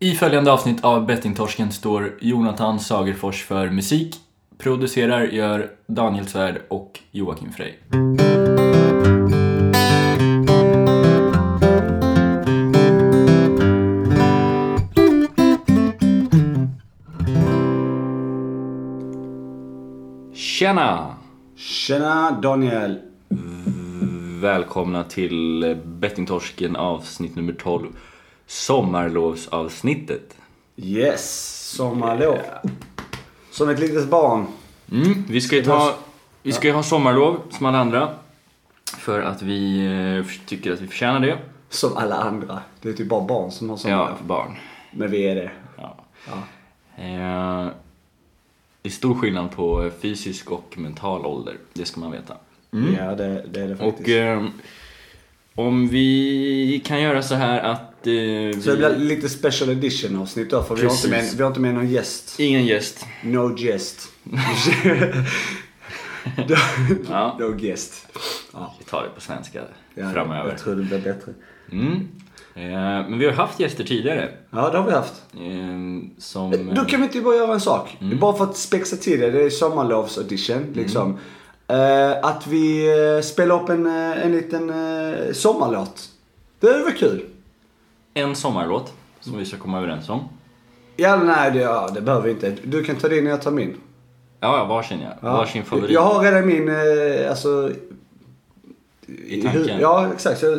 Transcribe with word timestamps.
I 0.00 0.14
följande 0.14 0.52
avsnitt 0.52 0.84
av 0.84 1.06
Bettingtorsken 1.06 1.72
står 1.72 2.18
Jonathan 2.20 2.80
Sagerfors 2.80 3.44
för 3.44 3.70
musik. 3.70 4.16
Producerar 4.58 5.24
gör 5.24 5.70
Daniel 5.86 6.26
Svärd 6.26 6.62
och 6.68 7.00
Joakim 7.10 7.52
Frey. 7.52 7.72
Tjena! 20.34 21.14
Tjena 21.56 22.30
Daniel! 22.30 22.98
Välkomna 24.42 25.04
till 25.04 25.76
Bettingtorsken 25.84 26.76
avsnitt 26.76 27.36
nummer 27.36 27.52
12. 27.52 27.86
Sommarlovsavsnittet. 28.48 30.36
Yes, 30.76 31.48
sommarlov. 31.76 32.38
Som 33.50 33.68
ett 33.68 33.78
litet 33.78 34.08
barn. 34.08 34.46
Mm, 34.92 35.24
vi 35.28 35.40
ska 35.40 35.56
ju 35.56 35.64
ta, 35.64 35.94
vi 36.42 36.52
ska 36.52 36.68
ju 36.68 36.74
ha 36.74 36.82
sommarlov 36.82 37.40
som 37.50 37.66
alla 37.66 37.78
andra. 37.78 38.14
För 38.98 39.22
att 39.22 39.42
vi 39.42 39.86
eh, 39.86 40.46
tycker 40.46 40.72
att 40.72 40.80
vi 40.80 40.86
förtjänar 40.86 41.20
det. 41.20 41.38
Som 41.68 41.96
alla 41.96 42.16
andra. 42.16 42.60
Det 42.82 42.88
är 42.88 42.92
typ 42.92 43.08
bara 43.08 43.26
barn 43.26 43.50
som 43.50 43.70
har 43.70 43.76
sommarlov. 43.76 44.08
Ja, 44.20 44.26
barn. 44.26 44.56
Men 44.90 45.10
vi 45.10 45.28
är 45.28 45.34
det. 45.34 45.50
Ja. 45.76 45.96
Ja. 46.26 46.36
Eh, 47.04 47.70
det 48.82 48.88
är 48.88 48.92
stor 48.92 49.14
skillnad 49.14 49.50
på 49.50 49.90
fysisk 50.00 50.50
och 50.50 50.74
mental 50.78 51.26
ålder. 51.26 51.56
Det 51.72 51.84
ska 51.84 52.00
man 52.00 52.12
veta. 52.12 52.34
Ja, 52.70 53.14
det, 53.14 53.44
det 53.50 53.60
är 53.60 53.68
det 53.68 53.76
faktiskt. 53.76 54.00
Och 54.00 54.08
eh, 54.08 54.44
om 55.54 55.88
vi 55.88 56.82
kan 56.84 57.02
göra 57.02 57.22
så 57.22 57.34
här 57.34 57.60
att... 57.60 57.97
Eh, 58.02 58.10
vi, 58.12 58.60
Så 58.62 58.70
det 58.70 58.76
blir 58.76 58.96
lite 58.96 59.28
special 59.28 59.70
edition 59.70 60.16
avsnitt 60.16 60.50
då, 60.50 60.62
för 60.62 60.76
vi 60.76 60.86
har, 60.86 60.92
inte 60.92 61.08
med, 61.08 61.30
vi 61.36 61.42
har 61.42 61.48
inte 61.48 61.60
med 61.60 61.74
någon 61.74 61.88
gäst. 61.88 62.40
Ingen 62.40 62.66
gäst. 62.66 63.06
No 63.22 63.58
gäst. 63.58 64.08
Ja. 67.10 67.36
no 67.40 67.52
guest. 67.52 68.06
Ja, 68.52 68.74
Vi 68.78 68.84
tar 68.84 69.02
det 69.02 69.08
på 69.08 69.20
svenska 69.20 69.62
ja, 69.94 70.12
framöver. 70.12 70.50
Jag 70.50 70.58
tror 70.58 70.76
det 70.76 70.82
blir 70.82 70.98
bättre. 70.98 71.32
Mm. 71.72 72.08
Eh, 72.54 73.08
men 73.08 73.18
vi 73.18 73.26
har 73.26 73.32
haft 73.32 73.60
gäster 73.60 73.84
tidigare. 73.84 74.28
Ja, 74.50 74.70
det 74.70 74.78
har 74.78 74.86
vi 74.86 74.92
haft. 74.92 75.14
Eh, 75.34 76.18
som... 76.18 76.74
Då 76.74 76.84
kan 76.84 77.00
vi 77.00 77.06
inte 77.06 77.20
bara 77.20 77.36
göra 77.36 77.52
en 77.52 77.60
sak. 77.60 77.96
Mm. 78.00 78.18
Bara 78.18 78.36
för 78.36 78.44
att 78.44 78.56
spexa 78.56 78.96
till 78.96 79.20
det, 79.20 79.30
det 79.30 79.42
är 79.42 79.50
sommarlovsaudition 79.50 80.72
liksom. 80.74 81.18
Eh, 81.66 82.10
att 82.22 82.46
vi 82.46 82.86
spelar 83.24 83.62
upp 83.62 83.68
en, 83.68 83.86
eh, 83.86 84.24
en 84.24 84.32
liten 84.32 84.72
sommarlåt. 85.34 86.08
Det 86.60 86.66
är 86.66 86.84
väl 86.84 86.94
kul? 86.94 87.24
En 88.18 88.36
sommarlåt 88.36 88.92
som 89.20 89.38
vi 89.38 89.44
ska 89.44 89.56
komma 89.56 89.78
överens 89.78 90.08
om. 90.08 90.28
Ja, 90.96 91.16
nej 91.16 91.50
det, 91.50 91.58
ja, 91.58 91.90
det 91.94 92.00
behöver 92.00 92.24
vi 92.24 92.30
inte. 92.30 92.54
Du 92.64 92.84
kan 92.84 92.96
ta 92.96 93.08
din 93.08 93.26
och 93.26 93.32
jag 93.32 93.42
tar 93.42 93.50
min. 93.50 93.76
Ja, 94.40 94.58
ja 94.58 94.64
varsin 94.64 95.00
ja. 95.00 95.10
Ja. 95.22 95.36
Varsin 95.36 95.64
favorit. 95.64 95.90
Jag 95.90 96.02
har 96.02 96.22
redan 96.22 96.46
min, 96.46 96.68
eh, 96.68 97.30
alltså... 97.30 97.72
I 99.06 99.42
tanken. 99.42 99.80
Ja, 99.80 100.08
exakt. 100.14 100.40
Så, 100.40 100.58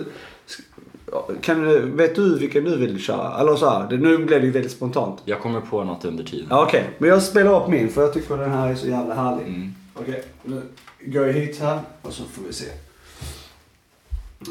kan, 1.41 1.61
du- 1.61 1.79
vet 1.79 2.15
du 2.15 2.39
vilken 2.39 2.63
du 2.63 2.77
vill 2.77 2.99
köra? 3.01 3.39
Eller 3.39 3.55
så 3.55 3.69
här, 3.69 3.87
nu 3.97 4.17
blev 4.17 4.41
det 4.41 4.49
väldigt 4.49 4.71
spontant. 4.71 5.21
Jag 5.25 5.41
kommer 5.41 5.61
på 5.61 5.83
något 5.83 6.05
under 6.05 6.23
tiden. 6.23 6.47
Ja, 6.49 6.63
Okej, 6.65 6.89
men 6.97 7.09
jag 7.09 7.23
spelar 7.23 7.63
upp 7.63 7.69
min 7.69 7.89
för 7.89 8.01
jag 8.01 8.13
tycker 8.13 8.37
den 8.37 8.51
här 8.51 8.69
är 8.71 8.75
så 8.75 8.87
jävla 8.87 9.15
härlig. 9.15 9.47
Mm. 9.47 9.73
Okej, 9.93 10.23
nu 10.43 10.61
går 11.05 11.25
jag 11.27 11.33
hit 11.33 11.59
här 11.59 11.79
och 12.01 12.13
så 12.13 12.23
får 12.23 12.43
vi 12.47 12.53
se. 12.53 12.65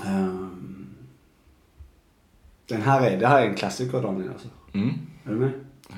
Ehm, 0.07 0.87
den 2.69 2.83
här 2.83 3.01
är, 3.01 3.17
det 3.17 3.27
här 3.27 3.41
är 3.43 3.47
en 3.47 3.55
klassiker 3.55 4.03
Daniel 4.03 4.29
alltså. 4.33 4.49
Mm. 4.75 4.89
Är 5.25 5.31
du 5.31 5.37
med? 5.37 5.53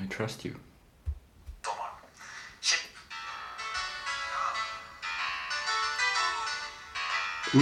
I 0.05 0.07
trust 0.07 0.45
you. 0.45 0.55
Och 7.53 7.61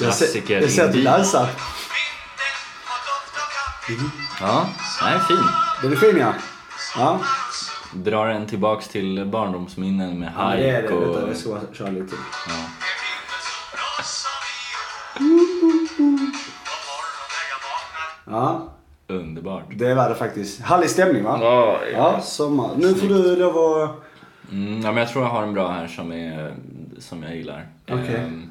Jag 0.00 0.14
ser, 0.14 0.26
Klassiker 0.26 0.60
jag 0.60 0.70
ser 0.70 0.84
att 0.84 0.92
du 0.92 1.02
dansar. 1.02 1.42
och 1.42 1.48
kaffe. 3.86 4.02
Ja, 4.40 4.68
den 5.02 5.12
är 5.12 5.18
fin. 5.18 5.44
Den 5.82 5.92
är 5.92 5.96
fin 5.96 6.16
ja. 6.18 6.34
Ja, 6.96 7.20
Drar 7.92 8.26
en 8.28 8.46
tillbaks 8.46 8.88
till 8.88 9.24
barndomsminnen 9.26 10.18
med 10.20 10.32
ja 10.36 10.42
det 10.56 10.70
är 10.70 10.74
hajk 10.74 10.88
det. 10.88 10.94
och... 10.96 11.28
Jag 11.28 11.36
ska 11.36 11.60
köra 11.72 11.90
lite 11.90 12.06
till. 12.06 12.18
Ja. 12.48 12.79
Ja, 18.30 18.68
Underbart. 19.06 19.64
det 19.70 19.94
var 19.94 20.08
det 20.08 20.14
faktiskt. 20.14 20.60
Härlig 20.60 20.90
stämning 20.90 21.24
va? 21.24 21.38
Ja, 21.42 21.78
Ja, 21.92 22.20
sommar. 22.20 22.70
Nu 22.76 22.94
får 22.94 23.06
du 23.08 23.36
lov 23.36 23.56
att... 23.82 23.90
Mm, 24.52 24.80
ja, 24.80 24.92
men 24.92 24.96
jag 24.96 25.08
tror 25.08 25.24
jag 25.24 25.30
har 25.30 25.42
en 25.42 25.54
bra 25.54 25.68
här 25.68 25.86
som, 25.86 26.12
är, 26.12 26.54
som 26.98 27.22
jag 27.22 27.36
gillar. 27.36 27.68
Okej. 27.88 28.14
Ehm, 28.14 28.50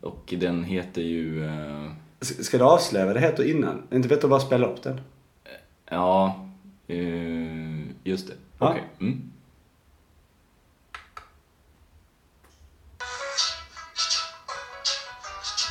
och 0.00 0.34
den 0.38 0.64
heter 0.64 1.02
ju... 1.02 1.46
eh, 1.46 1.90
S- 2.20 2.44
Ska 2.46 2.58
du 2.58 2.64
avslöja 2.64 3.06
vad 3.06 3.16
det 3.16 3.20
heter 3.20 3.50
innan? 3.50 3.82
Inte 3.90 4.08
vet 4.08 4.20
du 4.20 4.28
bara 4.28 4.40
spela 4.40 4.66
upp 4.66 4.82
den? 4.82 5.00
ja, 5.90 6.46
eh, 6.88 7.80
just 8.04 8.26
det. 8.28 8.34
Ja. 8.58 8.68
Okej. 8.70 8.84
Mm. 9.00 9.30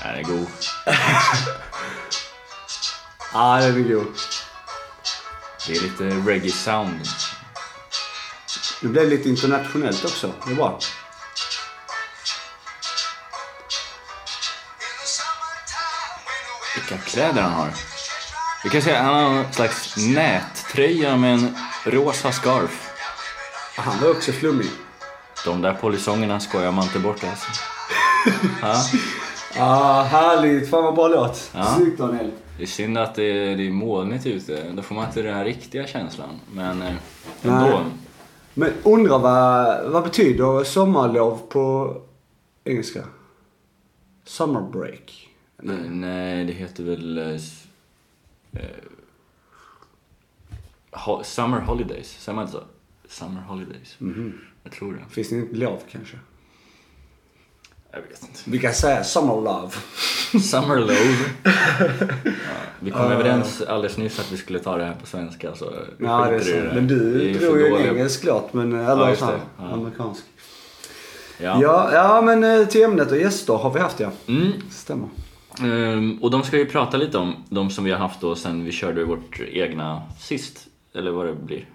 Den 0.04 0.16
är 0.16 0.24
god. 0.24 0.48
Ja, 3.34 3.58
den 3.62 3.86
är 3.86 3.94
god. 3.94 4.08
Det 5.68 5.78
är 5.78 5.82
lite 5.82 6.04
reggae 6.04 6.52
sound. 6.52 7.08
Det 8.82 8.88
blev 8.88 9.10
lite 9.10 9.30
internationellt 9.30 10.06
också. 10.06 10.34
Det 10.46 10.52
är 10.52 10.56
bra. 10.56 10.80
Vilka 16.76 16.98
kläder 16.98 17.42
han 17.42 17.52
har. 17.52 17.74
Vi 18.64 18.70
kan 18.70 18.82
säga 18.82 19.04
han 19.04 19.14
har 19.14 19.44
en 19.44 19.54
slags 19.54 19.98
nättröja 19.98 21.18
med 21.18 21.34
en 21.34 21.58
rosa 21.84 22.32
scarf. 22.32 22.90
Han 23.76 24.00
var 24.00 24.12
också 24.12 24.32
flummig. 24.32 24.70
De 25.46 25.62
där 25.62 25.74
polisongerna 25.74 26.40
skojar 26.40 26.72
man 26.72 26.84
inte 26.84 27.00
bort 27.00 27.24
alltså. 27.24 27.48
Ja, 29.56 30.02
härligt. 30.10 30.70
Fan 30.70 30.84
vad 30.84 30.96
bra 30.96 31.08
låt. 31.08 31.52
Ja. 31.54 31.64
Snyggt 31.64 31.98
Daniel. 31.98 32.32
det 32.58 32.64
är 32.64 32.68
synd 32.68 32.98
att 32.98 33.16
det 33.16 33.24
är, 33.24 33.58
det 33.58 33.68
är 33.68 33.72
molnigt 33.72 34.26
ute. 34.26 34.72
Då 34.72 34.82
får 34.82 34.96
man 34.96 35.06
inte 35.06 35.22
den 35.22 35.34
här 35.36 35.46
riktiga 35.46 35.88
känslan. 35.88 36.40
Men 36.54 36.82
eh, 36.82 36.94
ändå. 37.42 37.66
Nej. 37.80 37.84
Men 38.54 38.72
undrar 38.84 39.20
vad, 39.20 39.90
vad 39.92 40.04
betyder 40.04 40.64
sommarlov 40.64 41.40
på 41.50 41.96
engelska? 42.64 43.04
Summer 44.26 44.62
break. 44.62 45.30
Nej. 45.58 45.90
Nej, 45.90 46.46
det 46.46 46.54
heter 46.54 46.84
väl... 46.84 47.18
eh, 47.18 47.26
eh, 48.54 48.70
ho- 50.92 51.24
summer 51.24 51.60
holidays, 51.60 52.08
säger 52.20 52.36
man 52.36 52.46
inte 52.46 52.58
så? 52.58 52.64
Summer 53.08 53.42
holidays. 53.42 53.98
Jag 54.64 54.72
tror 54.74 54.94
det. 54.94 55.14
Finns 55.14 55.30
det 55.30 55.36
inte 55.36 55.56
lov 55.56 55.80
kanske? 55.92 56.18
Jag 57.92 58.02
vet 58.02 58.22
inte. 58.22 58.40
Vi 58.46 58.60
kan 58.60 58.74
säga 58.74 59.04
summer 59.04 59.36
love. 59.36 59.72
Summer 60.42 60.80
love. 60.80 61.16
Ja, 62.24 62.86
vi 62.86 62.92
kom 62.92 63.12
överens 63.12 63.62
alldeles 63.62 63.98
nyss 63.98 64.20
att 64.20 64.32
vi 64.32 64.38
skulle 64.38 64.60
ta 64.60 64.78
det 64.78 64.84
här 64.86 64.96
på 65.00 65.06
svenska 65.06 65.56
så 65.56 65.74
Ja, 65.98 66.28
det 66.30 66.36
är 66.36 66.40
sant. 66.40 66.74
Men 66.74 66.88
du 66.88 67.34
drog 67.34 67.60
ju 67.60 67.68
en 67.68 67.88
engelsk 67.88 68.24
låt, 68.24 68.54
men, 68.54 68.74
eller 68.74 69.10
Ja, 69.10 69.26
det. 69.26 69.40
Ja. 69.58 69.64
amerikansk. 69.74 70.24
Ja. 71.38 71.62
Ja, 71.62 71.90
ja, 71.94 72.22
men 72.22 72.44
eh, 72.44 72.68
till 72.68 72.84
ämnet 72.84 73.12
och 73.12 73.18
gäster 73.18 73.54
har 73.54 73.74
vi 73.74 73.80
haft 73.80 74.00
ja. 74.00 74.12
Mm. 74.28 74.52
Stämmer. 74.72 75.08
Ehm, 75.62 76.20
och 76.22 76.32
de 76.32 76.44
ska 76.44 76.58
vi 76.58 76.66
prata 76.66 76.98
lite 76.98 77.18
om, 77.18 77.36
de 77.50 77.70
som 77.70 77.84
vi 77.84 77.92
har 77.92 77.98
haft 77.98 78.22
då 78.22 78.36
sen 78.36 78.66
vi 78.66 78.72
körde 78.72 79.04
vårt 79.04 79.40
egna 79.52 80.02
sist, 80.20 80.68
eller 80.96 81.12
vad 81.12 81.26
det 81.26 81.34
blir. 81.34 81.66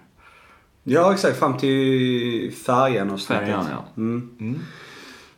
Ja, 0.83 1.13
exakt. 1.13 1.39
Fram 1.39 1.57
till 1.57 2.53
färjan 2.65 3.09
och 3.11 3.19
Färjan, 3.19 3.65
ja. 3.71 3.85
Mm. 3.97 4.37
Mm. 4.39 4.59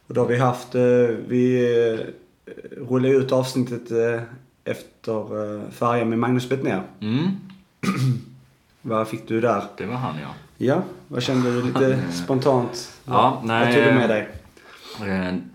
Och 0.07 0.13
då 0.13 0.21
har 0.21 0.27
vi 0.27 0.38
haft, 0.38 0.75
eh, 0.75 0.81
vi 1.27 1.74
eh, 1.94 2.06
rullade 2.89 3.13
ut 3.13 3.31
avsnittet 3.31 3.92
eh, 3.92 4.21
efter 4.63 5.71
färjan 5.71 6.09
med 6.09 6.19
Magnus 6.19 6.50
Bettner. 6.50 6.83
Mm. 7.00 7.27
Vad 8.81 9.07
fick 9.07 9.27
du 9.27 9.42
där? 9.42 9.63
Det 9.77 9.86
var 9.86 9.95
han 9.95 10.15
ja. 10.21 10.33
Ja, 10.57 10.81
vad 11.07 11.24
kände 11.24 11.51
du 11.51 11.62
lite 11.62 12.12
spontant? 12.12 13.00
Ja, 13.06 13.38
Vad 13.42 13.45
nej, 13.45 13.75
tog 13.75 13.83
du 13.83 13.92
med 13.92 14.09
dig? 14.09 14.27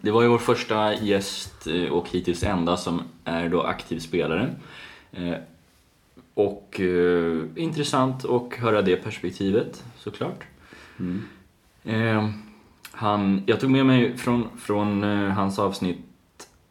Det 0.00 0.10
var 0.10 0.22
ju 0.22 0.28
vår 0.28 0.38
första 0.38 0.94
gäst 0.94 1.66
och 1.90 2.08
hittills 2.08 2.42
enda 2.42 2.76
som 2.76 3.02
är 3.24 3.48
då 3.48 3.62
aktiv 3.62 3.98
spelare. 3.98 4.54
Och 6.34 6.80
intressant 7.54 8.24
att 8.24 8.54
höra 8.54 8.82
det 8.82 8.96
perspektivet 8.96 9.84
såklart. 9.98 10.44
Eh, 11.84 12.28
Han, 12.92 13.42
jag 13.46 13.60
tog 13.60 13.70
med 13.70 13.86
mig 13.86 14.16
från, 14.16 14.58
från 14.58 15.04
eh, 15.04 15.30
hans 15.30 15.58
avsnitt 15.58 15.98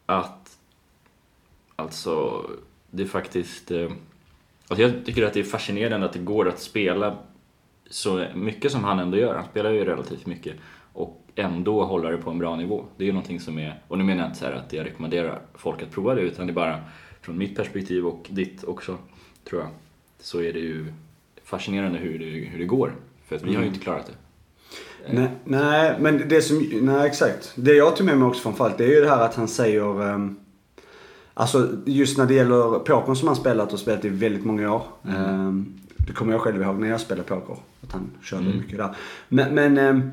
att 0.06 0.58
alltså, 1.76 2.46
det 2.90 3.02
är 3.02 3.06
faktiskt... 3.06 3.70
Eh, 3.70 3.90
alltså 4.68 4.82
jag 4.82 5.04
tycker 5.06 5.26
att 5.26 5.32
det 5.32 5.40
är 5.40 5.44
fascinerande 5.44 6.06
att 6.06 6.12
det 6.12 6.18
går 6.18 6.48
att 6.48 6.60
spela 6.60 7.18
så 7.90 8.26
mycket 8.34 8.72
som 8.72 8.84
han 8.84 8.98
ändå 8.98 9.16
gör. 9.16 9.34
Han 9.34 9.46
spelar 9.50 9.70
ju 9.70 9.84
relativt 9.84 10.26
mycket 10.26 10.56
och 10.92 11.22
ändå 11.34 11.84
hålla 11.84 12.10
det 12.10 12.16
på 12.16 12.30
en 12.30 12.38
bra 12.38 12.56
nivå. 12.56 12.84
Det 12.96 13.04
är 13.04 13.06
ju 13.06 13.12
någonting 13.12 13.40
som 13.40 13.58
är, 13.58 13.80
och 13.88 13.98
nu 13.98 14.04
menar 14.04 14.22
jag 14.22 14.30
inte 14.30 14.38
så 14.38 14.46
att 14.46 14.72
jag 14.72 14.86
rekommenderar 14.86 15.42
folk 15.54 15.82
att 15.82 15.90
prova 15.90 16.14
det 16.14 16.20
utan 16.20 16.46
det 16.46 16.52
är 16.52 16.54
bara 16.54 16.80
från 17.20 17.38
mitt 17.38 17.56
perspektiv 17.56 18.06
och 18.06 18.26
ditt 18.30 18.64
också, 18.64 18.98
tror 19.44 19.60
jag, 19.60 19.70
så 20.18 20.42
är 20.42 20.52
det 20.52 20.58
ju 20.58 20.92
fascinerande 21.44 21.98
hur 21.98 22.18
det, 22.18 22.24
hur 22.24 22.58
det 22.58 22.64
går. 22.64 22.94
För 23.24 23.36
att 23.36 23.42
vi 23.42 23.54
har 23.54 23.62
ju 23.62 23.68
inte 23.68 23.80
klarat 23.80 24.06
det. 24.06 24.12
Nej, 25.10 25.30
nej, 25.44 25.96
men 26.00 26.28
det 26.28 26.42
som, 26.42 26.68
nej 26.82 27.06
exakt. 27.06 27.52
Det 27.54 27.74
jag 27.74 27.96
tog 27.96 28.06
med 28.06 28.18
mig 28.18 28.28
också 28.28 28.42
från 28.42 28.54
fallet 28.54 28.78
det 28.78 28.84
är 28.84 28.88
ju 28.88 29.00
det 29.00 29.08
här 29.08 29.24
att 29.24 29.34
han 29.34 29.48
säger 29.48 30.02
um, 30.02 30.36
Alltså 31.34 31.68
just 31.84 32.18
när 32.18 32.26
det 32.26 32.34
gäller 32.34 32.78
pokern 32.78 33.16
som 33.16 33.28
han 33.28 33.36
spelat 33.36 33.72
och 33.72 33.78
spelat 33.78 34.04
i 34.04 34.08
väldigt 34.08 34.44
många 34.44 34.74
år. 34.74 34.82
Um, 35.02 35.80
det 36.06 36.12
kommer 36.12 36.32
jag 36.32 36.40
själv 36.40 36.62
ihåg 36.62 36.78
när 36.80 36.88
jag 36.88 37.00
spelade 37.00 37.28
poker. 37.28 37.56
Att 37.82 37.92
han 37.92 38.10
körde 38.22 38.44
mycket 38.44 38.78
där. 38.78 38.96
Men, 39.28 39.54
men 39.54 39.78
um, 39.78 40.10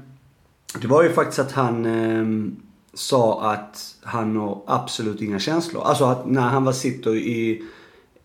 det 0.81 0.87
var 0.87 1.03
ju 1.03 1.09
faktiskt 1.09 1.39
att 1.39 1.51
han 1.51 2.57
sa 2.93 3.51
att 3.53 3.95
han 4.01 4.35
har 4.37 4.61
absolut 4.67 5.21
inga 5.21 5.39
känslor. 5.39 5.83
Alltså 5.83 6.05
att 6.05 6.29
när 6.29 6.41
han 6.41 6.63
var 6.63 6.71
sitter 6.71 7.15
i, 7.15 7.63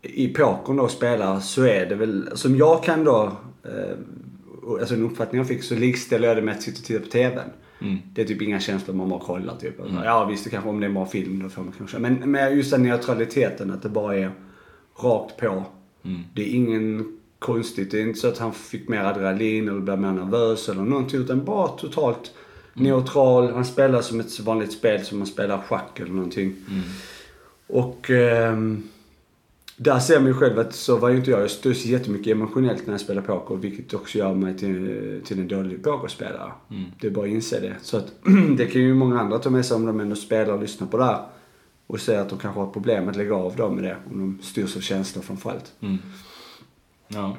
i 0.02 0.28
pokern 0.28 0.76
då 0.76 0.82
och 0.82 0.90
spelar 0.90 1.40
så 1.40 1.62
är 1.62 1.86
det 1.86 1.94
väl, 1.94 2.30
som 2.34 2.56
jag 2.56 2.84
kan 2.84 3.04
då 3.04 3.32
uh, 3.66 3.96
alltså 4.80 4.94
en 4.94 5.02
uppfattning 5.02 5.38
jag 5.38 5.48
fick 5.48 5.62
så 5.62 5.74
likställer 5.74 6.28
jag 6.28 6.36
det 6.36 6.42
med 6.42 6.54
att 6.54 6.62
sitta 6.62 6.78
och 6.78 6.84
titta 6.84 7.00
på 7.00 7.06
TVn. 7.06 7.50
Mm. 7.80 7.98
Det 8.14 8.22
är 8.22 8.26
typ 8.26 8.42
inga 8.42 8.60
känslor, 8.60 8.94
man 8.94 9.08
bara 9.08 9.20
kollar 9.20 9.56
typ. 9.56 9.74
Ja 10.04 10.24
visst, 10.24 10.50
kanske 10.50 10.68
om 10.70 10.80
det 10.80 10.86
är 10.86 10.88
en 10.88 10.94
bra 10.94 11.06
film 11.06 11.42
då 11.42 11.48
får 11.48 11.62
man 11.62 11.72
kanske. 11.78 11.98
Men 11.98 12.30
med 12.30 12.56
just 12.56 12.70
den 12.70 12.82
neutraliteten, 12.82 13.70
att 13.70 13.82
det 13.82 13.88
bara 13.88 14.16
är 14.16 14.30
rakt 14.96 15.36
på. 15.36 15.64
Mm. 16.04 16.20
Det 16.34 16.42
är 16.42 16.54
ingen 16.54 17.18
konstigt. 17.38 17.90
Det 17.90 17.98
är 17.98 18.02
inte 18.02 18.20
så 18.20 18.28
att 18.28 18.38
han 18.38 18.52
fick 18.52 18.88
mer 18.88 19.00
adrenalin 19.04 19.68
eller 19.68 19.80
blev 19.80 19.98
mer 20.00 20.12
nervös 20.12 20.68
eller 20.68 20.82
någonting. 20.82 21.20
Utan 21.20 21.44
bara 21.44 21.68
totalt 21.68 22.32
Mm. 22.76 22.88
neutral. 22.88 23.52
Han 23.52 23.64
spelar 23.64 24.00
som 24.02 24.20
ett 24.20 24.40
vanligt 24.40 24.72
spel 24.72 25.04
som 25.04 25.18
man 25.18 25.26
spelar 25.26 25.58
schack 25.58 26.00
eller 26.00 26.12
någonting. 26.12 26.54
Mm. 26.70 26.82
Och 27.66 28.10
ehm, 28.10 28.82
där 29.76 29.98
ser 29.98 30.20
man 30.20 30.26
ju 30.26 30.34
själv 30.34 30.58
att 30.58 30.74
så 30.74 30.96
var 30.96 31.08
ju 31.08 31.16
inte 31.16 31.30
jag. 31.30 31.42
Jag 31.42 31.50
studsar 31.50 31.90
jättemycket 31.90 32.32
emotionellt 32.32 32.86
när 32.86 32.94
jag 32.94 33.00
spelar 33.00 33.22
poker. 33.22 33.54
Vilket 33.54 33.94
också 33.94 34.18
gör 34.18 34.34
mig 34.34 34.58
till, 34.58 35.20
till 35.24 35.38
en 35.40 35.48
dålig 35.48 35.82
pokerspelare. 35.82 36.52
Mm. 36.70 36.84
Det 37.00 37.06
är 37.06 37.10
bara 37.10 37.26
att 37.26 37.32
inse 37.32 37.60
det. 37.60 37.74
Så 37.82 37.96
att 37.96 38.12
det 38.56 38.66
kan 38.66 38.80
ju 38.80 38.94
många 38.94 39.20
andra 39.20 39.38
ta 39.38 39.50
med 39.50 39.66
sig 39.66 39.76
om 39.76 39.86
de 39.86 40.00
ändå 40.00 40.16
spelar 40.16 40.54
och 40.54 40.60
lyssnar 40.60 40.86
på 40.86 40.96
det 40.96 41.04
här. 41.04 41.22
Och 41.86 42.00
säga 42.00 42.20
att 42.20 42.28
de 42.28 42.38
kanske 42.38 42.60
har 42.60 42.66
problem 42.66 43.08
att 43.08 43.16
lägga 43.16 43.34
av 43.34 43.56
dem 43.56 43.74
med 43.74 43.84
det. 43.84 43.96
Om 44.10 44.18
de 44.18 44.42
styrs 44.42 44.76
av 44.76 44.80
känslor 44.80 45.22
framförallt. 45.22 45.72
Mm. 45.80 45.98
Ja. 47.08 47.36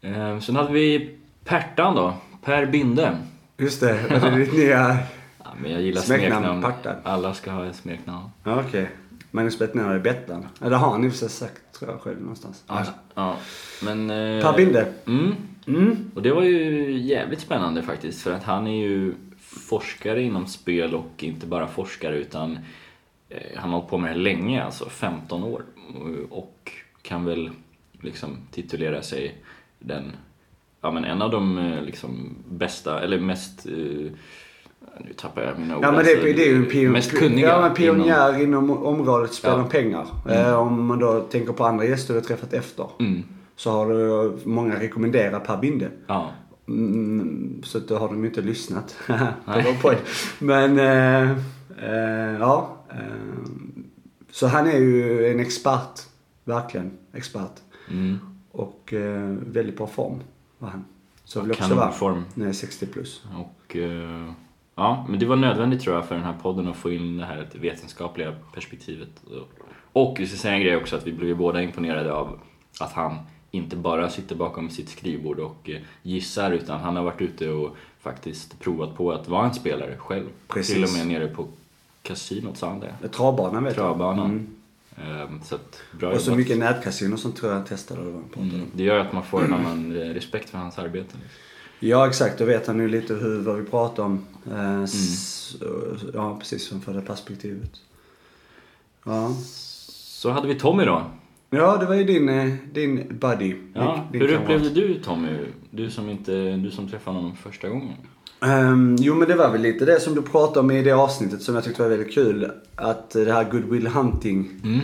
Eh, 0.00 0.40
sen 0.40 0.56
hade 0.56 0.72
vi 0.72 1.16
Pertan 1.44 1.94
då, 1.94 2.14
Per 2.44 2.66
Binde. 2.66 3.18
Just 3.56 3.80
det, 3.80 4.20
var 4.22 4.30
det 4.30 4.36
ditt 4.36 4.54
nya... 4.54 4.96
Ja, 5.44 5.52
men 5.62 5.72
jag 5.72 5.82
gillar 5.82 6.00
Smeknamn, 6.00 6.62
smeknamn. 6.62 7.00
Alla 7.04 7.34
ska 7.34 7.50
ha 7.50 7.66
ett 7.66 7.76
smeknamn. 7.76 8.30
Ja, 8.44 8.62
okej. 8.66 8.90
Magnus 9.36 9.58
Bettner 9.58 9.94
är 9.94 9.98
Bettan. 9.98 10.46
Ja, 10.60 10.68
det 10.68 10.76
har 10.76 10.90
han 10.90 11.04
i 11.04 11.10
sig 11.10 11.28
sagt 11.28 11.62
tror 11.78 11.90
jag 11.90 12.00
själv 12.00 12.20
någonstans. 12.20 12.64
Ja, 12.66 12.84
ja. 13.14 13.36
Men... 13.82 14.10
Eh, 14.10 14.42
Per 14.42 14.56
Binde. 14.56 14.92
Mm. 15.06 15.34
Mm. 15.66 16.10
Och 16.14 16.22
det 16.22 16.32
var 16.32 16.42
ju 16.42 16.92
jävligt 16.98 17.40
spännande 17.40 17.82
faktiskt 17.82 18.22
för 18.22 18.32
att 18.32 18.44
han 18.44 18.66
är 18.66 18.86
ju 18.86 19.14
forskare 19.38 20.22
inom 20.22 20.46
spel 20.46 20.94
och 20.94 21.24
inte 21.24 21.46
bara 21.46 21.68
forskare 21.68 22.16
utan 22.16 22.58
eh, 23.28 23.38
han 23.56 23.70
har 23.70 23.78
hållit 23.78 23.90
på 23.90 23.98
med 23.98 24.16
det 24.16 24.20
länge, 24.20 24.62
alltså 24.64 24.88
15 24.88 25.44
år. 25.44 25.62
Och 26.30 26.72
kan 27.02 27.24
väl 27.24 27.50
liksom 28.00 28.36
titulera 28.50 29.02
sig 29.02 29.42
den, 29.78 30.12
ja 30.80 30.90
men 30.90 31.04
en 31.04 31.22
av 31.22 31.30
de 31.30 31.58
eh, 31.58 31.82
liksom 31.82 32.34
bästa, 32.48 33.02
eller 33.02 33.18
mest, 33.18 33.66
eh, 33.66 34.12
nu 35.04 35.12
tappar 35.12 35.42
jag 35.42 35.58
mina 35.58 35.76
ord. 35.76 35.84
Ja 35.84 35.92
men 35.92 36.04
det, 36.04 36.10
alltså, 36.10 36.24
det 36.26 36.46
är 36.46 36.50
ju 36.50 36.56
en 36.56 36.66
pion, 36.70 36.92
Mest 36.92 37.10
kunniga. 37.18 37.48
ja, 37.48 37.60
men 37.60 37.74
pionjär 37.74 38.42
inom, 38.42 38.70
området 38.70 39.32
spel 39.32 39.52
Ja. 39.56 39.64
pengar. 39.70 40.06
Eh, 40.30 40.54
om 40.54 40.86
man 40.86 40.98
då 40.98 41.20
tänker 41.20 41.52
på 41.52 41.64
andra 41.64 41.84
gäster 41.84 42.14
du 42.14 42.20
har 42.20 42.24
träffat 42.24 42.52
efter. 42.52 42.86
Inom, 42.98 43.12
mm, 43.12 43.24
Så 43.56 43.70
har 43.70 43.88
du 43.88 44.32
många 44.44 44.80
rekommenderat 44.80 45.44
Per 45.46 45.56
Binde. 45.56 45.90
ja. 46.06 46.30
Mm, 46.68 47.60
så 47.64 47.78
då 47.78 47.96
har 47.98 48.08
de 48.08 48.20
ju 48.22 48.28
inte 48.28 48.40
lyssnat 48.40 48.96
på 49.06 49.12
Nej. 49.46 49.64
vår 49.66 49.82
podd. 49.82 49.96
Men, 50.38 50.78
eh, 50.78 51.30
eh, 51.90 52.38
ja. 52.40 52.76
Eh, 52.90 52.96
så 54.30 54.46
han 54.46 54.66
är 54.66 54.78
ju 54.78 55.26
en 55.26 55.40
expert. 55.40 56.00
Verkligen 56.44 56.90
expert. 57.12 57.52
Mm. 57.90 58.18
Och 58.50 58.92
eh, 58.92 59.34
väldigt 59.46 59.76
bra 59.76 59.86
form 59.86 60.18
var 60.58 60.68
han. 60.68 60.84
Så 61.24 61.40
vill 61.40 61.50
också 61.50 61.62
vara. 61.74 61.78
Kanonform. 61.78 62.24
Nej, 62.34 62.54
60 62.54 62.86
plus. 62.86 63.24
Och 63.36 63.76
eh, 63.76 64.30
ja, 64.76 65.06
men 65.08 65.18
det 65.20 65.26
var 65.26 65.36
nödvändigt 65.36 65.80
tror 65.82 65.96
jag 65.96 66.08
för 66.08 66.14
den 66.14 66.24
här 66.24 66.34
podden 66.42 66.68
att 66.68 66.76
få 66.76 66.90
in 66.92 67.16
det 67.16 67.24
här 67.24 67.48
det 67.52 67.58
vetenskapliga 67.58 68.34
perspektivet. 68.54 69.08
Och 69.92 70.16
vi 70.20 70.26
ska 70.26 70.36
säga 70.36 70.54
en 70.54 70.60
grej 70.60 70.76
också 70.76 70.96
att 70.96 71.06
vi 71.06 71.12
blev 71.12 71.28
ju 71.28 71.34
båda 71.34 71.62
imponerade 71.62 72.12
av 72.12 72.38
att 72.80 72.92
han 72.92 73.18
inte 73.50 73.76
bara 73.76 74.10
sitter 74.10 74.36
bakom 74.36 74.70
sitt 74.70 74.88
skrivbord 74.88 75.38
och 75.38 75.70
eh, 75.70 75.80
gissar 76.02 76.50
utan 76.50 76.80
han 76.80 76.96
har 76.96 77.02
varit 77.02 77.20
ute 77.20 77.50
och 77.50 77.76
faktiskt 78.00 78.60
provat 78.60 78.96
på 78.96 79.12
att 79.12 79.28
vara 79.28 79.46
en 79.46 79.54
spelare 79.54 79.96
själv. 79.98 80.26
Precis. 80.48 80.74
Till 80.74 80.84
och 80.84 80.90
med 80.92 81.06
nere 81.06 81.28
på 81.28 81.46
kasinot 82.02 82.56
sa 82.56 82.68
han 82.68 82.80
det. 82.80 83.08
Travbanan 83.08 83.64
vet 83.64 83.74
Travbanan. 83.74 84.30
Mm. 84.30 84.46
Ehm, 85.22 85.40
Så 85.44 85.54
att, 85.54 85.80
bra 85.98 86.10
Och 86.10 86.20
så 86.20 86.30
jobbat. 86.30 86.38
mycket 86.38 86.58
nätkasino 86.58 87.16
sånt 87.16 87.36
tror 87.36 87.50
jag 87.50 87.58
han 87.58 87.66
testade. 87.66 88.00
pratade 88.00 88.16
om. 88.34 88.50
Mm, 88.50 88.66
det 88.72 88.82
gör 88.82 88.98
att 88.98 89.12
man 89.12 89.22
får 89.22 89.44
en 89.44 89.52
annan 89.52 89.96
eh, 89.96 90.08
respekt 90.14 90.50
för 90.50 90.58
hans 90.58 90.78
arbete. 90.78 91.16
Ja 91.80 92.08
exakt, 92.08 92.38
då 92.38 92.44
vet 92.44 92.66
han 92.66 92.80
ju 92.80 92.88
lite 92.88 93.14
hur, 93.14 93.38
vad 93.40 93.56
vi 93.56 93.64
pratar 93.64 94.02
om. 94.02 94.24
Eh, 94.52 94.82
s- 94.82 95.56
Ja 96.14 96.36
precis, 96.38 96.66
som 96.68 96.80
för 96.80 96.94
det 96.94 97.00
perspektivet. 97.00 97.70
Ja. 99.04 99.30
Så 99.88 100.30
hade 100.30 100.48
vi 100.48 100.54
Tommy 100.54 100.84
då. 100.84 101.02
ja, 101.50 101.76
det 101.76 101.86
var 101.86 101.94
ju 101.94 102.04
din, 102.04 102.28
eh, 102.28 102.52
din 102.72 103.18
buddy. 103.20 103.54
Ja, 103.74 104.08
din, 104.12 104.20
hur 104.20 104.32
upplevde 104.34 104.68
du 104.70 104.94
Tommy? 104.94 105.28
Du 105.70 105.90
som, 105.90 106.08
inte, 106.08 106.56
du 106.56 106.70
som 106.70 106.88
träffade 106.88 107.16
honom 107.16 107.36
första 107.36 107.68
gången. 107.68 107.92
Ehm, 108.40 108.96
jo 109.00 109.14
men 109.14 109.28
det 109.28 109.34
var 109.34 109.50
väl 109.52 109.62
lite 109.62 109.84
det 109.84 110.00
som 110.00 110.14
du 110.14 110.22
pratade 110.22 110.60
om 110.60 110.70
i 110.70 110.82
det 110.82 110.92
avsnittet 110.92 111.42
som 111.42 111.54
jag 111.54 111.64
tyckte 111.64 111.82
var 111.82 111.88
väldigt 111.88 112.14
kul. 112.14 112.50
Att 112.74 113.10
det 113.10 113.32
här 113.32 113.50
Goodwill 113.50 113.86
Hunting. 113.86 114.50
Mm. 114.64 114.80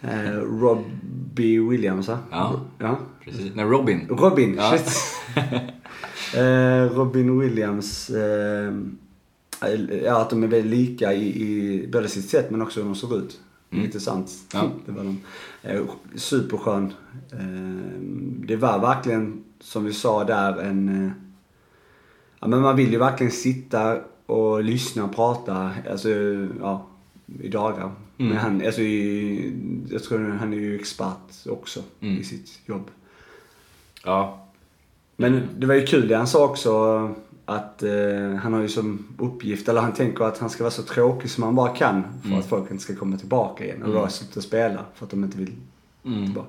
Eh, 0.00 0.36
Robbie 0.40 1.58
Williams 1.58 2.08
va? 2.08 2.18
Ja. 2.30 2.60
ja. 2.78 2.98
Precis. 3.24 3.52
Nej, 3.54 3.64
Robin. 3.64 4.06
Robin, 4.10 4.54
Ja. 4.58 4.70
shit. 4.78 4.98
eh, 6.34 6.96
Robin 6.96 7.40
Williams. 7.40 8.10
Eh, 8.10 8.74
ja, 10.04 10.20
att 10.20 10.30
de 10.30 10.42
är 10.42 10.46
väldigt 10.46 10.78
lika 10.78 11.12
i, 11.12 11.42
i 11.42 11.88
både 11.92 12.08
sitt 12.08 12.28
sätt 12.30 12.50
men 12.50 12.62
också 12.62 12.80
hur 12.80 12.86
de 12.86 12.94
ser 12.94 13.18
ut. 13.18 13.40
Mm. 13.70 13.84
Intressant. 13.84 14.30
Ja. 14.52 14.70
Det 14.86 14.92
var 14.92 15.04
de. 15.04 15.20
Eh, 15.62 15.82
superskön. 16.14 16.92
Det 18.46 18.56
var 18.56 18.78
verkligen, 18.78 19.44
som 19.60 19.84
vi 19.84 19.92
sa 19.92 20.24
där, 20.24 20.56
en... 20.62 21.12
Ja, 22.40 22.46
men 22.48 22.60
man 22.60 22.76
vill 22.76 22.92
ju 22.92 22.98
verkligen 22.98 23.32
sitta 23.32 24.00
och 24.26 24.64
lyssna 24.64 25.04
och 25.04 25.14
prata, 25.14 25.70
alltså, 25.90 26.08
ja, 26.60 26.86
i 27.42 27.48
dagar. 27.48 27.82
Mm. 28.18 28.32
Men 28.32 28.36
han, 28.36 28.66
alltså, 28.66 28.80
i, 28.80 29.52
jag 29.90 30.02
tror 30.02 30.30
han 30.30 30.52
är 30.52 30.56
ju 30.56 30.74
expert 30.74 31.46
också 31.46 31.82
Mm. 32.00 32.16
i 32.18 32.24
sitt 32.24 32.60
jobb. 32.66 32.90
Ja. 34.04 34.41
Men 35.22 35.48
det 35.58 35.66
var 35.66 35.74
ju 35.74 35.86
kul 35.86 36.08
det 36.08 36.16
han 36.16 36.26
sa 36.26 36.44
också 36.44 36.70
att 37.44 37.82
eh, 37.82 38.34
han 38.42 38.52
har 38.52 38.60
ju 38.60 38.68
som 38.68 39.06
uppgift, 39.18 39.68
eller 39.68 39.80
han 39.80 39.92
tänker 39.92 40.24
att 40.24 40.38
han 40.38 40.50
ska 40.50 40.62
vara 40.64 40.70
så 40.70 40.82
tråkig 40.82 41.30
som 41.30 41.44
han 41.44 41.54
bara 41.54 41.68
kan 41.68 42.02
för 42.22 42.28
Mm. 42.28 42.38
att 42.40 42.46
folk 42.48 42.70
inte 42.70 42.82
ska 42.84 42.94
komma 42.96 43.16
tillbaka 43.16 43.64
igen. 43.64 43.82
Och 43.82 43.92
då 43.92 43.98
Mm. 43.98 44.10
sluta 44.10 44.40
spela 44.40 44.80
för 44.94 45.04
att 45.04 45.10
de 45.10 45.24
inte 45.24 45.38
vill 45.38 45.52
Mm. 46.04 46.24
tillbaka. 46.24 46.48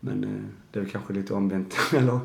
Men 0.00 0.24
eh, 0.24 0.30
det 0.72 0.78
är 0.78 0.82
väl 0.82 0.90
kanske 0.92 1.12
lite 1.12 1.34
omvänt, 1.34 1.76
eller? 1.96 2.20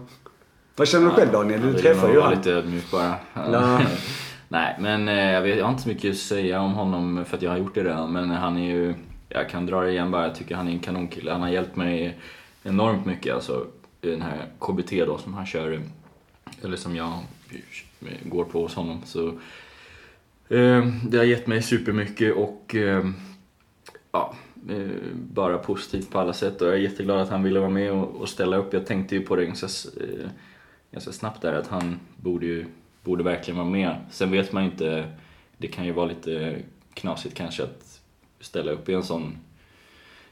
Vad 0.76 0.88
känner 0.88 1.06
du 1.06 1.12
själv 1.12 1.32
Daniel? 1.32 1.62
Du 1.62 1.68
Ja, 1.72 1.80
träffar 1.80 2.10
ju 2.10 2.22
han. 2.22 2.34
lite 2.34 2.52
ödmjuk 2.52 2.92
bara. 2.92 3.16
Ja. 3.34 3.82
Nej, 4.48 4.78
men 4.80 5.08
eh, 5.08 5.32
jag, 5.32 5.42
vet, 5.42 5.58
jag 5.58 5.66
har 5.66 5.72
inte 5.72 5.84
så 5.84 5.90
mycket 5.90 6.12
att 6.12 6.18
säga 6.18 6.62
om 6.62 6.74
honom 6.74 7.26
för 7.26 7.38
att 7.38 7.44
jag 7.44 7.52
har 7.52 7.58
gjort 7.58 7.76
det 7.76 7.84
redan. 7.84 8.12
Men 8.12 8.30
han 8.30 8.58
är 8.58 8.72
ju, 8.76 8.94
jag 9.30 9.50
kan 9.50 9.66
dra 9.66 9.82
det 9.82 9.92
igen 9.92 10.12
bara, 10.12 10.28
jag 10.28 10.36
tycker 10.36 10.56
han 10.56 10.68
är 10.68 10.72
en 10.72 10.80
kanonkille. 10.80 11.32
Han 11.32 11.42
har 11.42 11.50
hjälpt 11.50 11.76
mig 11.76 12.20
enormt 12.64 13.06
mycket. 13.06 13.36
Alltså 13.36 13.66
den 14.12 14.22
här 14.22 14.48
KBT 14.60 14.92
då 14.92 15.18
som 15.18 15.34
han 15.34 15.46
kör, 15.46 15.82
eller 16.64 16.78
som 16.78 16.96
jag 16.96 17.20
går 18.24 18.46
på 18.46 18.62
hos 18.62 18.76
honom. 18.76 19.02
Så 19.06 19.28
eh, 20.56 20.88
det 21.04 21.18
har 21.18 21.24
gett 21.24 21.48
mig 21.48 21.62
supermycket 21.62 22.36
och 22.36 22.76
eh, 22.76 23.10
ja, 24.12 24.34
eh, 24.70 24.88
bara 25.14 25.58
positivt 25.58 26.12
på 26.12 26.20
alla 26.20 26.34
sätt. 26.34 26.62
Och 26.62 26.68
jag 26.68 26.76
är 26.76 26.80
jätteglad 26.80 27.20
att 27.20 27.30
han 27.30 27.44
ville 27.44 27.60
vara 27.60 27.70
med 27.70 27.92
och, 27.92 28.16
och 28.16 28.30
ställa 28.30 28.58
upp. 28.58 28.74
Jag 28.74 28.86
tänkte 28.86 29.16
ju 29.16 29.22
på 29.22 29.36
det 29.36 29.46
ganska, 29.46 29.68
eh, 30.02 30.30
ganska 30.92 31.12
snabbt 31.12 31.42
där 31.42 31.54
att 31.54 31.68
han 31.68 32.00
borde 32.16 32.46
ju 32.46 32.66
borde 33.04 33.24
verkligen 33.24 33.58
vara 33.58 33.70
med. 33.70 33.96
Sen 34.12 34.32
vet 34.32 34.52
man 34.52 34.64
ju 34.64 34.70
inte, 34.70 35.12
det 35.58 35.68
kan 35.68 35.86
ju 35.86 35.92
vara 35.92 36.06
lite 36.06 36.56
knasigt 36.94 37.36
kanske 37.36 37.64
att 37.64 38.02
ställa 38.40 38.72
upp 38.72 38.90
i 38.90 38.94
en 38.94 39.04
sån 39.04 39.38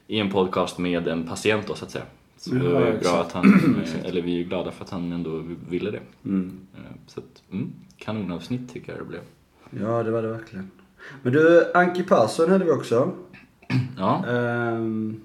i 0.07 0.19
en 0.19 0.31
podcast 0.31 0.77
med 0.77 1.07
en 1.07 1.27
patient 1.27 1.67
då 1.67 1.75
så 1.75 1.85
att 1.85 1.91
säga. 1.91 2.05
Så 2.43 2.55
Ja, 2.55 2.63
det 2.63 2.69
var 2.73 2.87
ju 2.87 2.99
bra 2.99 3.21
att 3.21 3.31
han, 3.31 3.45
eh, 3.85 4.05
eller 4.05 4.21
vi 4.21 4.33
är 4.33 4.37
ju 4.37 4.43
glada 4.43 4.71
för 4.71 4.83
att 4.83 4.89
han 4.89 5.11
ändå 5.11 5.43
ville 5.69 5.91
det. 5.91 5.99
Mm. 6.25 6.59
Eh, 6.75 6.79
Så 7.07 7.19
att, 7.19 7.43
mm, 7.51 7.71
kanonavsnitt 7.97 8.73
tycker 8.73 8.91
jag 8.91 9.01
det 9.01 9.05
blev. 9.05 9.21
Ja, 9.87 10.03
det 10.03 10.11
var 10.11 10.21
det 10.21 10.27
verkligen. 10.27 10.71
Men 11.23 11.33
du, 11.33 11.71
Anki 11.73 12.03
Persson 12.03 12.49
hade 12.51 12.65
vi 12.65 12.71
också. 12.71 13.11
Ja, 13.97 14.25
Ehm, 14.27 15.21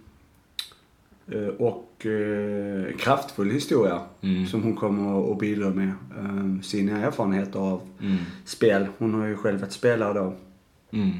eh, 1.33 1.47
och 1.49 2.07
eh, 2.07 2.97
kraftfull 2.97 3.51
historia 3.51 4.01
Mm. 4.21 4.47
som 4.47 4.63
hon 4.63 4.77
kommer 4.77 5.33
att 5.33 5.39
bidra 5.39 5.71
med. 5.71 5.93
ehm, 6.19 6.63
sina 6.63 6.99
erfarenheter 7.07 7.59
av 7.59 7.81
mm, 8.01 8.17
spel. 8.45 8.87
Hon 8.99 9.15
har 9.15 9.27
ju 9.27 9.37
själv 9.37 9.61
varit 9.61 9.73
spelare 9.73 10.13
då. 10.15 10.35
mm, 10.91 11.13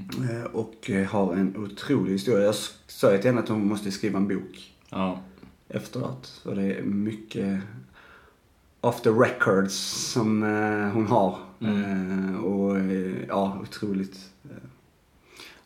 och 0.53 0.91
har 1.11 1.33
en 1.35 1.57
otrolig 1.57 2.13
historia. 2.13 2.45
Jag 2.45 2.55
sa 2.87 3.13
ju 3.13 3.19
till 3.19 3.31
henne 3.31 3.41
att 3.41 3.49
hon 3.49 3.69
måste 3.69 3.91
skriva 3.91 4.19
en 4.19 4.29
bok 4.29 4.75
ja, 4.91 5.21
efteråt. 5.69 6.41
För 6.43 6.55
det 6.55 6.75
är 6.75 6.83
mycket 6.83 7.61
off 8.81 9.03
the 9.03 9.11
records 9.11 9.75
som 10.13 10.43
eh, 10.43 10.93
hon 10.93 11.07
har. 11.07 11.39
Mm. 11.61 12.35
Eh, 12.35 12.45
och 12.45 12.79
eh, 12.79 13.27
ja, 13.29 13.59
otroligt. 13.63 14.31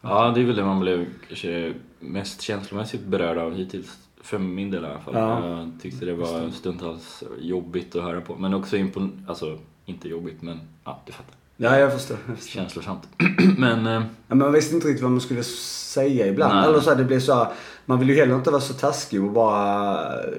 ja, 0.01 0.33
det 0.35 0.41
är 0.41 0.45
väl 0.45 0.57
det 0.57 0.65
man 0.65 0.81
blev 0.81 1.07
kanske 1.29 1.75
mest 2.01 2.41
känslomässigt 2.41 3.05
berörd 3.05 3.39
av 3.39 3.55
hittills. 3.55 3.99
För 4.21 4.39
min 4.39 4.71
del 4.71 4.85
i 4.85 4.87
alla 4.87 5.01
fall. 5.01 5.15
Ja. 5.15 5.49
Jag 5.49 5.73
tyckte 5.83 6.07
det 6.07 6.15
var 6.15 6.51
stundtals 6.51 7.23
jobbigt 7.41 7.97
att 7.97 8.03
höra 8.03 8.21
på. 8.21 8.37
Men 8.37 8.55
också 8.55 8.77
impon... 8.77 9.27
Alltså, 9.29 9.59
inte 9.85 10.09
jobbigt 10.09 10.43
men 10.43 10.61
ja, 10.85 11.03
du 11.07 11.13
fattar. 11.13 11.37
Ja, 11.57 11.79
jag 11.79 11.93
förstår. 11.93 12.17
Jag 12.29 12.37
förstår. 12.39 12.51
Känslosamt. 12.61 13.09
men 13.59 13.87
eh, 13.87 13.93
Ja, 13.93 14.03
men 14.29 14.39
man 14.39 14.53
visste 14.53 14.75
inte 14.75 14.89
riktigt 14.89 15.03
vad 15.03 15.11
man 15.13 15.21
skulle 15.21 15.43
säga 15.43 16.27
ibland. 16.27 16.55
Nej. 16.55 16.69
Eller 16.69 16.81
så 16.81 16.91
här, 16.91 16.97
det 16.97 17.05
blev 17.05 17.21
så 17.21 17.35
här, 17.35 17.49
man 17.87 17.99
vill 17.99 18.09
ju 18.09 18.15
heller 18.15 18.35
inte 18.35 18.51
vara 18.51 18.61
så 18.61 18.75
taskig 18.75 19.25
och 19.25 19.33
bara 19.33 19.95
eh, 20.15 20.31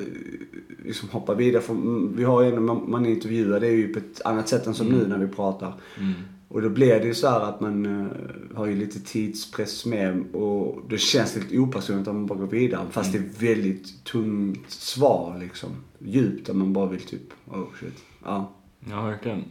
liksom 0.85 1.09
hoppa 1.09 1.33
vidare. 1.33 1.61
För 1.61 1.73
mm, 1.73 2.15
vi 2.15 2.23
har 2.23 2.41
ju 2.41 2.59
man, 2.59 2.91
man 2.91 3.05
intervjuar 3.05 3.59
det 3.59 3.67
är 3.67 3.71
ju 3.71 3.93
på 3.93 3.99
ett 3.99 4.21
annat 4.25 4.49
sätt 4.49 4.67
än 4.67 4.73
som 4.73 4.87
nu 4.87 5.07
när 5.07 5.17
vi 5.17 5.27
pratar. 5.27 5.73
mm, 5.97 6.13
Och 6.47 6.61
då 6.61 6.69
blir 6.69 6.99
det 6.99 7.05
ju 7.05 7.13
så 7.13 7.29
här 7.29 7.39
att 7.39 7.61
man 7.61 8.01
eh, 8.01 8.57
har 8.57 8.65
ju 8.65 8.75
lite 8.75 8.99
tidspress 8.99 9.85
med 9.85 10.23
och 10.33 10.81
det 10.89 10.97
känns 10.97 11.35
lite 11.35 11.57
opersonligt 11.59 12.07
om 12.07 12.15
man 12.15 12.25
bara 12.25 12.39
går 12.39 12.47
vidare. 12.47 12.85
Fast 12.91 13.11
det 13.11 13.17
är 13.17 13.55
väldigt 13.55 14.03
tungt 14.03 14.71
svar 14.71 15.37
liksom. 15.39 15.69
Djupt 15.99 16.47
där 16.47 16.53
man 16.53 16.73
bara 16.73 16.85
vill 16.85 17.01
typ, 17.01 17.33
oh 17.47 17.65
shit. 17.79 18.03
Ja. 18.25 18.51
ja, 18.89 19.01
verkligen. 19.05 19.43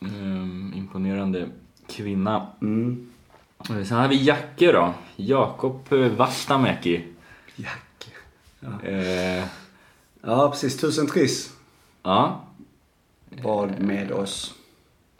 Ehm, 0.00 0.72
imponerande 0.76 1.48
kvinna. 1.88 2.46
Mm. 2.60 3.10
Eh, 3.70 3.84
Sen 3.84 3.98
har 3.98 4.08
vi 4.08 4.24
Jacke 4.24 4.72
då. 4.72 4.94
Jakob 5.16 5.92
eh, 5.92 5.98
Vastamäki. 5.98 7.04
Jack. 7.56 8.12
Ja. 8.60 8.82
Eh, 8.88 9.44
ja, 10.22 10.50
precis. 10.50 10.80
Tusen 10.80 11.06
triss 11.06 11.56
ja, 12.02 12.44
bad 13.42 13.80
med 13.80 14.12
oss. 14.12 14.54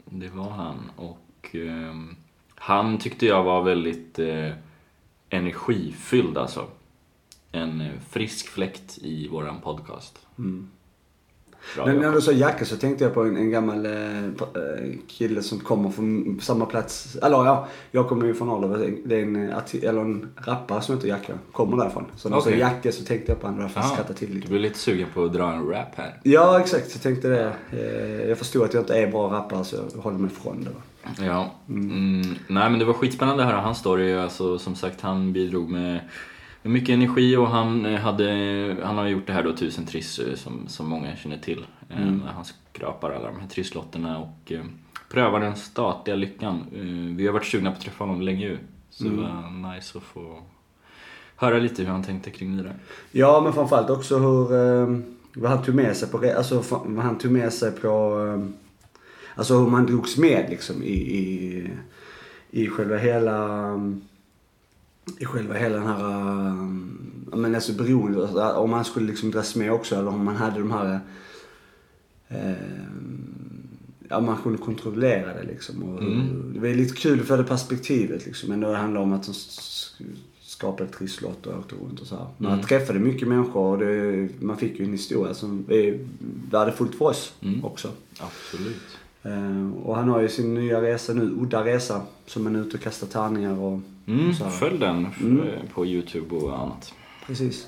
det 0.05 0.29
var 0.29 0.49
han. 0.49 0.91
Och 0.95 1.49
ehm, 1.53 2.15
han 2.55 2.97
tyckte 2.97 3.25
jag 3.25 3.43
var 3.43 3.61
väldigt 3.63 4.19
eh, 4.19 4.51
energifylld 5.29 6.37
alltså. 6.37 6.67
En 7.51 7.81
eh, 7.81 7.99
frisk 8.09 8.47
fläkt 8.47 8.97
i 9.01 9.27
våran 9.27 9.61
podcast. 9.61 10.19
Mm. 10.37 10.69
Men 11.85 11.97
när 11.99 12.11
du 12.11 12.21
sa 12.21 12.31
Jacke 12.31 12.65
så 12.65 12.75
tänkte 12.75 13.03
jag 13.03 13.13
på 13.13 13.21
en, 13.23 13.37
en 13.37 13.49
gammal 13.51 13.85
eh, 13.85 14.23
eh, 14.25 14.29
kille 15.07 15.41
som 15.41 15.59
kommer 15.59 15.89
från 15.89 16.39
samma 16.41 16.65
plats. 16.65 17.15
Eller 17.15 17.45
ja, 17.45 17.67
jag 17.91 18.09
kommer 18.09 18.25
ju 18.25 18.33
från 18.33 18.49
Arlöv. 18.49 18.97
Det 19.05 19.15
är 19.15 19.21
en, 19.23 19.49
eh, 19.49 19.57
eller 19.83 20.01
en 20.01 20.29
rappare 20.37 20.81
som 20.81 20.95
heter 20.95 21.07
Jacke. 21.07 21.33
Kommer 21.51 21.77
därifrån. 21.77 22.05
Så 22.15 22.29
när 22.29 22.35
du 22.37 22.41
sa. 22.43 22.49
Jacke 22.49 22.91
så 22.91 23.03
tänkte 23.03 23.31
jag 23.31 23.41
på 23.41 23.47
honom. 23.47 23.61
Därför 23.61 23.79
Ja, 23.79 23.85
skrattade 23.87 24.19
till 24.19 24.27
Du 24.29 24.35
lite. 24.35 24.47
blev 24.47 24.61
lite 24.61 24.79
sugen 24.79 25.07
på 25.13 25.23
att 25.23 25.33
dra 25.33 25.53
en 25.53 25.67
rap 25.67 25.95
här. 25.95 26.19
Ja, 26.23 26.59
exakt. 26.59 26.87
Jag 26.93 27.01
tänkte 27.01 27.27
det. 27.27 27.53
Eh, 27.71 28.29
Jag 28.29 28.37
förstod 28.37 28.63
att 28.63 28.73
jag 28.73 28.81
inte 28.83 28.95
är 28.97 29.07
bra 29.11 29.33
rappare 29.33 29.63
så 29.63 29.75
jag 29.93 30.01
håller 30.01 30.17
mig 30.17 30.31
ifrån 30.31 30.63
det. 30.63 31.25
Ja. 31.25 31.51
Mm, 31.69 32.21
nej 32.47 32.69
men 32.69 32.79
det 32.79 32.85
var 32.85 32.93
skitspännande 32.93 33.43
att 33.43 33.49
höra 33.49 33.61
hans 33.61 33.77
story. 33.77 34.13
Alltså, 34.13 34.57
som 34.59 34.75
sagt, 34.75 35.01
han 35.01 35.33
bidrog 35.33 35.69
med 35.69 35.99
mycket 36.69 36.89
energi 36.93 37.35
och 37.37 37.47
han, 37.47 37.85
eh, 37.85 37.99
hade, 37.99 38.77
han 38.83 38.97
har 38.97 39.07
gjort 39.07 39.27
det 39.27 39.33
här 39.33 39.43
då, 39.43 39.55
tusen 39.55 39.85
triss 39.85 40.19
eh, 40.19 40.35
som, 40.35 40.67
som 40.67 40.89
många 40.89 41.15
känner 41.15 41.37
till. 41.37 41.65
Eh, 41.89 42.05
När 42.05 42.31
han 42.31 42.45
skrapar 42.45 43.11
alla 43.11 43.27
de 43.31 43.39
här 43.39 43.47
trisslotterna 43.47 44.19
och 44.19 44.51
prövar 45.11 45.39
den 45.39 45.55
statliga 45.55 46.15
lyckan. 46.15 46.65
Vi 47.17 47.25
har 47.25 47.33
varit 47.33 47.45
sugna 47.45 47.71
på 47.71 47.77
att 47.77 47.83
träffa 47.83 48.03
honom 48.03 48.21
länge 48.21 48.45
ju. 48.45 48.57
Så 48.89 49.03
det 49.03 49.09
var 49.09 49.73
nice 49.75 49.97
att 49.97 50.03
få 50.03 50.41
höra 51.35 51.57
lite 51.59 51.83
hur 51.83 51.89
han 51.89 52.03
tänkte 52.03 52.29
kring 52.29 52.57
det 52.57 52.63
där. 52.63 52.75
Ja, 53.11 53.41
men 53.43 53.53
framförallt 53.53 53.89
också 53.89 54.17
hur, 54.17 54.53
eh, 54.55 54.97
vad 55.35 55.51
han 55.51 55.63
tog 55.63 55.75
med 55.75 55.97
sig 55.97 56.09
på, 56.09 56.33
alltså 56.37 56.63
vad 56.85 57.05
han 57.05 57.17
tog 57.17 57.31
med 57.31 57.53
sig 57.53 57.71
på, 57.71 57.87
eh, 58.27 58.49
alltså 59.35 59.57
hur 59.57 59.67
man 59.69 59.85
drogs 59.85 60.17
med 60.17 60.45
liksom 60.49 60.83
i, 60.83 61.17
i, 61.17 61.67
i 62.51 62.67
själva 62.67 62.97
hela, 62.97 63.59
i 65.19 65.25
själva 65.25 65.53
hela 65.53 65.75
den 65.75 65.87
här, 65.87 65.99
ja 67.31 67.37
men 67.37 67.55
alltså 67.55 67.73
beroende, 67.73 68.21
alltså, 68.21 68.41
om 68.51 68.69
man 68.69 68.85
skulle 68.85 69.07
liksom 69.07 69.31
dras 69.31 69.55
med 69.55 69.71
också 69.71 69.95
eller 69.95 70.07
om 70.07 70.25
man 70.25 70.35
hade 70.35 70.59
de 70.59 70.71
här, 70.71 70.99
eh, 72.27 72.51
ja 74.09 74.19
man 74.19 74.37
kunde 74.43 74.57
kontrollera 74.57 75.33
det 75.33 75.43
liksom. 75.43 75.83
Och, 75.83 76.01
Mm. 76.01 76.53
Det 76.53 76.59
var 76.59 76.67
lite 76.67 76.95
kul 76.95 77.23
för 77.23 77.37
det 77.37 77.43
perspektivet 77.43 78.25
liksom. 78.25 78.49
Men 78.49 78.59
det 78.59 78.77
handlar 78.77 79.01
om 79.01 79.13
att 79.13 79.23
de 79.25 79.33
skapade 80.41 80.89
trisslott 80.89 81.47
och 81.47 81.59
åkte 81.59 81.75
runt 81.75 81.99
och 81.99 82.07
så 82.07 82.15
här. 82.15 82.27
Man 82.37 82.53
Mm. 82.53 82.65
träffade 82.65 82.99
mycket 82.99 83.27
människor 83.27 83.71
och 83.71 83.77
det, 83.79 84.29
man 84.39 84.57
fick 84.57 84.79
ju 84.79 84.85
en 84.85 84.91
historia 84.91 85.33
som 85.33 85.65
är 85.69 85.99
värdefullt 86.51 86.95
för 86.95 87.05
oss 87.05 87.33
Mm. 87.41 87.65
också. 87.65 87.89
Absolut. 88.19 88.97
Eh, 89.23 89.71
och 89.83 89.95
han 89.95 90.09
har 90.09 90.21
ju 90.21 90.29
sin 90.29 90.53
nya 90.53 90.81
resa 90.81 91.13
nu, 91.13 91.21
Udda 91.41 91.65
Resa, 91.65 92.01
som 92.25 92.45
han 92.45 92.55
är 92.55 92.59
ute 92.59 92.77
och 92.77 92.83
kastar 92.83 93.07
tärningar 93.07 93.59
och 93.59 93.79
Mm, 94.07 94.33
så 94.33 94.43
här. 94.43 94.51
följ 94.51 94.79
den 94.79 95.07
Mm. 95.21 95.39
på 95.73 95.85
Youtube 95.85 96.35
och 96.35 96.59
annat. 96.59 96.93
Precis. 97.27 97.67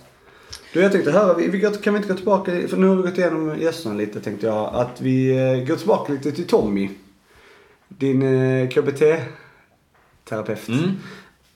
Du, 0.74 0.82
jag 0.82 0.92
tänkte 0.92 1.12
höra, 1.12 1.34
vi, 1.34 1.48
vi 1.48 1.62
kan 1.62 1.94
vi 1.94 1.98
inte 1.98 2.10
gå 2.10 2.16
tillbaka, 2.16 2.68
för 2.68 2.78
nu 2.78 2.88
har 2.88 2.96
vi 2.96 3.02
gått 3.02 3.18
igenom 3.18 3.60
gästerna 3.60 3.96
lite 3.96 4.20
tänkte 4.22 4.46
jag, 4.48 4.74
att 4.76 5.02
vi 5.02 5.30
eh, 5.30 5.68
går 5.68 5.76
tillbaka 5.76 6.14
lite 6.14 6.32
till 6.32 6.48
Tommy. 6.48 6.90
Din 7.88 8.22
eh, 8.22 8.70
KBT-terapeut. 8.70 10.68
Mm. 10.70 10.90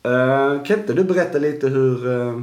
Eh, 0.03 0.63
kan 0.63 0.79
inte 0.79 0.93
du 0.93 1.03
berätta 1.03 1.37
lite 1.39 1.67
hur, 1.67 2.07
eh, 2.11 2.41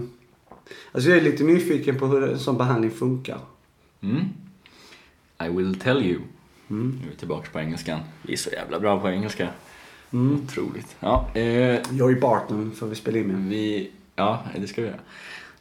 alltså 0.93 1.09
jag 1.11 1.19
är 1.19 1.23
lite 1.23 1.45
nyfiken 1.45 1.99
på 1.99 2.07
hur 2.07 2.25
en 2.25 2.39
sån 2.39 2.57
behandling 2.59 2.91
funkar. 2.91 3.39
Mm. 4.01 4.21
I 5.45 5.49
will 5.57 5.75
tell 5.81 6.03
you. 6.03 6.21
Mm. 6.71 6.99
Nu 7.01 7.07
är 7.07 7.11
vi 7.11 7.17
tillbaka 7.17 7.51
på 7.53 7.61
engelskan. 7.61 8.01
Vi 8.23 8.33
är 8.33 8.37
så 8.37 8.51
jävla 8.51 8.81
bra 8.81 9.01
på 9.01 9.11
engelska. 9.11 9.49
Mm. 10.13 10.45
Otroligt. 10.45 10.97
Ja, 11.01 11.31
eh, 11.35 11.81
Joey 11.93 12.21
Barton 12.21 12.73
får 12.73 12.87
vi 12.87 12.95
spela 12.95 13.19
in 13.19 13.27
med. 13.27 13.51
vi... 13.51 13.91
Ja, 14.17 14.45
det 14.57 14.67
ska 14.67 14.83
vi 14.83 14.89
göra. 14.89 15.01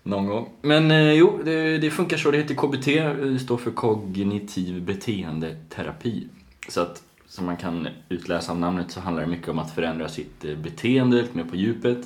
Någon 0.03 0.27
gång. 0.27 0.49
Men 0.61 0.91
eh, 0.91 1.11
jo, 1.11 1.39
det, 1.45 1.77
det 1.77 1.91
funkar 1.91 2.17
så. 2.17 2.31
Det 2.31 2.37
heter 2.37 2.55
KBT. 2.55 2.85
Det 3.31 3.39
står 3.39 3.57
för 3.57 3.71
kognitiv 3.71 4.81
beteendeterapi. 4.81 6.27
Så 6.69 6.81
att 6.81 7.03
som 7.27 7.45
man 7.45 7.57
kan 7.57 7.87
utläsa 8.09 8.51
av 8.51 8.59
namnet 8.59 8.91
så 8.91 8.99
handlar 8.99 9.23
det 9.23 9.29
mycket 9.29 9.47
om 9.47 9.59
att 9.59 9.75
förändra 9.75 10.09
sitt 10.09 10.45
eh, 10.45 10.55
beteende 10.55 11.21
lite 11.21 11.37
mer 11.37 11.43
på 11.43 11.55
djupet. 11.55 11.97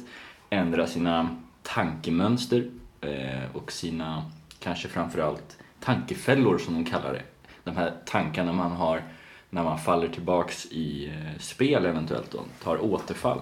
Ändra 0.49 0.87
sina 0.87 1.29
tankemönster 1.63 2.69
eh, 3.01 3.55
och 3.55 3.71
sina, 3.71 4.31
kanske 4.59 4.87
framförallt, 4.87 5.57
tankefällor 5.79 6.57
som 6.57 6.73
de 6.73 6.85
kallar 6.85 7.13
det. 7.13 7.23
De 7.67 7.77
här 7.77 7.93
tankarna 8.05 8.53
man 8.53 8.71
har 8.71 9.01
när 9.49 9.63
man 9.63 9.79
faller 9.79 10.07
tillbaks 10.07 10.65
i 10.65 11.07
eh, 11.07 11.39
spel 11.39 11.85
eventuellt 11.85 12.33
och 12.33 12.45
tar 12.63 12.85
återfall. 12.85 13.39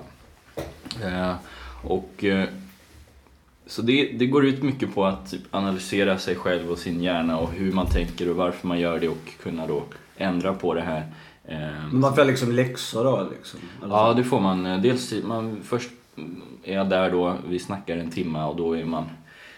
Eh, 1.04 1.34
och 1.84 2.24
eh, 2.24 2.50
så 3.68 3.82
det, 3.82 4.12
det 4.12 4.26
går 4.26 4.46
ut 4.46 4.64
mycket 4.64 4.96
på 4.96 5.06
att 5.06 5.32
typ 5.32 5.42
analysera 5.52 6.18
sig 6.18 6.36
själv 6.36 6.72
och 6.72 6.78
sin 6.78 7.02
hjärna 7.02 7.38
och 7.38 7.52
hur 7.52 7.72
man 7.72 7.88
tänker 7.88 8.30
och 8.30 8.36
varför 8.36 8.68
man 8.68 8.80
gör 8.80 9.00
det 9.00 9.08
och 9.08 9.32
kunna 9.44 9.68
då 9.68 9.84
ändra 10.18 10.54
på 10.54 10.74
det 10.74 10.82
här. 10.82 11.06
Men 11.48 12.00
man 12.00 12.16
får 12.16 12.26
liksom 12.26 12.52
läxor 12.52 13.04
då 13.04 13.30
liksom? 13.38 13.60
Ja, 13.82 14.14
det 14.14 14.24
får 14.24 14.40
man. 14.40 14.64
Dels 14.82 15.14
man, 15.24 15.62
först 15.64 15.90
är 16.64 16.74
jag 16.74 16.90
där 16.90 17.12
då, 17.12 17.38
vi 17.48 17.60
snackar 17.60 17.98
en 17.98 18.12
timme 18.12 18.44
och 18.44 18.56
då 18.56 18.78
är 18.78 18.86
man 18.86 19.10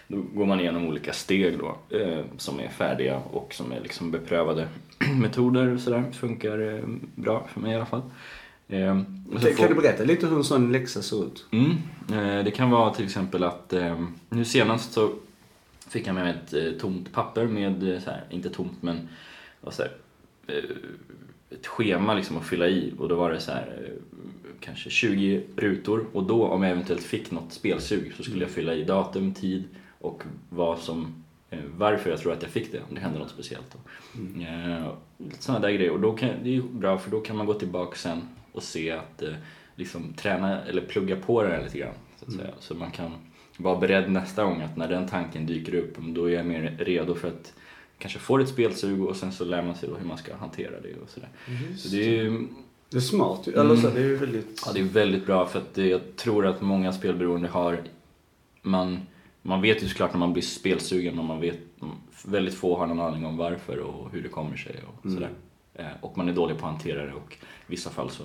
då 0.08 0.16
går 0.34 0.46
man 0.46 0.60
igenom 0.60 0.86
olika 0.88 1.12
steg 1.12 1.58
då 1.58 1.96
eh, 1.98 2.20
som 2.36 2.60
är 2.60 2.68
färdiga 2.68 3.16
och 3.32 3.54
som 3.54 3.72
är 3.72 3.80
liksom 3.80 4.10
beprövade 4.10 4.68
metoder 5.20 5.74
och 5.74 5.80
sådär. 5.80 6.04
Funkar 6.12 6.74
eh, 6.74 6.84
bra 7.14 7.46
för 7.52 7.60
mig 7.60 7.72
i 7.72 7.74
alla 7.74 7.86
fall. 7.86 8.02
Eh, 8.68 8.78
Kan, 8.86 9.06
får- 9.56 9.68
du 9.68 9.74
berätta 9.74 10.04
lite 10.04 10.26
hur 10.26 10.36
en 10.36 10.44
sån 10.44 10.72
läxa 10.72 11.02
ser 11.02 11.24
ut? 11.26 11.46
Mm. 11.50 11.70
Eh, 12.12 12.44
det 12.44 12.50
kan 12.50 12.70
vara 12.70 12.94
till 12.94 13.04
exempel 13.04 13.44
att 13.44 13.72
eh, 13.72 14.04
nu 14.30 14.44
senast 14.44 14.92
så 14.92 15.10
fick 15.88 16.06
jag 16.06 16.14
med 16.14 16.24
mig 16.24 16.34
ett 16.44 16.54
eh, 16.54 16.80
tomt 16.80 17.12
papper 17.12 17.46
med, 17.46 18.00
så 18.04 18.10
här, 18.10 18.24
inte 18.30 18.50
tomt 18.50 18.82
men 18.82 19.08
så 19.70 19.82
här, 19.82 19.90
ett 21.50 21.66
schema 21.66 22.14
liksom 22.14 22.36
att 22.36 22.46
fylla 22.46 22.68
i 22.68 22.92
och 22.98 23.08
då 23.08 23.14
var 23.16 23.30
det 23.30 23.40
så 23.40 23.50
här 23.52 23.90
kanske 24.60 24.90
20 24.90 25.42
rutor 25.56 26.04
och 26.12 26.22
då 26.22 26.46
om 26.46 26.62
jag 26.62 26.72
eventuellt 26.72 27.02
fick 27.04 27.30
något 27.30 27.52
spelsug 27.52 28.12
så 28.16 28.22
skulle 28.22 28.44
jag 28.44 28.50
fylla 28.50 28.74
i 28.74 28.84
datum, 28.84 29.34
tid 29.34 29.64
och 29.98 30.22
vad 30.50 30.78
som, 30.78 31.24
eh, 31.50 31.58
varför 31.76 32.10
jag 32.10 32.18
tror 32.18 32.32
att 32.32 32.42
jag 32.42 32.50
fick 32.50 32.72
det, 32.72 32.78
om 32.88 32.94
det 32.94 33.00
hände 33.00 33.18
något 33.18 33.30
speciellt. 33.30 33.66
Då. 33.72 33.78
Eh, 34.44 34.92
sådana 35.38 35.66
där 35.66 35.70
grejer 35.70 35.90
och 35.90 36.00
då 36.00 36.12
kan, 36.12 36.28
det 36.42 36.48
är 36.48 36.54
ju 36.54 36.62
bra 36.62 36.98
för 36.98 37.10
då 37.10 37.20
kan 37.20 37.36
man 37.36 37.46
gå 37.46 37.54
tillbaka 37.54 37.96
sen 37.96 38.28
och 38.52 38.62
se 38.62 38.90
att 38.90 39.22
eh, 39.22 39.34
liksom 39.74 40.12
träna 40.12 40.62
eller 40.62 40.82
plugga 40.82 41.16
på 41.16 41.42
här 41.42 41.62
lite 41.62 41.78
grann. 41.78 41.94
Så, 42.16 42.26
att 42.26 42.32
säga. 42.32 42.50
så 42.60 42.74
man 42.74 42.90
kan 42.90 43.10
vara 43.56 43.80
beredd 43.80 44.10
nästa 44.10 44.44
gång 44.44 44.60
att 44.60 44.76
när 44.76 44.88
den 44.88 45.08
tanken 45.08 45.46
dyker 45.46 45.74
upp, 45.74 45.96
då 45.98 46.24
är 46.30 46.34
jag 46.34 46.46
mer 46.46 46.76
redo 46.78 47.14
för 47.14 47.28
att 47.28 47.52
kanske 47.98 48.18
få 48.18 48.38
ett 48.38 48.48
spelsug 48.48 49.04
och 49.04 49.16
sen 49.16 49.32
så 49.32 49.44
lär 49.44 49.62
man 49.62 49.74
sig 49.74 49.88
då 49.88 49.94
hur 49.94 50.06
man 50.06 50.18
ska 50.18 50.36
hantera 50.36 50.80
det 50.80 50.94
och 51.02 51.10
sådär. 51.10 51.28
Så 51.76 51.88
det 51.88 51.96
är 51.96 52.22
ju 52.22 52.48
Det 52.90 52.96
är 52.96 53.00
smart. 53.00 53.48
Eller 53.48 53.76
så, 53.76 53.90
det 53.90 54.00
är 54.00 54.04
ju 54.04 54.16
väldigt... 54.16 54.62
Ja, 54.66 54.72
det 54.72 54.80
är 54.80 54.84
väldigt 54.84 55.26
bra 55.26 55.46
för 55.46 55.58
att 55.58 55.74
det, 55.74 55.86
jag 55.86 56.00
tror 56.16 56.46
att 56.46 56.60
många 56.60 56.92
spelberoende 56.92 57.48
har... 57.48 57.82
Man, 58.62 59.00
man 59.48 59.62
vet 59.62 59.82
ju 59.82 59.88
såklart 59.88 60.12
när 60.12 60.18
man 60.18 60.32
blir 60.32 60.42
spelsugen 60.42 61.18
och 61.18 61.24
man 61.24 61.40
vet... 61.40 61.58
Väldigt 62.24 62.54
få 62.54 62.76
har 62.78 62.86
någon 62.86 63.00
aning 63.00 63.26
om 63.26 63.36
varför 63.36 63.78
och 63.78 64.10
hur 64.12 64.22
det 64.22 64.28
kommer 64.28 64.56
sig 64.56 64.76
och 64.86 65.10
sådär. 65.10 65.30
Eh, 65.74 65.86
Och 66.00 66.16
man 66.16 66.28
är 66.28 66.32
dålig 66.32 66.58
på 66.58 66.66
att 66.66 66.72
hantera 66.72 67.06
det 67.06 67.12
och 67.12 67.32
i 67.40 67.44
vissa 67.66 67.90
fall 67.90 68.10
så, 68.10 68.22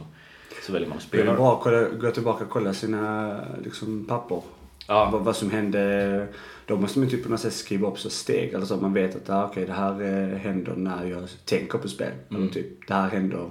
så 0.67 0.73
väljer 0.73 0.89
man 0.89 0.97
att 0.97 1.11
Det 1.11 1.17
är 1.17 1.21
spela. 1.21 1.35
bra 1.35 1.53
att 1.57 1.63
kolla, 1.63 1.89
gå 1.89 2.11
tillbaka 2.11 2.43
och 2.43 2.49
kolla 2.49 2.73
sina 2.73 3.39
liksom, 3.63 4.05
papper. 4.05 4.41
Ja. 4.87 5.09
Vad, 5.11 5.21
vad 5.23 5.35
som 5.35 5.51
hände. 5.51 6.27
Då 6.65 6.77
måste 6.77 6.99
man 6.99 7.09
typ 7.09 7.23
på 7.23 7.29
något 7.29 7.39
sätt 7.39 7.53
skriva 7.53 7.87
upp 7.87 7.99
så 7.99 8.09
steg. 8.09 8.53
Eller 8.53 8.65
så 8.65 8.73
att 8.73 8.81
man 8.81 8.93
vet 8.93 9.15
att 9.15 9.29
ah, 9.29 9.45
okej, 9.45 9.65
det 9.65 9.73
här 9.73 10.01
eh, 10.01 10.37
händer 10.37 10.73
när 10.75 11.05
jag 11.05 11.29
tänker 11.45 11.77
på 11.77 11.87
spel. 11.87 12.11
Eller 12.29 12.47
typ, 12.47 12.87
det 12.87 12.93
här 12.93 13.09
händer 13.09 13.49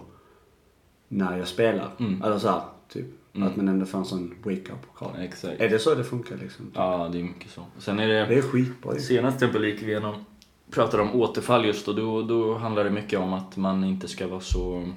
när 1.09 1.39
jag 1.39 1.49
spelar. 1.49 1.89
Eller 2.25 2.39
så 2.39 2.49
här, 2.49 2.63
typ. 2.89 3.07
Att 3.35 3.57
man 3.57 3.69
ändå 3.69 3.87
får 3.87 3.99
en 3.99 4.05
sån 4.05 4.35
wake-up 4.43 4.95
call. 4.95 5.17
Exakt. 5.19 5.61
Är 5.61 5.69
det 5.69 5.79
så 5.79 5.95
det 5.95 6.05
funkar 6.05 6.37
liksom? 6.37 6.71
Ja, 6.75 7.09
det 7.13 7.19
är 7.19 7.23
mycket 7.23 7.51
så. 7.51 7.65
Sen 7.79 7.99
är 7.99 8.09
det... 8.09 8.27
Det 8.27 8.35
är 8.35 8.43
skitbra 8.43 8.95
ju. 8.95 9.01
Senast 9.01 9.35
exempel 9.35 9.65
gick 9.65 9.83
igenom, 9.83 10.25
pratade 10.71 11.03
om 11.03 11.21
återfall 11.21 11.65
just 11.65 11.89
och 11.89 11.95
då, 11.95 12.23
då 12.23 12.55
handlar 12.55 12.85
det 12.85 12.91
mycket 12.91 13.19
om 13.19 13.33
att 13.33 13.57
man 13.57 13.85
inte 13.85 14.09
ska 14.09 14.27
vara 14.27 14.41
så, 14.41 14.89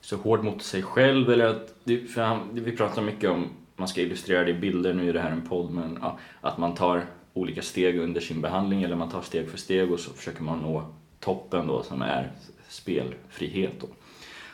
så 0.00 0.16
hård 0.16 0.44
mot 0.44 0.62
sig 0.62 0.82
själv. 0.82 1.30
Eller 1.30 1.46
att, 1.46 1.74
för 2.14 2.22
han, 2.22 2.48
vi 2.52 2.76
pratar 2.76 3.02
mycket 3.02 3.30
om, 3.30 3.48
man 3.76 3.88
ska 3.88 4.00
illustrera 4.00 4.44
det 4.44 4.50
i 4.50 4.54
bilder, 4.54 4.94
nu 4.94 5.08
är 5.08 5.12
det 5.12 5.20
här 5.20 5.30
en 5.30 5.48
podd, 5.48 5.70
men 5.70 5.98
ja, 6.00 6.18
att 6.40 6.58
man 6.58 6.74
tar 6.74 7.06
olika 7.34 7.62
steg 7.62 7.98
under 7.98 8.20
sin 8.20 8.40
behandling 8.40 8.82
eller 8.82 8.96
man 8.96 9.10
tar 9.10 9.22
steg 9.22 9.50
för 9.50 9.58
steg 9.58 9.92
och 9.92 10.00
så 10.00 10.10
försöker 10.12 10.42
man 10.42 10.58
nå 10.58 10.84
toppen 11.20 11.66
då 11.66 11.82
som 11.82 12.02
är 12.02 12.32
spelfrihet. 12.68 13.72
Då. 13.80 13.86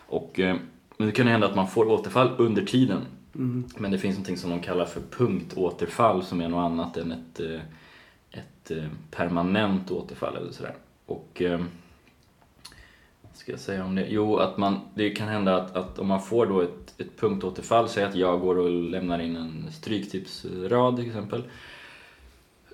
Och, 0.07 0.41
eh, 0.41 0.57
men 0.97 1.07
det 1.07 1.13
kan 1.13 1.27
hända 1.27 1.47
att 1.47 1.57
man 1.57 1.69
får 1.69 1.89
återfall 1.89 2.31
under 2.39 2.63
tiden. 2.63 3.01
Men 3.77 3.91
det 3.91 3.99
finns 3.99 4.29
något 4.29 4.39
som 4.39 4.51
de 4.51 4.61
kallar 4.61 4.85
för 4.85 5.01
punktåterfall 5.11 6.25
som 6.25 6.41
är 6.41 6.49
något 6.49 6.71
annat 6.71 6.97
än 6.97 7.13
ett, 7.13 7.41
eh, 7.41 7.61
ett 8.31 8.71
eh, 8.71 8.89
permanent 9.11 9.91
återfall 9.91 10.37
eller 10.37 10.53
sådär. 10.53 10.75
Och 11.07 11.43
eh, 11.43 11.61
ska 13.35 13.53
jag 13.53 13.61
säga 13.61 13.85
om 13.85 13.95
det? 13.95 14.07
Jo, 14.09 14.37
att 14.37 14.57
man, 14.57 14.81
det 14.95 15.11
kan 15.11 15.29
hända 15.29 15.57
att, 15.57 15.77
att 15.77 15.99
om 15.99 16.07
man 16.07 16.23
får 16.23 16.47
då 16.47 16.61
ett, 16.61 16.95
ett 16.99 17.21
punktåterfall, 17.21 17.89
säg 17.89 18.05
att 18.05 18.15
jag 18.15 18.41
går 18.41 18.59
och 18.59 18.71
lämnar 18.71 19.19
in 19.19 19.37
en 19.37 19.73
stryktipsrad 19.73 20.97
till 20.97 21.07
exempel. 21.07 21.43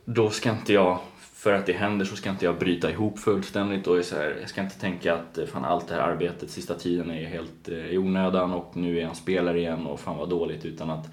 Då 0.05 0.31
ska 0.31 0.51
inte 0.51 0.73
jag, 0.73 0.99
för 1.43 1.53
att 1.53 1.67
det 1.67 1.73
händer 1.73 2.05
så 2.05 2.17
ska 2.17 2.31
inte 2.31 2.45
jag 2.45 2.59
bryta 2.59 2.91
ihop 2.91 3.19
fullständigt 3.19 3.87
och 3.87 3.99
är 3.99 4.03
så 4.03 4.17
här, 4.17 4.37
jag 4.41 4.49
ska 4.49 4.61
inte 4.61 4.81
tänka 4.81 5.15
att 5.15 5.39
eh, 5.39 5.47
fan 5.47 5.65
allt 5.65 5.89
det 5.89 5.95
här 5.95 6.03
arbetet 6.03 6.51
sista 6.51 6.75
tiden 6.75 7.11
är 7.11 7.27
helt 7.27 7.69
eh, 7.69 7.87
i 7.87 7.99
onödan 7.99 8.53
och 8.53 8.77
nu 8.77 8.97
är 8.97 9.01
jag 9.01 9.09
en 9.09 9.15
spelare 9.15 9.59
igen 9.59 9.87
och 9.87 10.01
fan 10.01 10.17
vad 10.17 10.29
dåligt 10.29 10.65
utan 10.65 10.91
att 10.91 11.11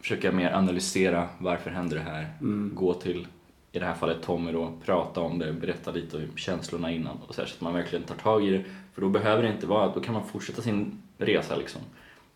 försöka 0.00 0.32
mer 0.32 0.52
analysera 0.52 1.28
varför 1.38 1.70
händer 1.70 1.96
det 1.96 2.02
här. 2.02 2.32
Gå 2.74 2.94
till, 2.94 3.26
i 3.72 3.78
det 3.78 3.84
här 3.84 3.94
fallet 3.94 4.22
Tommy 4.22 4.52
då, 4.52 4.72
prata 4.84 5.20
om 5.20 5.38
det, 5.38 5.52
berätta 5.52 5.90
lite 5.90 6.16
om 6.16 6.36
känslorna 6.36 6.90
innan 6.90 7.16
och 7.28 7.34
så, 7.34 7.40
här, 7.40 7.48
så 7.48 7.54
att 7.54 7.60
man 7.60 7.74
verkligen 7.74 8.04
tar 8.04 8.14
tag 8.14 8.46
i 8.46 8.50
det. 8.50 8.64
För 8.94 9.00
då 9.00 9.08
behöver 9.08 9.42
det 9.42 9.48
inte 9.48 9.66
vara, 9.66 9.94
då 9.94 10.00
kan 10.00 10.14
man 10.14 10.26
fortsätta 10.26 10.62
sin 10.62 11.02
resa 11.18 11.56
liksom. 11.56 11.80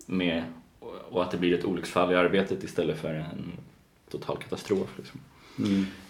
Med, 0.06 0.44
och 1.10 1.22
att 1.22 1.30
det 1.30 1.38
blir 1.38 1.54
ett 1.54 1.64
olycksfall 1.64 2.12
i 2.12 2.14
arbetet 2.14 2.64
istället 2.64 2.98
för 2.98 3.14
en 3.14 3.52
total 4.10 4.36
katastrof. 4.36 4.90
Liksom. 4.96 5.20
Eh, 5.58 6.05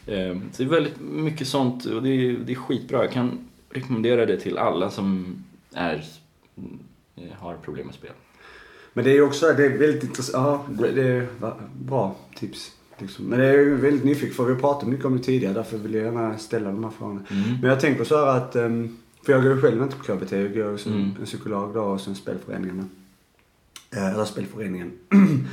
Så 0.52 0.62
det 0.62 0.64
är 0.64 0.68
väldigt 0.68 1.00
mycket 1.00 1.48
sånt 1.48 1.84
och 1.84 2.02
det 2.02 2.08
är, 2.08 2.32
det 2.32 2.52
är 2.52 2.56
skitbra. 2.56 3.02
Jag 3.02 3.12
kan 3.12 3.38
rekommendera 3.70 4.26
det 4.26 4.40
till 4.40 4.58
alla 4.58 4.90
som 4.90 5.36
är, 5.74 6.04
eh, 7.16 7.22
har 7.38 7.56
problem 7.56 7.86
med 7.86 7.94
spel. 7.94 8.10
Men 8.92 9.04
det 9.04 9.10
är 9.10 9.14
ju 9.14 9.22
också, 9.22 9.46
det 9.46 9.66
är 9.66 9.78
väldigt 9.78 10.02
intressant. 10.04 10.64
Ja, 10.80 10.86
det 10.94 11.02
är 11.02 11.26
bra 11.80 12.16
tips. 12.36 12.72
Liksom. 12.98 13.24
Men 13.24 13.38
det 13.38 13.46
är 13.46 13.52
ju 13.52 13.76
väldigt 13.76 14.04
nyfiken 14.04 14.34
för 14.34 14.44
vi 14.44 14.52
har 14.52 14.60
pratat 14.60 14.88
mycket 14.88 15.04
om 15.06 15.16
det 15.16 15.22
tidigare. 15.22 15.54
Därför 15.54 15.78
vill 15.78 15.94
jag 15.94 16.04
gärna 16.04 16.38
ställa 16.38 16.70
de 16.70 16.84
här 16.84 16.90
frågorna. 16.90 17.20
Men 17.60 17.70
jag 17.70 17.80
tänker 17.80 18.04
så 18.04 18.24
att, 18.24 18.56
ehm, 18.56 18.96
för 19.22 19.32
jag 19.32 19.42
går 19.42 19.54
ju 19.54 19.60
själv 19.60 19.82
inte 19.82 19.96
på 19.96 20.02
KBT. 20.02 20.32
Jag 20.32 20.54
går 20.54 20.76
som 20.76 20.92
en 21.18 21.24
psykolog 21.24 21.74
då 21.74 21.80
och 21.80 22.00
sen 22.00 22.14
spelföreningen. 22.14 22.90
Eh, 23.96 24.14
Eller 24.14 24.24
spelföreningen. 24.24 24.92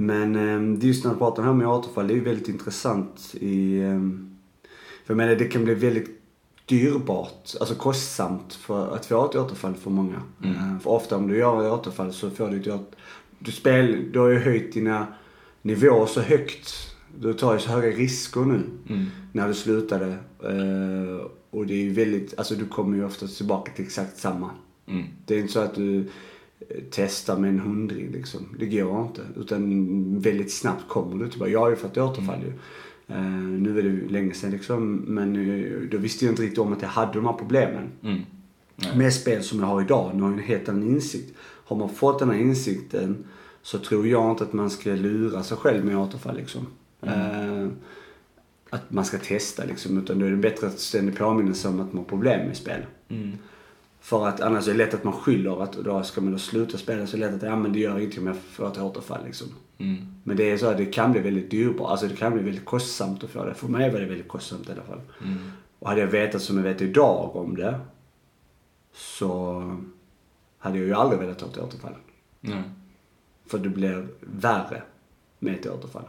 Men 0.00 0.36
ehm, 0.36 0.78
just 0.80 1.04
när 1.04 1.12
du 1.12 1.18
pratar 1.18 1.42
om 1.42 1.46
det 1.46 1.52
här 1.52 1.58
med 1.58 1.68
återfall, 1.68 2.06
det 2.08 2.12
är 2.14 2.16
ju 2.16 2.24
väldigt 2.24 2.48
intressant 2.48 3.34
i... 3.40 3.80
ehm, 3.80 4.36
För 5.04 5.14
jag 5.14 5.16
menar 5.16 5.34
det 5.34 5.44
kan 5.44 5.64
bli 5.64 5.74
väldigt 5.74 6.20
dyrbart, 6.66 7.54
alltså 7.60 7.74
kostsamt 7.74 8.54
för 8.54 8.94
att 8.94 9.06
få 9.06 9.24
ett 9.28 9.36
återfall 9.36 9.74
för 9.74 9.90
många. 9.90 10.22
Eh, 10.44 10.78
För 10.82 10.90
ofta 10.90 11.16
om 11.16 11.28
du 11.28 11.36
gör 11.36 11.66
ett 11.66 11.72
återfall 11.72 12.12
så 12.12 12.30
får 12.30 12.48
du 12.48 12.72
ett. 12.74 12.80
Du, 13.38 13.52
spel, 13.52 14.12
du 14.12 14.18
har 14.18 14.28
ju 14.28 14.38
höjt 14.38 14.72
dina 14.72 15.06
nivåer 15.62 16.06
så 16.06 16.20
högt. 16.20 16.96
Du 17.20 17.32
tar 17.34 17.54
ju 17.54 17.60
så 17.60 17.70
höga 17.70 17.88
risker 17.96 18.40
nu 18.40 18.60
när 19.32 19.48
du 19.48 19.54
slutade. 19.54 20.08
Eh, 20.42 21.26
och 21.50 21.66
det 21.66 21.74
är 21.74 21.82
ju 21.82 21.92
väldigt, 21.92 22.38
alltså 22.38 22.54
du 22.54 22.64
kommer 22.64 22.96
ju 22.96 23.04
ofta 23.04 23.26
tillbaka 23.26 23.72
till 23.72 23.84
exakt 23.84 24.18
samma. 24.18 24.50
Mm. 24.86 25.04
Det 25.26 25.34
är 25.34 25.38
inte 25.40 25.52
så 25.52 25.60
att 25.60 25.74
du 25.74 26.08
testar 26.90 27.38
med 27.38 27.50
en 27.50 27.60
hundring 27.60 28.12
liksom. 28.12 28.56
Det 28.58 28.66
går 28.66 29.02
inte. 29.02 29.22
Utan 29.36 30.20
väldigt 30.20 30.52
snabbt 30.52 30.88
kommer 30.88 31.24
du 31.24 31.30
tillbaka. 31.30 31.52
Jag 31.52 31.60
har 31.60 31.70
ju 31.70 31.76
fått 31.76 31.98
återfall 31.98 32.40
ju. 32.42 32.52
Eh, 33.14 33.22
nu 33.32 33.78
är 33.78 33.82
det 33.82 33.88
ju 33.88 34.08
länge 34.08 34.34
sedan 34.34 34.50
liksom. 34.50 34.94
Men 34.94 35.36
eh, 35.36 35.80
då 35.90 35.98
visste 35.98 36.24
jag 36.24 36.32
inte 36.32 36.42
riktigt 36.42 36.58
om 36.58 36.72
att 36.72 36.82
jag 36.82 36.88
hade 36.88 37.12
de 37.12 37.26
här 37.26 37.32
problemen. 37.32 37.84
Mm. 38.02 38.20
Med 38.96 39.14
spel 39.14 39.42
som 39.42 39.60
jag 39.60 39.66
har 39.66 39.82
idag. 39.82 40.10
Nu 40.14 40.22
har 40.22 40.30
jag 40.30 40.38
en 40.38 40.44
helt 40.44 40.68
annan 40.68 40.88
insikt. 40.88 41.34
Har 41.40 41.76
man 41.76 41.88
fått 41.88 42.18
den 42.18 42.30
här 42.30 42.38
insikten 42.38 43.24
så 43.62 43.78
tror 43.78 44.06
jag 44.06 44.30
inte 44.30 44.44
att 44.44 44.52
man 44.52 44.70
ska 44.70 44.90
lura 44.90 45.42
sig 45.42 45.56
själv 45.56 45.84
med 45.84 45.98
återfall 45.98 46.36
liksom. 46.36 46.66
Eh, 47.02 47.66
att 48.70 48.92
man 48.92 49.04
ska 49.04 49.18
testa 49.18 49.64
liksom. 49.64 49.98
Utan 49.98 50.18
då 50.18 50.26
är 50.26 50.30
det 50.30 50.36
bättre 50.36 50.66
att 50.66 50.78
ständigt 50.78 51.18
påminna 51.18 51.54
sig 51.54 51.70
om 51.70 51.80
att 51.80 51.92
man 51.92 52.04
har 52.04 52.08
problem 52.08 52.46
med 52.46 52.56
spel. 52.56 52.82
Mm. 53.08 53.32
För 54.00 54.28
att 54.28 54.40
annars 54.40 54.68
är 54.68 54.72
det 54.72 54.78
lätt 54.78 54.94
att 54.94 55.04
man 55.04 55.12
skyller 55.12 55.62
att 55.62 55.72
då 55.72 56.02
ska 56.02 56.20
man 56.20 56.32
då 56.32 56.38
sluta 56.38 56.78
spela 56.78 57.06
så 57.06 57.16
är 57.16 57.20
det 57.20 57.26
lätt 57.26 57.36
att 57.42 57.48
ja 57.48 57.56
men 57.56 57.72
det 57.72 57.78
gör 57.78 57.98
ingenting 57.98 58.20
om 58.20 58.26
jag 58.26 58.36
får 58.36 58.68
ett 58.68 58.78
återfall 58.78 59.24
liksom. 59.24 59.48
Mm. 59.78 60.06
Men 60.24 60.36
det 60.36 60.50
är 60.50 60.56
så 60.56 60.66
att 60.66 60.76
det 60.76 60.86
kan 60.86 61.12
bli 61.12 61.20
väldigt 61.20 61.50
dyrbart. 61.50 61.90
Alltså 61.90 62.06
det 62.06 62.16
kan 62.16 62.32
bli 62.32 62.42
väldigt 62.42 62.64
kostsamt 62.64 63.24
att 63.24 63.30
få 63.30 63.44
det. 63.44 63.54
För 63.54 63.68
mig 63.68 63.90
var 63.92 64.00
det 64.00 64.06
väldigt 64.06 64.28
kostsamt 64.28 64.68
i 64.68 64.72
alla 64.72 64.82
fall. 64.82 65.00
Mm. 65.24 65.38
Och 65.78 65.88
hade 65.88 66.00
jag 66.00 66.08
vetat 66.08 66.42
som 66.42 66.56
jag 66.56 66.64
vet 66.64 66.82
idag 66.82 67.36
om 67.36 67.56
det 67.56 67.80
så 68.92 69.62
hade 70.58 70.78
jag 70.78 70.86
ju 70.86 70.94
aldrig 70.94 71.20
velat 71.20 71.38
ta 71.38 71.46
ett 71.46 71.58
återfall. 71.58 71.94
Nej. 72.40 72.62
För 73.46 73.58
det 73.58 73.68
blir 73.68 74.08
värre 74.20 74.82
med 75.38 75.54
ett 75.54 75.66
återfall 75.66 76.04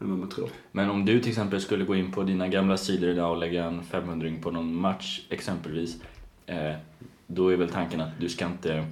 än 0.00 0.10
vad 0.10 0.18
man 0.18 0.28
tror. 0.28 0.48
Men 0.72 0.90
om 0.90 1.04
du 1.04 1.20
till 1.20 1.30
exempel 1.30 1.60
skulle 1.60 1.84
gå 1.84 1.94
in 1.94 2.12
på 2.12 2.22
dina 2.22 2.48
gamla 2.48 2.76
sidor 2.76 3.10
idag 3.10 3.30
och 3.30 3.36
lägga 3.36 3.64
en 3.64 3.82
500 3.82 4.30
på 4.42 4.50
någon 4.50 4.74
match 4.74 5.26
exempelvis. 5.30 5.96
Eh, 6.46 6.74
då 7.26 7.48
är 7.48 7.56
väl 7.56 7.68
tanken 7.70 8.00
att 8.00 8.20
du 8.20 8.28
ska 8.28 8.46
inte, 8.46 8.86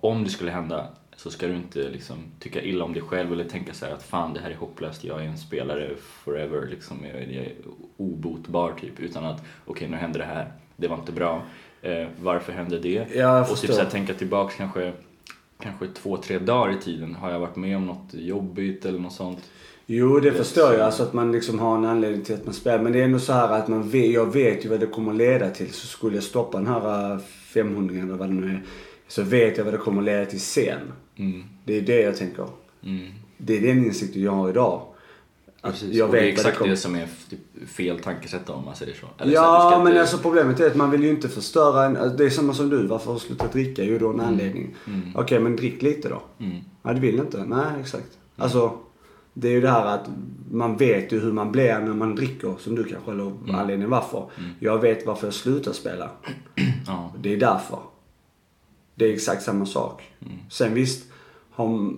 om 0.00 0.24
det 0.24 0.30
skulle 0.30 0.50
hända, 0.50 0.86
så 1.16 1.30
ska 1.30 1.46
du 1.46 1.54
inte 1.54 1.88
liksom 1.88 2.16
tycka 2.38 2.62
illa 2.62 2.84
om 2.84 2.92
dig 2.92 3.02
själv 3.02 3.32
eller 3.32 3.44
tänka 3.44 3.74
så 3.74 3.86
här 3.86 3.92
att 3.92 4.02
fan 4.02 4.34
det 4.34 4.40
här 4.40 4.50
är 4.50 4.54
hopplöst, 4.56 5.04
jag 5.04 5.20
är 5.20 5.28
en 5.28 5.38
spelare 5.38 5.90
forever, 5.98 6.66
liksom, 6.70 6.96
jag, 7.12 7.22
är- 7.22 7.52
obotbar 7.96 8.72
typ. 8.80 9.00
Utan 9.00 9.24
att 9.24 9.44
okej 9.64 9.88
nu 9.88 9.96
hände 9.96 10.18
det 10.18 10.24
här, 10.24 10.52
det 10.76 10.88
var 10.88 10.96
inte 10.96 11.12
bra, 11.12 11.42
eh, 11.82 12.06
varför 12.20 12.52
hände 12.52 12.78
det? 12.78 13.14
Och 13.40 13.48
typ 13.48 13.70
så 13.74 13.82
här, 13.82 13.90
tänka 13.90 14.14
tillbaks 14.14 14.54
kanske, 14.54 14.92
kanske 15.62 15.86
två, 15.88 16.16
tre 16.16 16.38
dagar 16.38 16.72
i 16.72 16.80
tiden, 16.80 17.14
har 17.14 17.30
jag 17.30 17.40
varit 17.40 17.56
med 17.56 17.76
om 17.76 17.86
något 17.86 18.14
jobbigt 18.14 18.84
eller 18.84 18.98
något 18.98 19.12
sånt? 19.12 19.50
Jo, 19.90 20.20
det 20.20 20.32
förstår 20.32 20.72
jag. 20.72 20.80
Alltså 20.80 21.02
att 21.02 21.12
man 21.12 21.32
liksom 21.32 21.58
har 21.58 21.76
en 21.76 21.84
anledning 21.84 22.22
till 22.24 22.34
att 22.34 22.44
man 22.44 22.54
spelar. 22.54 22.82
Men 22.82 22.92
det 22.92 23.00
är 23.00 23.04
ändå 23.04 23.18
så 23.18 23.32
här 23.32 23.48
att 23.58 23.68
man 23.68 23.88
vet, 23.88 24.10
jag 24.12 24.32
vet 24.32 24.64
ju 24.64 24.68
vad 24.68 24.80
det 24.80 24.86
kommer 24.86 25.14
leda 25.14 25.50
till. 25.50 25.72
Så 25.72 25.86
skulle 25.86 26.14
jag 26.16 26.24
stoppa 26.24 26.58
den 26.58 26.66
här 26.66 27.12
äh, 27.12 27.18
500 27.52 27.94
eller 28.02 28.14
vad 28.14 28.28
det 28.28 28.34
nu 28.34 28.46
är. 28.46 28.62
Så 29.08 29.22
vet 29.22 29.58
jag 29.58 29.64
vad 29.64 29.74
det 29.74 29.78
kommer 29.78 30.02
leda 30.02 30.26
till 30.26 30.40
sen. 30.40 30.78
Mm. 31.16 31.44
Det 31.64 31.76
är 31.78 31.80
det 31.82 32.00
jag 32.00 32.16
tänker. 32.16 32.46
Mm. 32.84 33.06
Det 33.38 33.56
är 33.56 33.60
den 33.60 33.84
insikten 33.84 34.22
jag 34.22 34.32
har 34.32 34.48
idag. 34.50 34.82
Att 35.60 35.72
Precis. 35.72 35.94
jag 35.94 36.06
och 36.08 36.14
det 36.14 36.20
är 36.20 36.22
det 36.22 36.28
exakt 36.28 36.58
kommer... 36.58 36.70
det 36.70 36.76
som 36.76 36.94
är 36.94 37.08
typ 37.30 37.68
fel 37.68 37.98
tankesätt 37.98 38.50
om 38.50 38.64
man 38.64 38.76
säger 38.76 38.94
så. 38.94 39.06
Eller 39.18 39.32
så 39.32 39.36
Ja, 39.36 39.70
ska 39.70 39.78
men 39.78 39.88
inte- 39.88 40.00
alltså 40.00 40.18
problemet 40.18 40.60
är 40.60 40.66
att 40.66 40.76
man 40.76 40.90
vill 40.90 41.02
ju 41.04 41.10
inte 41.10 41.28
förstöra 41.28 41.84
en... 41.84 41.96
alltså, 41.96 42.16
Det 42.16 42.24
är 42.24 42.30
samma 42.30 42.54
som 42.54 42.68
du, 42.70 42.86
varför 42.86 43.06
har 43.06 43.14
du 43.14 43.20
slutat 43.20 43.52
dricka? 43.52 43.84
Jo, 43.84 43.98
då 43.98 44.10
en 44.10 44.20
anledning. 44.20 44.74
Okej, 45.14 45.40
men 45.40 45.56
drick 45.56 45.82
lite 45.82 46.08
då. 46.08 46.22
Mm. 46.40 46.56
Ja, 46.82 46.92
du 46.92 47.00
vill 47.00 47.18
inte? 47.18 47.44
Nej, 47.44 47.66
exakt. 47.80 48.18
Alltså, 48.36 48.72
Det 49.40 49.48
är 49.48 49.52
ju 49.52 49.60
det 49.60 49.70
här 49.70 49.86
att 49.86 50.08
man 50.50 50.76
vet 50.76 51.12
ju 51.12 51.20
hur 51.20 51.32
man 51.32 51.52
blir 51.52 51.78
när 51.78 51.94
man 51.94 52.14
dricker, 52.14 52.54
som 52.58 52.74
du 52.74 52.84
kanske, 52.84 53.10
eller 53.10 53.32
anledningen 53.48 53.90
varför. 53.90 54.30
Jag 54.58 54.78
vet 54.78 55.06
varför 55.06 55.26
jag 55.26 55.34
slutar 55.34 55.72
spela. 55.72 56.10
Ja. 56.86 57.12
Det 57.18 57.32
är 57.32 57.36
därför. 57.36 57.78
Det 58.94 59.04
är 59.04 59.12
exakt 59.12 59.42
samma 59.42 59.66
sak. 59.66 60.02
Sen 60.50 60.74
visst, 60.74 61.10
har, 61.50 61.92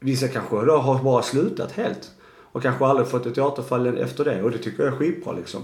vissa 0.00 0.28
kanske 0.28 0.64
då 0.64 0.76
har 0.76 1.02
bara 1.02 1.22
slutat 1.22 1.72
helt. 1.72 2.10
Och 2.26 2.62
kanske 2.62 2.86
aldrig 2.86 3.08
fått 3.08 3.26
ett 3.26 3.38
återfall 3.38 3.86
efter 3.86 4.24
det. 4.24 4.42
Och 4.42 4.50
det 4.50 4.58
tycker 4.58 4.84
jag 4.84 4.92
är 4.92 4.96
skitbra 4.96 5.32
liksom. 5.32 5.62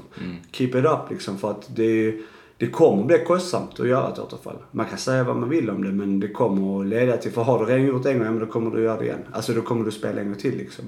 Keep 0.53 0.69
it 0.69 0.85
up 0.85 1.11
liksom. 1.11 1.39
För 1.39 1.51
att 1.51 1.77
det, 1.77 2.15
det 2.61 2.67
kommer 2.67 3.05
bli 3.05 3.19
kostsamt 3.19 3.81
att 3.81 3.89
göra 3.89 4.13
ett 4.13 4.19
återfall. 4.19 4.57
Man 4.71 4.87
kan 4.87 4.99
säga 4.99 5.25
vad 5.25 5.37
man 5.37 5.49
vill 5.49 5.71
om 5.71 5.85
det 5.85 5.93
men 5.93 6.21
det 6.21 6.29
kommer 6.29 6.81
att 6.81 6.87
leda 6.87 7.17
till, 7.17 7.33
för 7.33 7.43
har 7.43 7.59
du 7.59 7.65
redan 7.65 7.87
gjort 7.87 8.03
det 8.03 8.11
en 8.11 8.19
gång, 8.19 8.27
ja, 8.27 8.33
men 8.33 8.41
då 8.41 8.47
kommer 8.47 8.71
du 8.71 8.83
göra 8.83 8.99
det 8.99 9.05
igen. 9.05 9.19
Alltså 9.33 9.53
då 9.53 9.63
kommer 9.63 9.85
du 9.85 9.91
spela 9.91 10.21
en 10.21 10.27
gång 10.27 10.37
till 10.37 10.57
liksom. 10.57 10.85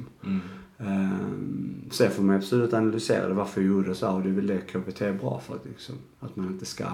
Ehm, 0.78 1.90
sen 1.90 2.10
får 2.10 2.22
man 2.22 2.36
absolut 2.36 2.74
analysera 2.74 3.28
det, 3.28 3.34
varför 3.34 3.60
jag 3.60 3.70
gjorde 3.70 3.94
så 3.94 4.06
här, 4.06 4.14
och 4.14 4.22
det 4.22 4.28
är 4.28 4.32
väl 4.32 4.46
det 4.46 4.58
KBT 4.58 5.02
är 5.02 5.12
bra 5.12 5.40
för. 5.46 5.54
Att, 5.54 5.64
liksom, 5.64 5.94
att 6.20 6.36
man 6.36 6.46
inte 6.46 6.66
ska... 6.66 6.84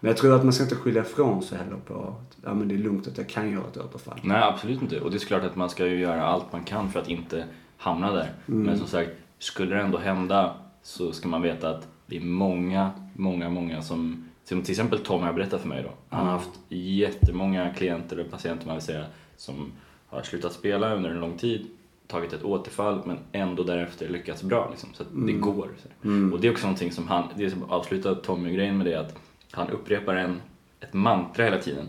Men 0.00 0.08
jag 0.08 0.16
tror 0.16 0.34
att 0.34 0.44
man 0.44 0.52
ska 0.52 0.62
inte 0.62 0.76
skylla 0.76 1.00
ifrån 1.00 1.42
sig 1.42 1.58
heller 1.58 1.76
på 1.76 1.94
att 1.94 2.36
ja, 2.44 2.54
men 2.54 2.68
det 2.68 2.74
är 2.74 2.78
lugnt 2.78 3.06
att 3.06 3.18
jag 3.18 3.28
kan 3.28 3.50
göra 3.50 3.64
ett 3.72 3.76
återfall. 3.76 4.20
Nej, 4.22 4.42
absolut 4.42 4.82
inte. 4.82 5.00
Och 5.00 5.10
det 5.10 5.16
är 5.16 5.26
klart 5.26 5.44
att 5.44 5.56
man 5.56 5.70
ska 5.70 5.86
ju 5.86 5.98
göra 5.98 6.24
allt 6.24 6.52
man 6.52 6.64
kan 6.64 6.90
för 6.90 7.00
att 7.00 7.08
inte 7.08 7.44
hamna 7.76 8.12
där. 8.12 8.32
Men 8.46 8.78
som 8.78 8.86
sagt, 8.86 9.10
skulle 9.38 9.74
det 9.74 9.82
ändå 9.82 9.98
hända 9.98 10.56
så 10.82 11.12
ska 11.12 11.28
man 11.28 11.42
veta 11.42 11.70
att 11.70 11.88
det 12.06 12.16
är 12.16 12.20
många, 12.20 12.90
många, 13.14 13.48
många 13.48 13.82
som 13.82 14.28
som 14.44 14.62
till 14.62 14.72
exempel 14.72 14.98
Tom 14.98 15.22
har 15.22 15.32
berättat 15.32 15.60
för 15.60 15.68
mig 15.68 15.82
då. 15.82 15.90
Han 16.08 16.26
har 16.26 16.32
haft 16.32 16.50
jättemånga 16.68 17.74
klienter, 17.74 18.16
eller 18.16 18.30
patienter 18.30 18.66
man 18.66 18.76
vill 18.76 18.84
säga, 18.84 19.06
som 19.36 19.72
har 20.06 20.22
slutat 20.22 20.52
spela 20.52 20.94
under 20.94 21.10
en 21.10 21.20
lång 21.20 21.38
tid, 21.38 21.66
tagit 22.06 22.32
ett 22.32 22.42
återfall 22.42 23.02
men 23.04 23.18
ändå 23.32 23.62
därefter 23.62 24.08
lyckats 24.08 24.42
bra. 24.42 24.68
Liksom, 24.70 24.88
så 24.94 25.02
att 25.02 25.08
det 25.12 25.32
går. 25.32 25.68
Så. 25.82 26.34
Och 26.34 26.40
det 26.40 26.48
är 26.48 26.52
också 26.52 26.66
någonting 26.66 26.92
som 26.92 27.08
han, 27.08 27.28
det 27.36 27.50
som 27.50 27.62
avslutar 27.62 28.14
Tommy-grejen 28.14 28.78
med 28.78 28.86
det 28.86 28.94
att 28.94 29.18
han 29.50 29.70
upprepar 29.70 30.14
en, 30.14 30.40
ett 30.80 30.92
mantra 30.92 31.44
hela 31.44 31.58
tiden. 31.58 31.88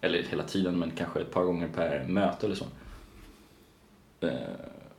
Eller 0.00 0.22
hela 0.22 0.42
tiden, 0.42 0.78
men 0.78 0.90
kanske 0.90 1.20
ett 1.20 1.30
par 1.30 1.44
gånger 1.44 1.68
per 1.68 2.04
möte 2.08 2.46
eller 2.46 2.56
så. 2.56 2.64
Eh, 4.20 4.30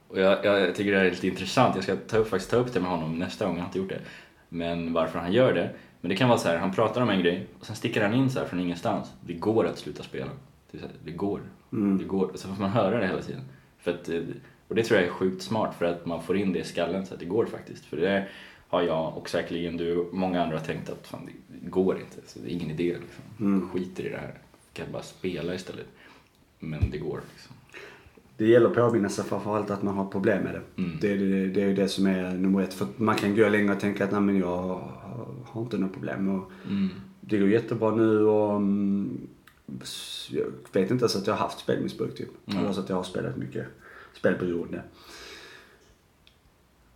och 0.07 0.19
jag, 0.19 0.45
jag 0.45 0.75
tycker 0.75 0.91
det 0.91 0.97
här 0.97 1.05
är 1.05 1.11
lite 1.11 1.27
intressant. 1.27 1.75
Jag 1.75 1.83
ska 1.83 1.95
ta 1.95 2.17
upp, 2.17 2.29
faktiskt 2.29 2.51
ta 2.51 2.57
upp 2.57 2.73
det 2.73 2.79
med 2.79 2.89
honom 2.89 3.19
nästa 3.19 3.45
gång, 3.45 3.55
jag 3.55 3.61
har 3.61 3.67
inte 3.67 3.79
gjort 3.79 3.89
det. 3.89 4.01
Men 4.53 4.93
varför 4.93 5.19
han 5.19 5.33
gör 5.33 5.53
det. 5.53 5.69
Men 6.01 6.09
det 6.09 6.15
kan 6.15 6.29
vara 6.29 6.39
så 6.39 6.47
här, 6.47 6.57
han 6.57 6.73
pratar 6.73 7.01
om 7.01 7.09
en 7.09 7.19
grej 7.21 7.47
och 7.59 7.65
sen 7.65 7.75
sticker 7.75 8.01
han 8.01 8.13
in 8.13 8.29
så 8.29 8.39
här 8.39 8.45
från 8.45 8.59
ingenstans. 8.59 9.13
Det 9.21 9.33
går 9.33 9.67
att 9.67 9.77
sluta 9.77 10.03
spela. 10.03 10.31
Det, 10.71 10.77
så 10.77 10.85
här, 10.85 10.95
det 11.03 11.11
går. 11.11 11.41
Det 11.69 12.03
går. 12.03 12.31
Så 12.35 12.47
får 12.47 12.61
man 12.61 12.69
höra 12.69 12.99
det 12.99 13.07
hela 13.07 13.21
tiden. 13.21 13.41
För 13.79 13.91
att, 13.91 14.09
eh, 14.09 14.21
och 14.67 14.75
det 14.75 14.83
tror 14.83 14.99
jag 14.99 15.09
är 15.09 15.11
sjukt 15.11 15.43
smart 15.43 15.75
för 15.75 15.85
att 15.85 16.05
man 16.05 16.23
får 16.23 16.37
in 16.37 16.53
det 16.53 16.59
i 16.59 16.63
skallen 16.63 17.05
så 17.05 17.13
att 17.13 17.19
det 17.19 17.25
går 17.25 17.45
faktiskt. 17.45 17.85
För 17.85 17.97
det 17.97 18.27
har 18.67 18.81
jag 18.81 19.17
och 19.17 19.29
säkerligen 19.29 19.77
du 19.77 19.97
och 19.97 20.13
många 20.13 20.43
andra 20.43 20.59
tänkt 20.59 20.89
att 20.89 21.07
fan, 21.07 21.29
det 21.47 21.69
går 21.69 21.99
inte. 21.99 22.29
Så 22.29 22.39
det 22.39 22.51
är 22.51 22.53
ingen 22.53 22.71
idé 22.71 22.97
liksom. 23.01 23.69
Skiter 23.69 24.05
i 24.05 24.09
det 24.09 24.17
här. 24.17 24.33
Kan 24.73 24.91
bara 24.91 25.03
spela 25.03 25.53
istället. 25.53 25.87
Men 26.59 26.89
det 26.91 26.97
går 26.97 27.21
liksom. 27.33 27.55
Det 28.37 28.47
gäller 28.47 28.69
att 28.69 28.75
påminna 28.75 29.09
sig 29.09 29.23
framförallt 29.25 29.71
att 29.71 29.83
man 29.83 29.97
har 29.97 30.05
problem 30.05 30.43
med 30.43 30.53
det. 30.53 30.81
Mm. 30.81 30.97
Det, 31.01 31.11
är 31.11 31.17
det, 31.17 31.47
det 31.47 31.61
är 31.61 31.67
ju 31.67 31.75
det 31.75 31.87
som 31.87 32.07
är 32.07 32.33
nummer 32.33 32.61
ett. 32.61 32.73
För 32.73 32.87
man 32.97 33.15
kan 33.15 33.35
gå 33.35 33.49
länge 33.49 33.73
och 33.73 33.79
tänka 33.79 34.03
att 34.03 34.11
nej 34.11 34.21
men 34.21 34.37
jag 34.37 34.81
har 35.45 35.61
inte 35.61 35.77
något 35.77 35.93
problem. 35.93 36.29
Och 36.29 36.51
Mm. 36.67 36.89
Det 37.21 37.37
går 37.37 37.49
jättebra 37.49 37.95
nu 37.95 38.25
och 38.25 38.55
mm, 38.55 39.27
jag 40.29 40.45
vet 40.71 40.91
inte 40.91 41.03
ens 41.03 41.15
att 41.15 41.27
jag 41.27 41.33
har 41.33 41.39
haft 41.39 41.59
spelmissbruk 41.59 42.15
typ. 42.15 42.29
Mm. 42.47 42.59
Eller 42.59 42.73
så 42.73 42.79
att 42.79 42.89
jag 42.89 42.95
har 42.95 43.03
spelat 43.03 43.37
mycket 43.37 43.65
spelberoende. 44.13 44.81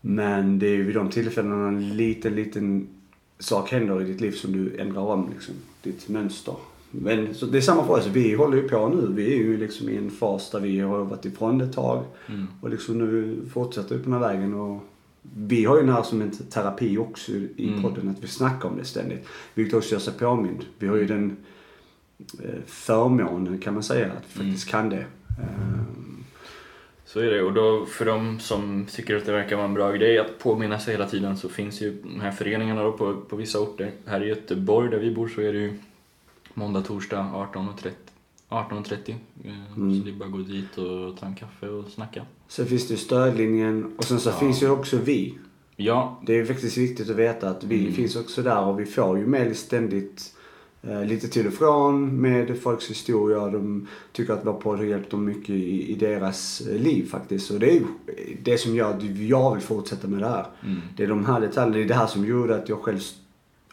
Men 0.01 0.59
det 0.59 0.67
är 0.67 0.75
ju 0.75 0.83
vid 0.83 0.95
de 0.95 1.09
tillfällena 1.09 1.67
en 1.67 1.97
liten, 1.97 2.35
liten 2.35 2.87
sak 3.39 3.71
händer 3.71 4.01
i 4.01 4.05
ditt 4.05 4.21
liv 4.21 4.31
som 4.31 4.51
du 4.51 4.77
ändrar 4.77 5.01
om 5.01 5.29
liksom, 5.33 5.55
ditt 5.81 6.09
mönster. 6.09 6.55
Men 6.91 7.33
så 7.35 7.45
det 7.45 7.57
är 7.57 7.61
samma 7.61 7.85
för 7.85 7.93
oss. 7.93 8.05
Vi 8.07 8.33
håller 8.33 8.57
ju 8.57 8.67
på 8.67 8.89
nu. 8.89 9.07
Vi 9.13 9.33
är 9.33 9.37
ju 9.37 9.57
liksom 9.57 9.89
i 9.89 9.97
en 9.97 10.09
fas 10.11 10.51
där 10.51 10.59
vi 10.59 10.79
har 10.79 11.03
varit 11.05 11.25
ifrån 11.25 11.57
det 11.57 11.65
ett 11.65 11.73
tag. 11.73 12.03
Och 12.61 12.69
liksom 12.69 12.97
nu 12.97 13.37
fortsätter 13.53 13.95
vi 13.97 14.03
på 14.03 14.09
den 14.09 14.21
här 14.21 14.27
vägen. 14.33 14.53
Och 14.53 14.83
vi 15.37 15.65
har 15.65 15.75
ju 15.75 15.81
den 15.85 15.93
här 15.93 16.03
som 16.03 16.21
en 16.21 16.31
terapi 16.31 16.97
också 16.97 17.31
i 17.31 17.71
podden. 17.81 18.09
Att 18.09 18.23
vi 18.23 18.27
snackar 18.27 18.69
om 18.69 18.77
det 18.77 18.85
ständigt. 18.85 19.27
Vilket 19.53 19.73
också 19.73 19.91
gör 19.91 19.99
sig 19.99 20.13
påmind. 20.13 20.65
Vi 20.79 20.87
har 20.87 20.95
ju 20.95 21.05
den 21.05 21.37
eh, 22.43 22.49
förmånen 22.65 23.57
kan 23.59 23.73
man 23.73 23.83
säga 23.83 24.05
att 24.05 24.23
vi 24.33 24.37
faktiskt 24.45 24.69
kan 24.69 24.89
det. 24.89 25.05
Eh, 25.39 25.81
Så 27.05 27.19
är 27.19 27.31
det. 27.31 27.41
Och 27.43 27.53
då 27.53 27.85
för 27.85 28.05
de 28.05 28.39
som 28.39 28.85
tycker 28.91 29.15
att 29.15 29.25
det 29.25 29.31
verkar 29.31 29.55
vara 29.55 29.65
en 29.67 29.73
bra 29.73 29.91
grej 29.91 30.19
att 30.19 30.39
påminna 30.39 30.79
sig 30.79 30.93
hela 30.93 31.05
tiden 31.09 31.37
så 31.37 31.49
finns 31.49 31.81
ju 31.81 32.01
de 32.03 32.19
här 32.21 32.31
föreningarna 32.31 32.83
då 32.83 32.91
på, 32.91 33.15
på 33.29 33.35
vissa 33.35 33.59
orter. 33.59 33.91
Här 34.05 34.23
i 34.23 34.27
Göteborg 34.27 34.89
där 34.89 34.99
vi 34.99 35.11
bor 35.11 35.27
så 35.27 35.41
är 35.41 35.53
det 35.53 35.59
ju 35.59 35.73
måndag, 36.57 36.81
torsdag 36.81 37.17
18.30. 37.53 37.89
18.30. 38.49 39.15
Eh, 39.43 39.51
Så 39.75 40.05
det 40.05 40.11
är 40.11 40.15
bara 40.15 40.25
att 40.25 40.31
gå 40.31 40.37
dit 40.37 40.77
och 40.77 41.17
ta 41.19 41.25
en 41.25 41.35
kaffe 41.35 41.67
och 41.69 41.87
snacka. 41.87 42.25
Sen 42.47 42.65
finns 42.65 42.87
det 42.87 42.93
ju 42.93 42.97
stödlinjen 42.97 43.91
och 43.97 44.03
sen 44.03 44.19
så 44.19 44.31
finns 44.31 44.63
ju 44.63 44.69
också 44.69 44.97
vi. 44.97 45.37
Ja, 45.75 46.21
Det 46.25 46.39
är 46.39 46.45
faktiskt 46.45 46.77
viktigt 46.77 47.09
att 47.09 47.15
veta 47.15 47.49
att 47.49 47.63
vi 47.63 47.91
finns 47.91 48.15
också 48.15 48.41
där 48.43 48.63
och 48.63 48.79
vi 48.79 48.85
får 48.85 49.17
ju 49.19 49.27
mail 49.27 49.55
ständigt 49.55 50.33
eh, 50.81 51.05
lite 51.05 51.27
till 51.27 51.47
och 51.47 51.53
från 51.53 52.21
med 52.21 52.59
folks 52.61 52.89
historia. 52.89 53.47
De 53.47 53.87
tycker 54.11 54.33
att 54.33 54.45
vår 54.45 54.53
podd 54.53 54.77
har 54.77 54.85
hjälpt 54.85 55.11
dem 55.11 55.25
mycket 55.25 55.49
i, 55.49 55.91
i 55.91 55.95
deras 55.95 56.61
eh, 56.61 56.81
liv 56.81 57.09
faktiskt. 57.09 57.51
Och 57.51 57.59
det 57.59 57.69
är 57.69 57.73
ju 57.73 57.85
det 58.43 58.57
som 58.57 58.75
gör 58.75 58.93
att 58.93 59.03
jag 59.03 59.53
vill 59.53 59.63
fortsätta 59.63 60.07
med 60.07 60.19
det 60.19 60.29
här. 60.29 60.45
Det 60.95 61.03
är 61.03 61.07
de 61.07 61.25
här 61.25 61.39
detaljerna, 61.41 61.77
det 61.77 61.83
är 61.83 61.87
det 61.87 61.93
här 61.93 62.07
som 62.07 62.25
gjorde 62.25 62.55
att 62.55 62.69
jag 62.69 62.79
själv, 62.81 62.99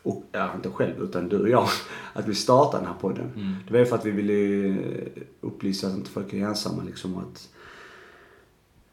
och, 0.04 0.24
ja, 0.32 0.50
inte 0.54 0.70
själv 0.70 1.02
utan 1.02 1.28
du 1.28 1.40
och 1.40 1.48
jag, 1.48 1.68
att 2.12 2.28
vi 2.28 2.34
startade 2.34 2.82
den 2.82 2.92
här 2.92 3.00
podden. 3.00 3.58
Det 3.66 3.72
var 3.72 3.80
ju 3.80 3.86
för 3.86 3.96
att 3.96 4.06
vi 4.06 4.10
ville 4.10 4.68
eh, 4.68 5.06
upplysa 5.40 5.86
att 5.86 5.94
inte 5.94 6.10
folk 6.10 6.32
är 6.32 6.38
ensamma 6.38 6.82
liksom 6.82 7.14
och 7.14 7.22
att 7.22 7.48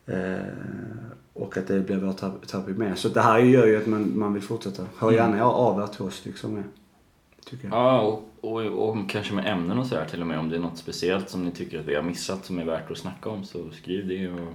Eh, 0.05 0.41
och 1.33 1.57
att 1.57 1.67
det 1.67 1.79
blir 1.79 1.97
vår 1.97 2.13
ter- 2.13 2.45
terapi 2.47 2.71
med. 2.71 2.97
Så 2.97 3.09
det 3.09 3.21
här 3.21 3.39
gör 3.39 3.67
ju 3.67 3.77
att 3.77 3.87
man, 3.87 4.19
man 4.19 4.33
vill 4.33 4.43
fortsätta. 4.43 4.85
Hör 4.97 5.11
gärna 5.11 5.45
av 5.45 5.81
er 5.81 5.87
till 5.87 6.05
oss 6.05 6.25
liksom 6.25 6.53
med. 6.53 6.63
Tycker 7.45 7.67
jag. 7.67 7.77
ja 7.77 8.01
och, 8.01 8.51
och, 8.51 8.89
och 8.89 9.09
kanske 9.09 9.33
med 9.33 9.51
ämnen 9.51 9.79
och 9.79 9.85
sådär 9.85 10.05
till 10.05 10.21
och 10.21 10.27
med. 10.27 10.39
Om 10.39 10.49
det 10.49 10.55
är 10.55 10.59
något 10.59 10.77
speciellt 10.77 11.29
som 11.29 11.45
ni 11.45 11.51
tycker 11.51 11.79
att 11.79 11.85
vi 11.85 11.95
har 11.95 12.03
missat 12.03 12.45
som 12.45 12.59
är 12.59 12.65
värt 12.65 12.91
att 12.91 12.97
snacka 12.97 13.29
om 13.29 13.43
så 13.43 13.69
skriv 13.71 14.07
det. 14.07 14.27
Och, 14.27 14.53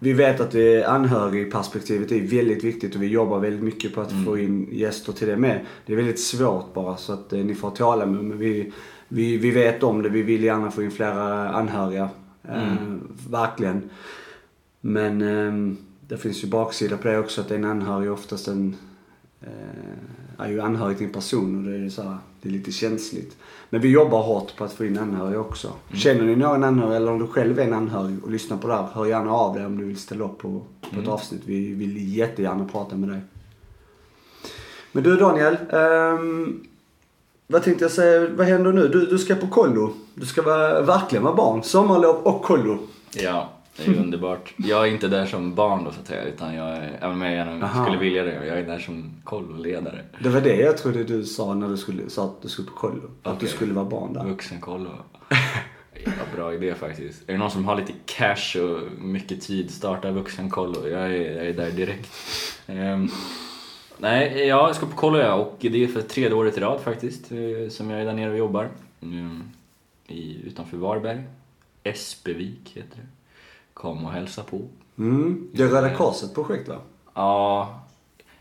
Vi- 0.00 0.12
vet 0.12 0.40
att 0.40 0.50
det 0.50 0.74
är 0.82 0.88
anhörigperspektivet 0.88 2.12
är 2.12 2.20
väldigt 2.20 2.64
viktigt 2.64 2.94
och 2.96 3.02
vi 3.02 3.06
jobbar 3.06 3.38
väldigt 3.40 3.62
mycket 3.62 3.94
på 3.94 4.00
att 4.00 4.24
få 4.24 4.38
in 4.38 4.68
gäster 4.72 5.12
till 5.12 5.28
det 5.28 5.36
med. 5.36 5.60
Det 5.86 5.92
är 5.92 5.96
väldigt 5.96 6.20
svårt 6.20 6.74
bara 6.74 6.96
så 6.96 7.12
att 7.12 7.32
eh, 7.32 7.38
ni 7.44 7.54
får 7.54 7.70
tåla 7.70 8.06
med 8.06 8.24
men 8.24 8.38
vi, 8.38 8.72
vi, 9.08 9.36
vi 9.36 9.50
vet 9.50 9.82
om 9.82 10.02
det. 10.02 10.08
Vi 10.08 10.22
vill 10.22 10.44
gärna 10.44 10.70
få 10.70 10.82
in 10.82 10.90
flera 10.90 11.48
anhöriga. 11.48 12.08
Eh, 12.48 12.74
verkligen. 13.30 13.90
Men 14.80 15.22
eh, 15.22 15.76
det 16.08 16.16
finns 16.16 16.44
ju 16.44 16.48
baksida 16.48 16.96
på 16.96 17.08
det 17.08 17.18
också 17.18 17.40
att 17.40 17.50
en 17.50 17.64
anhörig 17.64 18.12
oftast 18.12 18.48
en, 18.48 18.76
eh, 19.40 19.48
är 20.38 20.48
ju 20.48 20.60
anhörig 20.60 20.96
till 20.96 21.06
en 21.06 21.12
person 21.12 21.56
och 21.56 21.72
det 21.72 21.76
är, 21.76 21.88
så 21.88 22.02
här, 22.02 22.16
det 22.42 22.48
är 22.48 22.52
lite 22.52 22.72
känsligt. 22.72 23.36
Men 23.70 23.80
vi 23.80 23.88
jobbar 23.88 24.22
hårt 24.22 24.56
på 24.56 24.64
att 24.64 24.72
få 24.72 24.84
in 24.84 24.98
anhöriga 24.98 25.40
också. 25.40 25.72
Känner 25.94 26.24
ni 26.24 26.36
någon 26.36 26.64
anhörig 26.64 26.96
eller 26.96 27.12
om 27.12 27.18
du 27.18 27.26
själv 27.26 27.58
är 27.58 27.64
en 27.64 27.72
anhörig 27.72 28.24
och 28.24 28.30
lyssnar 28.30 28.56
på 28.56 28.68
det 28.68 28.74
här, 28.74 28.88
hör 28.92 29.06
gärna 29.06 29.32
av 29.32 29.54
dig 29.54 29.66
om 29.66 29.78
du 29.78 29.84
vill 29.84 29.98
ställa 29.98 30.24
upp 30.24 30.38
på, 30.38 30.62
på 30.94 31.00
ett 31.00 31.08
avsnitt. 31.08 31.42
Vi 31.44 31.74
vill 31.74 32.16
jättegärna 32.16 32.68
prata 32.72 32.96
med 32.96 33.08
dig. 33.08 33.20
Men 34.92 35.02
du 35.02 35.16
Daniel, 35.16 35.56
ehm, 35.72 36.66
vad 37.46 37.62
tänkte 37.62 37.84
jag 37.84 37.92
säga, 37.92 38.28
vad 38.36 38.46
händer 38.46 38.72
nu? 38.72 38.88
Du, 38.88 39.06
du 39.06 39.18
ska 39.18 39.34
på 39.34 39.46
kollo. 39.46 39.92
Du 40.14 40.26
ska 40.26 40.42
vara, 40.42 40.82
verkligen 40.82 41.24
vara 41.24 41.34
barn. 41.34 41.62
Sommarlov 41.62 42.16
och 42.16 42.42
kollo. 42.42 42.78
ja, 43.12 43.52
det 43.76 43.86
är 43.86 44.00
underbart. 44.00 44.54
Jag 44.56 44.88
är 44.88 44.92
inte 44.92 45.08
där 45.08 45.26
som 45.26 45.54
barn 45.54 45.84
då 45.84 45.92
så 45.92 46.00
att 46.00 46.06
säga 46.06 46.22
utan 46.22 46.54
jag 46.54 46.68
är, 46.68 46.98
även 47.00 47.10
om 47.10 47.22
jag 47.22 47.32
gärna 47.32 47.66
Aha. 47.66 47.84
skulle 47.84 47.98
vilja 47.98 48.22
det, 48.22 48.46
jag 48.46 48.58
är 48.58 48.62
där 48.62 48.78
som 48.78 49.10
kolloledare. 49.24 50.04
Det 50.20 50.28
var 50.28 50.40
det 50.40 50.56
jag 50.56 50.78
trodde 50.78 51.04
du 51.04 51.24
sa 51.24 51.54
när 51.54 51.68
du 51.68 51.76
skulle, 51.76 52.10
sa 52.10 52.24
att 52.24 52.42
du 52.42 52.48
skulle 52.48 52.68
på 52.68 52.74
kollo. 52.74 53.10
Att 53.22 53.40
du 53.40 53.46
skulle 53.46 53.74
vara 53.74 53.84
barn 53.84 54.12
där. 54.12 54.24
Vuxenkollo. 54.24 54.90
Jävla 55.94 56.24
bra 56.36 56.54
idé 56.54 56.74
faktiskt. 56.74 57.28
Är 57.28 57.32
det 57.32 57.38
någon 57.38 57.50
som 57.50 57.64
har 57.64 57.76
lite 57.76 57.92
cash 58.06 58.60
och 58.60 59.02
mycket 59.02 59.42
tid, 59.42 59.70
starta 59.70 60.10
vuxenkollo. 60.10 60.88
Jag 60.88 61.00
är, 61.00 61.36
jag 61.36 61.46
är 61.46 61.52
där 61.52 61.70
direkt. 61.70 62.10
Ehm, 62.66 63.08
nej, 63.98 64.46
jag 64.46 64.76
ska 64.76 64.86
på 64.86 64.96
kollo 64.96 65.18
jag 65.18 65.40
och 65.40 65.56
det 65.60 65.84
är 65.84 65.88
för 65.88 66.02
tredje 66.02 66.34
året 66.34 66.58
i 66.58 66.60
rad 66.60 66.80
faktiskt 66.80 67.32
eh, 67.32 67.68
som 67.70 67.90
jag 67.90 68.00
är 68.00 68.04
där 68.04 68.12
nere 68.12 68.30
och 68.30 68.38
jobbar. 68.38 68.68
Mm, 69.02 69.42
i, 70.06 70.46
utanför 70.46 70.76
Varberg. 70.76 71.22
Espevik 71.82 72.72
heter 72.74 72.96
det. 72.96 73.06
Kom 73.74 74.04
och 74.04 74.12
hälsa 74.12 74.42
på. 74.42 74.60
Mm. 74.98 75.48
Det 75.52 75.62
är 75.62 75.68
Röda 75.68 75.94
Korset 75.94 76.34
projekt 76.34 76.68
va? 76.68 76.76
Ja, 77.14 77.80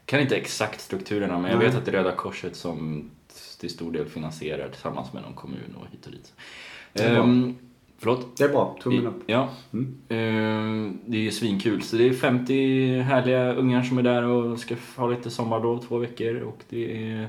kan 0.05 0.19
inte 0.19 0.35
exakt 0.35 0.81
strukturerna 0.81 1.39
men 1.39 1.51
jag 1.51 1.59
Nej. 1.59 1.67
vet 1.67 1.77
att 1.77 1.85
det 1.85 1.91
är 1.91 1.95
Röda 1.95 2.15
Korset 2.15 2.55
som 2.55 3.09
till 3.59 3.69
stor 3.69 3.91
del 3.91 4.05
finansierar 4.05 4.69
tillsammans 4.69 5.13
med 5.13 5.23
någon 5.23 5.33
kommun 5.33 5.75
och 5.81 5.87
hit 5.91 6.05
och 6.05 6.11
dit. 6.11 6.33
Det 6.93 7.03
är 7.03 7.13
bra. 7.15 7.23
Ehm, 7.23 7.55
Förlåt? 7.97 8.37
Det 8.37 8.43
är 8.43 8.49
bra, 8.49 8.77
tummen 8.83 9.07
upp. 9.07 9.23
Ja. 9.25 9.41
Eh, 10.07 10.91
det 11.05 11.27
är 11.27 11.31
svinkul. 11.31 11.81
Så 11.81 11.95
det 11.95 12.07
är 12.07 12.13
50 12.13 12.99
härliga 12.99 13.53
ungar 13.53 13.83
som 13.83 13.97
är 13.97 14.03
där 14.03 14.23
och 14.23 14.59
ska 14.59 14.75
ha 14.95 15.07
lite 15.07 15.29
sommarlov 15.29 15.85
två 15.87 15.97
veckor. 15.97 16.35
Och 16.41 16.57
det 16.69 17.11
är 17.11 17.27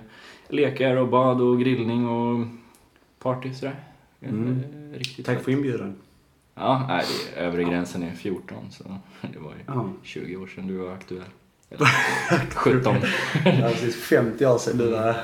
lekar 0.49 0.97
och 0.97 1.09
bad 1.09 1.41
och 1.41 1.61
grillning 1.61 2.09
och 2.09 2.47
party 3.19 3.55
sådär. 3.55 3.75
Mm. 4.21 4.63
Riktigt 4.95 5.27
Tack 5.27 5.43
för 5.43 5.53
inbjudan. 5.53 5.95
Ja, 6.55 6.85
nej, 6.89 7.05
det 7.35 7.41
är, 7.41 7.45
övre 7.47 7.65
gränsen 7.65 8.03
är 8.03 8.11
14 8.13 8.57
så 8.71 8.85
det 9.21 9.39
var 9.39 9.51
ju 9.51 9.59
Ja. 9.67 9.89
20 10.03 10.37
år 10.37 10.47
sedan 10.47 10.67
du 10.67 10.77
var 10.77 10.93
aktuell. 10.93 11.23
Eller 11.71 11.87
17. 12.55 12.95
Ja, 13.45 13.69
precis 13.71 13.97
50 13.97 14.47
år 14.47 14.59
sedan 14.59 14.79
du 14.79 14.91
var 14.91 15.17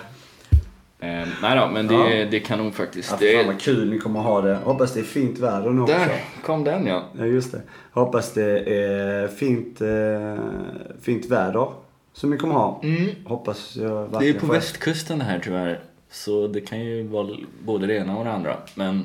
Eh, 1.03 1.29
nej 1.43 1.59
då, 1.59 1.67
men 1.73 1.87
det, 1.87 1.95
Ja. 1.95 2.27
det 2.31 2.41
kan 2.41 2.59
nog 2.59 2.75
faktiskt. 2.75 3.11
Ja, 3.11 3.17
det, 3.21 3.37
fan 3.37 3.47
vad 3.47 3.61
kul 3.61 3.91
ni 3.91 3.99
kommer 3.99 4.21
ha 4.21 4.41
det. 4.41 4.55
Hoppas 4.55 4.93
det 4.95 5.01
är 5.01 5.05
fint 5.05 5.39
väder 5.39 5.71
nu 5.71 5.83
också. 5.83 5.95
där 5.95 6.21
kom 6.45 6.65
den 6.65 6.87
ja. 6.87 7.05
Ja, 7.19 7.25
just 7.25 7.53
det. 7.53 7.61
Hoppas 7.93 8.33
det 8.33 8.59
är 8.75 9.29
fint, 9.29 9.81
eh, 9.81 10.45
fint 11.03 11.27
väder 11.27 11.73
som 12.13 12.31
ni 12.31 12.37
kommer 12.39 12.55
ha. 12.55 12.83
Hoppas 13.25 13.77
jag 13.77 14.11
Det 14.21 14.29
är 14.29 14.33
på 14.35 14.47
får- 14.47 14.55
västkusten 14.55 15.21
här 15.21 15.41
tyvärr. 15.45 15.81
Så 16.11 16.47
det 16.47 16.61
kan 16.61 16.81
ju 16.85 17.03
vara 17.07 17.37
både 17.65 17.87
det 17.87 17.95
ena 17.97 18.17
och 18.19 18.25
det 18.25 18.33
andra. 18.33 18.57
Men 18.75 19.05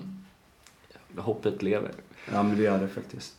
hoppet 1.18 1.62
lever. 1.64 1.92
Ja, 2.34 2.44
men 2.44 2.58
det 2.58 2.64
gör 2.64 2.80
det 2.80 2.88
faktiskt. 2.88 3.34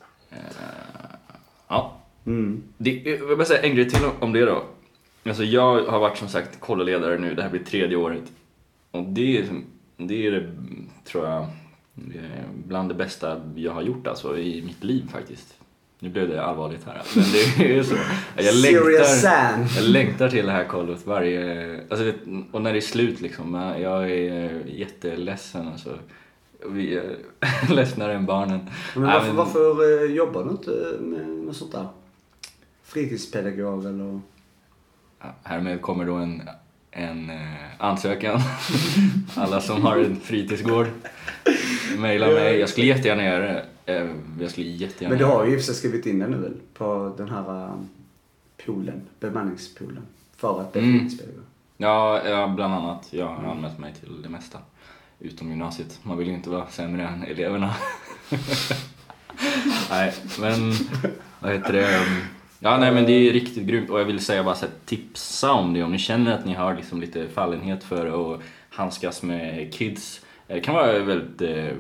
Ja. 1.68 2.00
Mm. 2.26 2.62
Det, 2.78 2.90
jag 2.90 3.26
vill 3.26 3.36
bara 3.36 3.44
säga 3.44 3.62
en 3.62 3.74
grej 3.74 3.90
till 3.90 4.00
om 4.20 4.32
det 4.32 4.44
då. 4.44 4.64
Alltså 5.24 5.44
jag 5.44 5.82
har 5.82 6.00
varit 6.00 6.18
som 6.18 6.28
sagt 6.28 6.60
kolloledare 6.60 7.18
nu, 7.18 7.34
det 7.34 7.42
här 7.42 7.50
blir 7.50 7.64
tredje 7.64 7.96
året. 7.96 8.22
Och 8.90 9.02
det 9.02 9.38
är, 9.38 9.44
det 9.96 10.26
är 10.26 10.30
det, 10.30 10.52
tror 11.04 11.26
jag, 11.26 11.46
bland 12.66 12.88
det 12.88 12.94
bästa 12.94 13.40
jag 13.54 13.72
har 13.72 13.82
gjort 13.82 14.06
alltså 14.06 14.38
i 14.38 14.62
mitt 14.62 14.84
liv 14.84 15.08
faktiskt. 15.12 15.54
Nu 15.98 16.08
blev 16.08 16.28
det 16.28 16.42
allvarligt 16.42 16.86
här. 16.86 17.02
Men 17.14 17.24
det 17.58 17.78
är 17.78 17.82
så. 17.82 17.96
Jag 18.36 18.54
längtar, 18.54 19.76
jag 19.76 19.84
längtar 19.84 20.28
till 20.28 20.46
det 20.46 20.52
här 20.52 20.64
kollot 20.64 21.06
varje... 21.06 21.80
Alltså, 21.90 22.12
och 22.52 22.62
när 22.62 22.72
det 22.72 22.78
är 22.78 22.80
slut 22.80 23.20
liksom. 23.20 23.54
Jag 23.80 24.10
är 24.10 24.62
jätteledsen 24.66 25.68
alltså. 25.68 25.98
Vi 26.66 26.96
är 26.98 27.16
ledsnare 27.74 28.14
än 28.14 28.26
barnen. 28.26 28.60
Men 28.94 29.02
varför, 29.04 29.32
varför 29.32 30.04
eh, 30.04 30.12
jobbar 30.12 30.44
du 30.44 30.50
inte 30.50 30.96
med 31.00 31.28
något 31.28 31.56
sånt 31.56 31.72
där? 31.72 31.88
Fritidspedagog 32.82 33.84
eller? 33.86 34.20
Härmed 35.42 35.80
kommer 35.82 36.04
då 36.06 36.14
en, 36.14 36.42
en 36.90 37.30
eh, 37.30 37.36
ansökan. 37.78 38.40
Alla 39.36 39.60
som 39.60 39.82
har 39.82 39.96
en 39.96 40.16
fritidsgård, 40.20 40.86
mejla 41.98 42.26
mig. 42.26 42.58
Jag 42.58 42.68
skulle 42.68 42.86
jättegärna 42.86 43.24
göra 43.24 43.42
det. 43.52 43.64
Eh, 43.86 44.10
Jag 44.40 44.50
skulle 44.50 44.66
jättegärna 44.66 45.08
Men 45.16 45.18
du 45.18 45.24
har 45.24 45.46
ju 45.46 45.56
i 45.56 45.62
skrivit 45.62 46.06
in 46.06 46.18
det 46.18 46.26
nu 46.26 46.36
väl? 46.36 46.54
På 46.74 47.14
den 47.16 47.28
här 47.28 47.64
eh, 47.64 47.74
poolen, 48.66 49.02
bemanningspoolen. 49.20 50.02
För 50.36 50.60
att 50.60 50.72
bli 50.72 50.80
Mm. 50.82 50.98
fritidspedagog. 50.98 51.42
Ja, 51.76 52.28
ja, 52.28 52.52
bland 52.56 52.74
annat. 52.74 53.08
Jag 53.10 53.26
har 53.26 53.50
anmält 53.50 53.78
mig 53.78 53.94
till 54.00 54.22
det 54.22 54.28
mesta. 54.28 54.58
Utom 55.20 55.48
gymnasiet. 55.50 56.00
Man 56.02 56.18
vill 56.18 56.28
ju 56.28 56.34
inte 56.34 56.50
vara 56.50 56.66
sämre 56.66 57.08
än 57.08 57.22
eleverna. 57.22 57.74
nej, 59.90 60.14
men 60.40 60.72
vad 61.40 61.52
heter 61.52 61.72
det? 61.72 62.00
Ja, 62.60 62.78
nej 62.78 62.92
men 62.92 63.04
det 63.06 63.12
är 63.12 63.32
riktigt 63.32 63.66
grymt 63.66 63.90
och 63.90 64.00
jag 64.00 64.04
vill 64.04 64.20
säga 64.24 64.44
bara 64.44 64.54
så 64.54 64.66
här, 64.66 64.74
tipsa 64.84 65.52
om 65.52 65.72
det 65.74 65.82
om 65.82 65.92
ni 65.92 65.98
känner 65.98 66.32
att 66.38 66.46
ni 66.46 66.54
har 66.54 66.74
liksom 66.76 67.00
lite 67.00 67.28
fallenhet 67.28 67.84
för 67.84 68.34
att 68.34 68.40
handskas 68.70 69.22
med 69.22 69.74
kids. 69.74 70.20
Det 70.46 70.60
kan 70.60 70.74
vara 70.74 70.98
väldigt 70.98 71.40
eh, 71.42 71.72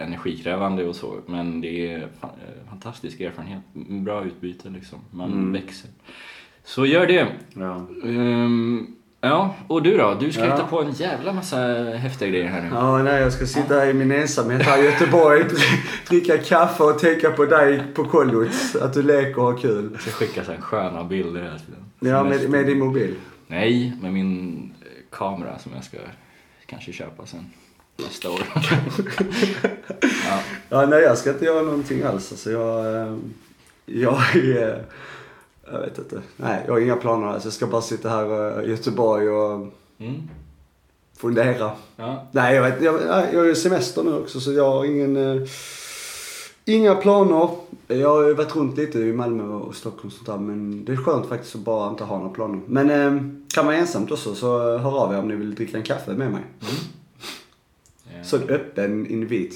energikrävande 0.00 0.84
och 0.84 0.96
så 0.96 1.20
men 1.26 1.60
det 1.60 1.92
är 1.92 1.98
fa- 1.98 2.24
eh, 2.24 2.68
fantastisk 2.70 3.20
erfarenhet. 3.20 3.60
Bra 4.04 4.24
utbyte 4.24 4.68
liksom. 4.70 4.98
Man 5.10 5.52
växer. 5.52 5.90
Så 6.64 6.86
gör 6.86 7.06
det. 7.06 7.26
Ja. 7.54 7.86
Ehm, 8.04 8.86
ja, 9.28 9.54
och 9.68 9.82
du 9.82 9.96
då? 9.98 10.16
Du 10.20 10.32
ska 10.32 10.44
Ja. 10.44 10.52
hitta 10.52 10.66
på 10.66 10.80
en 10.82 10.92
jävla 10.92 11.32
massa 11.32 11.56
häftiga 11.96 12.28
grejer 12.28 12.46
här 12.48 12.62
nu. 12.62 12.68
Ja, 12.72 12.98
nej, 13.02 13.22
jag 13.22 13.32
ska 13.32 13.46
sitta 13.46 13.74
här 13.74 13.86
i 13.86 13.92
min 13.94 14.12
ensamhet 14.12 14.62
här 14.62 14.82
i 14.82 14.84
Göteborg, 14.84 15.42
dri- 15.42 15.80
dricka 16.08 16.38
kaffe 16.38 16.82
och 16.82 16.98
tänka 16.98 17.30
på 17.30 17.44
dig 17.44 17.82
på 17.94 18.04
kollot. 18.04 18.48
Att 18.82 18.92
du 18.94 19.02
leker 19.02 19.38
och 19.38 19.44
har 19.52 19.58
kul. 19.58 19.88
Jag 19.92 20.00
ska 20.00 20.10
skicka 20.10 20.44
så 20.44 20.52
här 20.52 20.60
sköna 20.60 21.04
bilder 21.04 21.42
hela 21.42 21.58
tiden. 21.58 21.84
Ja, 22.00 22.24
med, 22.24 22.50
med 22.50 22.66
din 22.66 22.78
mobil. 22.78 23.14
Nej, 23.46 23.92
med 24.02 24.12
min 24.12 24.54
eh, 24.82 25.16
kamera 25.16 25.58
som 25.58 25.72
jag 25.74 25.84
ska 25.84 25.96
kanske 26.66 26.92
köpa 26.92 27.26
sen 27.26 27.46
nästa 27.96 28.30
år. 28.30 28.40
ja. 30.00 30.40
Ja, 30.68 30.86
nej, 30.86 31.02
jag 31.02 31.18
ska 31.18 31.30
inte 31.30 31.44
göra 31.44 31.62
någonting 31.62 32.02
alls. 32.02 32.32
Alltså, 32.32 32.50
jag, 32.50 32.96
eh, 33.02 33.16
jag 33.86 34.36
är... 34.36 34.84
Jag 35.72 35.80
vet 35.80 35.98
inte. 35.98 36.22
Nej, 36.36 36.62
jag 36.66 36.72
har 36.72 36.80
inga 36.80 36.96
planer 36.96 37.26
alls. 37.26 37.44
Jag 37.44 37.52
ska 37.52 37.66
bara 37.66 37.82
sitta 37.82 38.08
här 38.08 38.58
eh, 38.58 38.64
i 38.64 38.70
Göteborg 38.70 39.28
och 39.28 39.66
Mm. 39.98 40.22
fundera. 41.16 41.70
Ja. 41.96 42.26
Nej, 42.32 42.54
jag 42.54 42.62
vet 42.62 42.82
jag, 42.82 43.00
jag 43.32 43.38
har 43.38 43.44
ju 43.46 43.54
semester 43.54 44.02
nu 44.02 44.14
också 44.18 44.40
så 44.40 44.52
jag 44.52 44.70
har 44.70 44.84
ingen... 44.84 45.16
Eh, 45.16 45.48
inga 46.64 46.94
planer. 46.94 47.48
Jag 47.88 48.08
har 48.08 48.26
ju 48.28 48.34
varit 48.34 48.56
runt 48.56 48.76
lite 48.76 48.98
i 48.98 49.12
Malmö 49.12 49.44
och 49.54 49.74
Stockholm 49.74 50.06
och 50.06 50.12
sånt 50.12 50.26
där, 50.26 50.36
men 50.38 50.84
det 50.84 50.92
är 50.92 50.96
skönt 50.96 51.26
faktiskt 51.26 51.54
att 51.54 51.60
bara 51.60 51.90
inte 51.90 52.04
ha 52.04 52.18
några 52.18 52.30
planer. 52.30 52.60
Men 52.66 52.90
eh, 52.90 53.22
kan 53.54 53.64
man 53.66 53.74
ensamt 53.74 54.10
också 54.12 54.34
så 54.34 54.78
hör 54.78 54.98
av 55.04 55.14
er 55.14 55.18
om 55.18 55.28
ni 55.28 55.36
vill 55.36 55.54
dricka 55.54 55.76
en 55.76 55.82
kaffe 55.82 56.12
med 56.12 56.30
mig. 56.32 56.42
Eh, 58.06 58.22
Så 58.24 58.36
en 58.36 58.48
öppen 58.48 59.06
invit. 59.06 59.54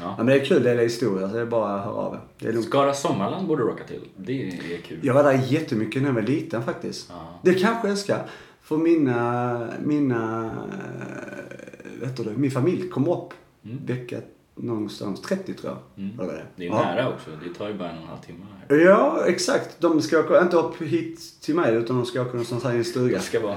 Ja. 0.00 0.14
Men 0.16 0.26
det 0.26 0.34
är 0.40 0.44
kul, 0.44 0.62
det 0.62 0.70
är 0.70 0.78
historia 0.78 1.28
så 1.28 1.34
det 1.34 1.40
är 1.40 1.46
bara 1.46 1.74
att 1.74 1.84
höra 1.84 1.94
av 1.94 2.14
er. 2.14 2.20
Det 2.38 2.48
är 2.48 2.52
lugnt. 2.52 2.66
Skara 2.66 2.94
Sommarland 2.94 3.46
borde 3.48 3.62
du 3.62 3.68
åka 3.68 3.84
till. 3.84 4.00
Det 4.16 4.48
är 4.48 4.80
kul. 4.86 4.98
Jag 5.02 5.14
var 5.14 5.24
där 5.24 5.42
jättemycket 5.48 6.02
när 6.02 6.08
jag 6.08 6.14
var 6.14 6.22
liten 6.22 6.62
faktiskt. 6.62 7.06
Ja. 7.10 7.40
Det 7.42 7.54
kanske 7.54 7.88
jag 7.88 7.98
ska. 7.98 8.16
För 8.62 8.76
mina, 8.76 9.68
mina, 9.84 10.44
eh, 10.44 12.00
vet 12.00 12.16
du 12.16 12.24
min 12.36 12.50
familj 12.50 12.88
kom 12.88 13.08
upp 13.08 13.32
Mm. 13.64 13.78
vecka 13.86 14.16
någonstans 14.58 15.22
30 15.22 15.54
tror 15.54 15.72
jag. 15.72 16.04
Mm. 16.04 16.16
Var 16.16 16.24
det 16.26 16.42
Det 16.56 16.64
är 16.64 16.66
ja. 16.68 16.82
nära 16.82 17.08
också. 17.08 17.30
Det 17.44 17.54
tar 17.58 17.68
ju 17.68 17.74
bara 17.74 17.90
en 17.90 17.96
och 17.96 18.02
en 18.02 18.08
halv 18.08 18.20
timme 18.20 18.38
här. 18.68 18.76
Ja, 18.78 19.22
exakt. 19.26 19.76
De 19.80 20.00
ska 20.02 20.18
åka, 20.20 20.40
inte 20.42 20.56
upp 20.56 20.82
hit 20.82 21.20
till 21.42 21.54
mig 21.54 21.74
utan 21.74 21.96
de 21.96 22.06
ska 22.06 22.20
åka 22.20 22.30
någonstans 22.30 22.64
här 22.64 22.72
i 22.74 22.76
en 22.76 22.84
stuga. 22.84 23.12
Jag 23.14 23.22
ska 23.22 23.40
vara 23.40 23.56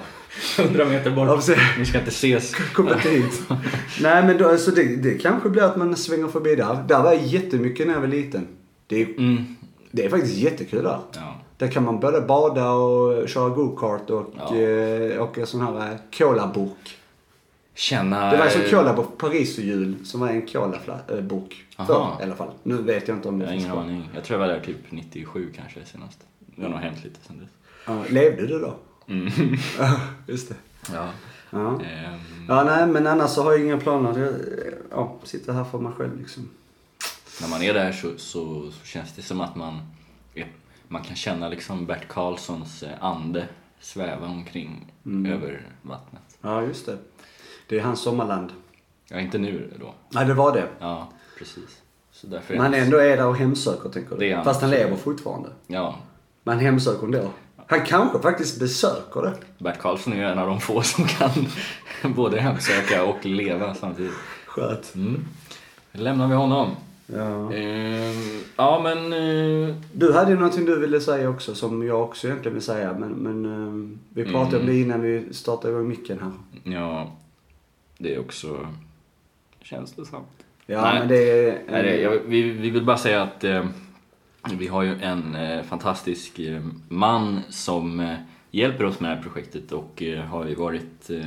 100 0.60 0.86
meter 0.86 1.12
bort. 1.12 1.44
Ja. 1.48 1.56
Ni 1.80 1.86
ska 1.86 1.98
inte 2.00 2.10
ses. 2.10 2.56
Kom 2.56 2.88
inte 2.88 3.10
hit. 3.10 3.42
Nej 4.02 4.24
men 4.26 4.38
då, 4.38 4.58
så 4.58 4.72
det, 4.72 4.96
det 4.96 5.14
kanske 5.14 5.50
blir 5.50 5.64
att 5.64 5.78
man 5.78 5.96
svänger 5.96 6.28
förbi 6.28 6.56
där. 6.56 6.84
Där 6.88 7.04
var 7.04 7.14
jag 7.14 7.24
jättemycket 7.26 7.88
när 7.88 7.94
jag 7.94 8.02
var 8.02 8.08
liten. 8.08 8.48
Det 8.88 9.02
är, 9.02 9.06
Mm. 9.18 9.56
det 9.92 10.06
är 10.06 10.10
faktiskt 10.10 10.38
jättekul 10.38 10.84
där. 10.84 11.00
Ja. 11.16 11.36
Där 11.58 11.68
kan 11.68 11.84
man 11.84 12.00
både 12.00 12.22
bada 12.22 12.72
och 12.72 13.30
köra 13.30 13.50
go-kart 13.50 14.10
och 14.10 14.34
Ja. 14.38 14.56
eh, 14.58 15.24
åka 15.24 15.46
sån 15.46 15.62
här 15.62 15.92
eh, 15.92 15.98
colaburk. 16.18 16.98
Känna... 17.82 18.32
Det 18.32 18.38
var 18.38 18.50
som 18.50 18.62
cola 18.70 18.94
på 18.94 19.04
Paris 19.04 19.58
och 19.58 19.64
jul 19.64 20.06
som 20.06 20.20
var 20.20 20.28
en 20.30 20.48
colabok. 20.48 21.66
Aha. 21.78 21.88
Förr 22.18 22.24
i 22.24 22.28
alla 22.28 22.36
fall. 22.36 22.52
Nu 22.64 22.76
vet 22.82 23.08
jag 23.08 23.18
inte 23.18 23.28
om 23.30 23.40
det 23.40 23.46
Jag 23.46 23.52
har 23.52 23.58
ingen 23.58 23.72
aning. 23.72 24.10
Jag 24.16 24.24
tror 24.24 24.40
jag 24.42 24.48
var 24.48 24.54
där 24.54 24.62
typ 24.66 24.78
97 24.92 25.54
kanske 25.56 25.86
senast. 25.86 26.20
Det 26.40 26.62
har 26.64 26.70
nog 26.70 26.80
hänt 26.80 27.04
lite 27.04 27.20
sen 27.28 27.40
dess. 27.40 27.50
Ja, 27.86 28.04
levde 28.10 28.48
du 28.48 28.60
då? 28.60 28.74
Mm. 29.08 29.32
Ja, 29.80 30.00
just 30.28 30.50
det. 30.50 30.56
Ja. 30.94 31.08
Ja. 31.50 31.68
Ehm, 31.82 32.20
ja, 32.48 32.64
nej 32.64 32.88
men 32.88 33.08
annars 33.08 33.30
så 33.32 33.44
har 33.44 33.52
jag 33.52 33.62
inga 33.62 33.78
planer. 33.78 34.20
Jag 34.20 34.34
ja, 34.92 35.18
sitter 35.24 35.54
här 35.54 35.64
för 35.64 35.80
mig 35.80 35.92
själv 35.98 36.18
liksom. 36.20 36.50
när 37.42 37.48
man 37.50 37.62
är 37.64 37.74
där 37.74 37.92
så, 37.92 38.12
så, 38.18 38.72
så 38.72 38.86
känns 38.86 39.14
det 39.16 39.22
som 39.22 39.42
att 39.42 39.56
man, 39.56 39.80
är- 40.36 40.52
man 40.88 41.02
kan 41.02 41.16
känna 41.16 41.50
liksom 41.50 41.86
Bert 41.86 42.08
Karlssons 42.08 42.84
eh, 42.84 42.90
ande 43.04 43.46
sväva 43.80 44.28
omkring 44.28 44.92
Mm. 45.06 45.32
över 45.34 45.62
vattnet. 45.82 46.22
Ja, 46.42 46.62
just 46.64 46.86
det. 46.86 46.98
Det 47.72 47.80
är 47.80 47.84
hans 47.84 48.02
sommarland. 48.02 48.50
Ja, 49.10 49.20
inte 49.20 49.38
nu 49.38 49.74
då. 49.80 49.94
Nej, 50.10 50.26
det 50.26 50.34
var 50.34 50.54
det. 50.54 50.68
Ja, 50.80 51.10
precis. 51.38 51.82
Så 52.12 52.28
därför 52.28 52.56
Man 52.58 52.74
ändå 52.74 52.98
är 52.98 53.18
där 53.18 53.28
och 53.28 53.36
hemsöker, 53.38 53.90
tänker 53.90 54.18
Det 54.18 54.26
är 54.26 54.30
du. 54.30 54.36
han. 54.36 54.44
Fast 54.46 54.62
han 54.62 54.70
lever 54.70 54.96
fortfarande. 54.96 55.50
Ja, 55.68 55.96
Man 56.44 56.60
hemsöker 56.60 57.04
ändå. 57.06 57.30
Han 57.68 57.82
kanske 57.86 58.20
faktiskt 58.20 58.60
besöker 58.60 59.22
det. 59.22 59.34
Bert 59.58 59.80
Karlsson 59.80 60.14
är 60.14 60.18
ju 60.18 60.24
en 60.24 60.40
av 60.40 60.48
de 60.48 60.60
få 60.60 60.82
som 60.82 61.06
kan 61.06 61.30
både 62.16 62.40
hemsöka 62.40 63.04
och 63.06 63.26
leva 63.26 63.74
samtidigt. 63.76 64.14
Skönt. 64.46 64.92
Mm. 64.96 65.26
Lämnar 65.92 66.28
vi 66.28 66.36
honom. 66.36 66.70
Ja. 67.08 67.54
Ehm, 67.54 68.40
ja, 68.58 68.80
men... 68.84 69.14
eh, 69.14 69.76
Du 69.94 70.14
hade 70.14 70.32
ju 70.32 70.36
någonting 70.38 70.66
du 70.66 70.80
ville 70.80 71.02
säga 71.02 71.30
också 71.30 71.56
som 71.56 71.88
jag 71.88 72.02
också 72.04 72.28
egentligen 72.28 72.54
vill 72.54 72.64
säga. 72.64 72.94
Men, 73.00 73.10
men 73.12 73.46
eh, 73.46 73.98
vi 74.10 74.24
pratade 74.32 74.56
om 74.58 74.64
Mm. 74.64 74.66
det 74.76 74.82
innan 74.82 75.02
vi 75.02 75.34
startade 75.34 75.74
igång 75.74 75.88
micken 75.88 76.20
här. 76.20 76.32
Ja, 76.74 77.12
det 78.02 78.16
är 78.16 78.20
också 78.20 78.68
känslosamt. 79.62 80.46
Ja, 80.66 80.82
Nej. 80.82 81.00
men 81.00 81.08
det 81.08 81.50
är... 81.50 81.62
Nej, 81.70 81.84
det, 81.84 82.02
jag, 82.02 82.20
vi, 82.26 82.42
vi 82.42 82.70
vill 82.70 82.86
bara 82.86 82.98
säga 82.98 83.22
att 83.22 83.44
eh, 83.44 83.66
vi 84.54 84.68
har 84.68 84.84
ju 84.84 85.02
en 85.02 85.36
eh, 85.36 85.64
fantastisk 85.64 86.40
eh, 86.40 86.62
man 86.90 87.42
som 87.50 88.00
eh, 88.00 88.16
hjälper 88.52 88.84
oss 88.84 89.00
med 89.00 89.12
det 89.12 89.16
här 89.16 89.24
projektet 89.24 89.72
och 89.72 90.04
eh, 90.04 90.24
har 90.24 90.46
ju 90.46 90.56
varit 90.56 91.10
eh, 91.10 91.26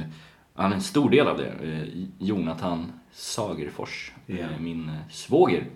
han 0.54 0.70
är 0.70 0.76
en 0.76 0.82
stor 0.82 1.10
del 1.10 1.28
av 1.28 1.38
det. 1.38 1.52
Eh, 1.62 2.04
Jonathan 2.18 2.92
Sagerfors, 3.12 4.12
eh, 4.26 4.46
min 4.60 4.88
eh, 4.88 4.94
svåger. 5.10 5.66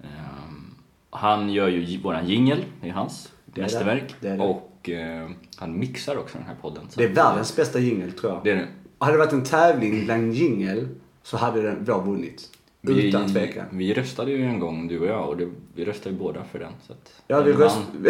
Ehm, 0.00 0.74
han 1.10 1.52
gör 1.52 1.68
ju 1.68 1.98
våran 2.00 2.28
jingel, 2.28 2.64
det 2.80 2.88
är 2.88 2.92
hans 2.92 3.32
är 3.54 3.60
mästerverk. 3.62 4.14
det, 4.20 4.28
det 4.28 4.34
är 4.34 4.38
det. 4.38 4.44
Och 4.44 4.88
eh, 4.88 5.30
han 5.56 5.78
mixar 5.78 6.16
också 6.16 6.38
den 6.38 6.46
här 6.46 6.54
podden. 6.54 6.88
Det 6.94 7.04
är 7.04 7.08
världens 7.08 7.56
bästa 7.56 7.78
jingel 7.78 8.12
tror 8.12 8.32
jag. 8.32 8.44
det 8.44 8.50
är 8.50 8.56
det. 8.56 8.68
Hade 8.98 9.12
det 9.12 9.18
varit 9.18 9.32
en 9.32 9.44
tävling 9.44 10.04
bland 10.04 10.32
jingel 10.34 10.88
så 11.22 11.36
hade 11.36 11.62
den 11.62 11.84
vår 11.84 12.02
vunnit. 12.02 12.50
Utan 12.82 13.32
tvekan. 13.32 13.66
Vi 13.72 13.94
röstade 13.94 14.30
ju 14.30 14.44
en 14.44 14.58
gång, 14.58 14.88
du 14.88 14.98
och 14.98 15.06
jag, 15.06 15.28
och 15.28 15.36
det, 15.36 15.48
vi 15.74 15.84
röstade 15.84 16.10
ju 16.10 16.18
båda 16.18 16.44
för 16.44 16.58
den. 16.58 16.72
Så 16.86 16.92
att 16.92 17.22
Ja, 17.26 17.40
vi 17.40 17.52
den 17.52 17.60
röst... 17.60 17.78
vann. 17.92 18.06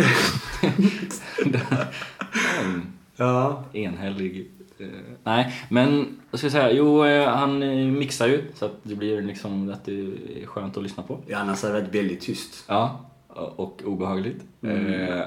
En 2.63 2.83
ja. 3.17 3.65
enhällig... 3.73 4.51
Eh, 4.79 4.87
nej, 5.25 5.55
men 5.69 6.19
vad 6.31 6.39
ska 6.39 6.45
jag 6.45 6.53
säga? 6.53 6.73
Jo, 6.73 7.05
eh, 7.05 7.29
han 7.29 7.63
eh, 7.63 7.87
mixar 7.87 8.27
ju 8.27 8.45
så 8.55 8.65
att 8.65 8.77
det 8.83 8.95
blir 8.95 9.23
liksom 9.23 9.71
att 9.71 9.85
det 9.85 10.01
är 10.43 10.47
skönt 10.47 10.77
att 10.77 10.83
lyssna 10.83 11.03
på. 11.03 11.21
ja, 11.27 11.39
annars 11.39 11.63
hade 11.63 11.75
det 11.75 11.81
varit 11.81 11.95
väldigt 11.95 12.21
tyst. 12.21 12.65
Ja, 12.69 13.11
och 13.29 13.83
obehagligt. 13.85 14.45
Mm. 14.63 14.87
Eh, 14.87 15.25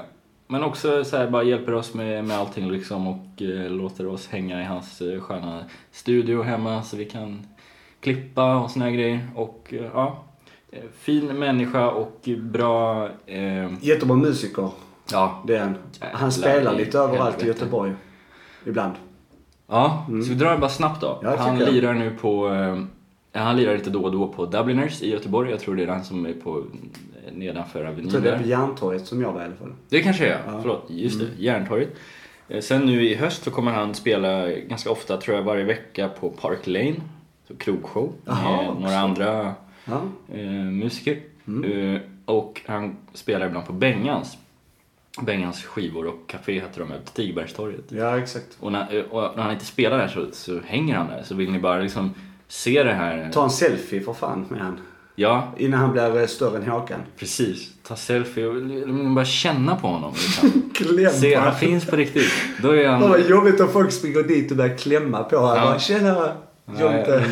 men 0.52 0.62
också 0.62 1.04
så 1.04 1.16
här, 1.16 1.30
bara 1.30 1.42
hjälper 1.42 1.74
oss 1.74 1.94
med, 1.94 2.24
med 2.24 2.38
allting 2.38 2.70
liksom 2.70 3.06
och 3.06 3.42
eh, 3.42 3.70
låter 3.70 4.06
oss 4.06 4.28
hänga 4.28 4.60
i 4.60 4.64
hans 4.64 5.00
eh, 5.00 5.20
sköna 5.20 5.64
studio 5.90 6.42
hemma 6.42 6.82
så 6.82 6.96
vi 6.96 7.04
kan 7.04 7.46
klippa 8.00 8.56
och 8.56 8.70
såna 8.70 8.84
här 8.84 8.92
grejer. 8.92 9.20
Och 9.34 9.74
eh, 9.74 9.90
ja, 9.94 10.24
eh, 10.70 10.82
fin 10.98 11.26
människa 11.26 11.90
och 11.90 12.28
bra... 12.38 13.08
Eh, 13.26 13.72
Jättebra 13.80 14.16
musiker, 14.16 14.68
ja, 15.12 15.42
det 15.46 15.56
är 15.56 15.60
han. 15.60 15.74
Han 16.00 16.32
spelar 16.32 16.74
lite 16.74 16.98
överallt 16.98 17.42
i. 17.42 17.46
Göteborg. 17.46 17.92
Ibland. 18.66 18.94
ja 19.68 20.06
så 20.08 20.28
vi 20.28 20.34
drar 20.34 20.58
bara 20.58 20.70
snabbt 20.70 21.00
då. 21.00 21.18
Mm. 21.22 21.32
Ja, 21.32 21.38
han 21.38 21.58
lirar 21.58 21.94
nu 21.94 22.10
på... 22.20 22.48
Eh, 22.48 23.42
han 23.42 23.56
lirar 23.56 23.74
lite 23.74 23.90
då 23.90 24.02
och 24.02 24.12
då 24.12 24.28
på 24.28 24.46
Dubliners 24.46 25.02
i 25.02 25.10
Göteborg. 25.10 25.50
Jag 25.50 25.60
tror 25.60 25.76
det 25.76 25.82
är 25.82 25.86
den 25.86 26.04
som 26.04 26.26
är 26.26 26.32
på 26.32 26.64
nedanför 27.32 27.84
Avenyn 27.84 28.04
Jag 28.04 28.10
tror 28.12 28.20
det 28.22 28.28
är 28.28 28.32
där. 28.32 28.42
på 28.42 28.48
Järntorget 28.48 29.06
som 29.06 29.20
jag 29.22 29.32
var 29.32 29.40
i 29.42 29.44
alla 29.44 29.54
fall. 29.54 29.72
Det 29.88 30.02
kanske 30.02 30.26
är, 30.28 30.38
förlåt. 30.62 30.86
Just 30.88 31.20
det, 31.20 31.26
Järntorget. 31.42 31.88
Eh, 32.48 32.60
Sen 32.60 32.86
nu 32.86 33.04
i 33.08 33.14
höst 33.14 33.42
så 33.44 33.50
kommer 33.50 33.72
han 33.72 33.94
spela 33.94 34.48
ganska 34.50 34.90
ofta, 34.90 35.16
tror 35.16 35.36
jag, 35.36 35.42
varje 35.44 35.64
vecka 35.64 36.08
på 36.08 36.30
Park 36.30 36.66
Lane. 36.66 36.94
Så 37.48 37.56
krogshow 37.56 38.12
Jaha, 38.24 38.56
med 38.62 38.68
också. 38.70 38.80
några 38.80 38.98
andra 38.98 39.54
Ja. 39.84 40.02
eh, 40.34 40.40
musiker. 40.52 41.20
Eh, 41.46 42.00
och 42.24 42.60
han 42.66 42.96
spelar 43.12 43.46
ibland 43.46 43.66
på 43.66 43.72
Bengans. 43.72 44.36
Bengans 45.22 45.64
skivor 45.64 46.06
och 46.06 46.14
café 46.30 46.52
heter 46.60 46.80
de, 46.80 46.88
på 46.88 46.94
Stigbergstorget. 47.04 47.84
ja, 47.88 48.18
exakt. 48.18 48.56
Och 48.60 48.72
när, 48.72 48.96
eh, 48.96 49.02
och 49.04 49.36
när 49.36 49.42
han 49.42 49.52
inte 49.52 49.64
spelar 49.64 49.98
där 49.98 50.08
så, 50.08 50.26
så 50.32 50.60
hänger 50.66 50.94
han 50.96 51.06
där. 51.08 51.22
Så 51.22 51.34
vill 51.34 51.52
ni 51.52 51.58
bara 51.58 51.78
liksom 51.80 52.14
se 52.48 52.82
det 52.82 52.92
här. 52.92 53.30
Ta 53.32 53.44
en 53.44 53.50
selfie 53.50 54.00
för 54.00 54.12
fan 54.12 54.46
med 54.50 54.60
han. 54.60 54.80
Ja, 55.14 55.52
Innan 55.58 55.80
han 55.80 55.92
blir 55.92 56.26
större 56.26 56.56
än 56.56 56.70
Håkan. 56.70 57.00
precis. 57.18 57.70
Ta 57.82 57.96
selfie 57.96 58.46
och 58.46 58.54
bara 59.14 59.24
känna 59.24 59.76
på 59.76 59.86
honom. 59.86 60.12
Liksom. 60.14 60.70
Kläm 60.74 61.10
Se, 61.12 61.34
han 61.34 61.54
finns 61.54 61.86
på 61.86 61.96
riktigt. 61.96 62.32
Då 62.62 62.70
är 62.76 62.88
han... 62.88 63.00
Vad 63.00 63.28
jobbigt 63.30 63.60
om 63.60 63.68
folk 63.68 63.92
springer 63.92 64.22
dit 64.22 64.50
och 64.50 64.56
börjar 64.56 64.76
klämma 64.76 65.24
på 65.24 65.36
honom. 65.36 65.56
Ja. 65.56 65.64
Bara, 65.64 65.78
Tjena! 65.78 66.32
Jonte. 66.66 67.24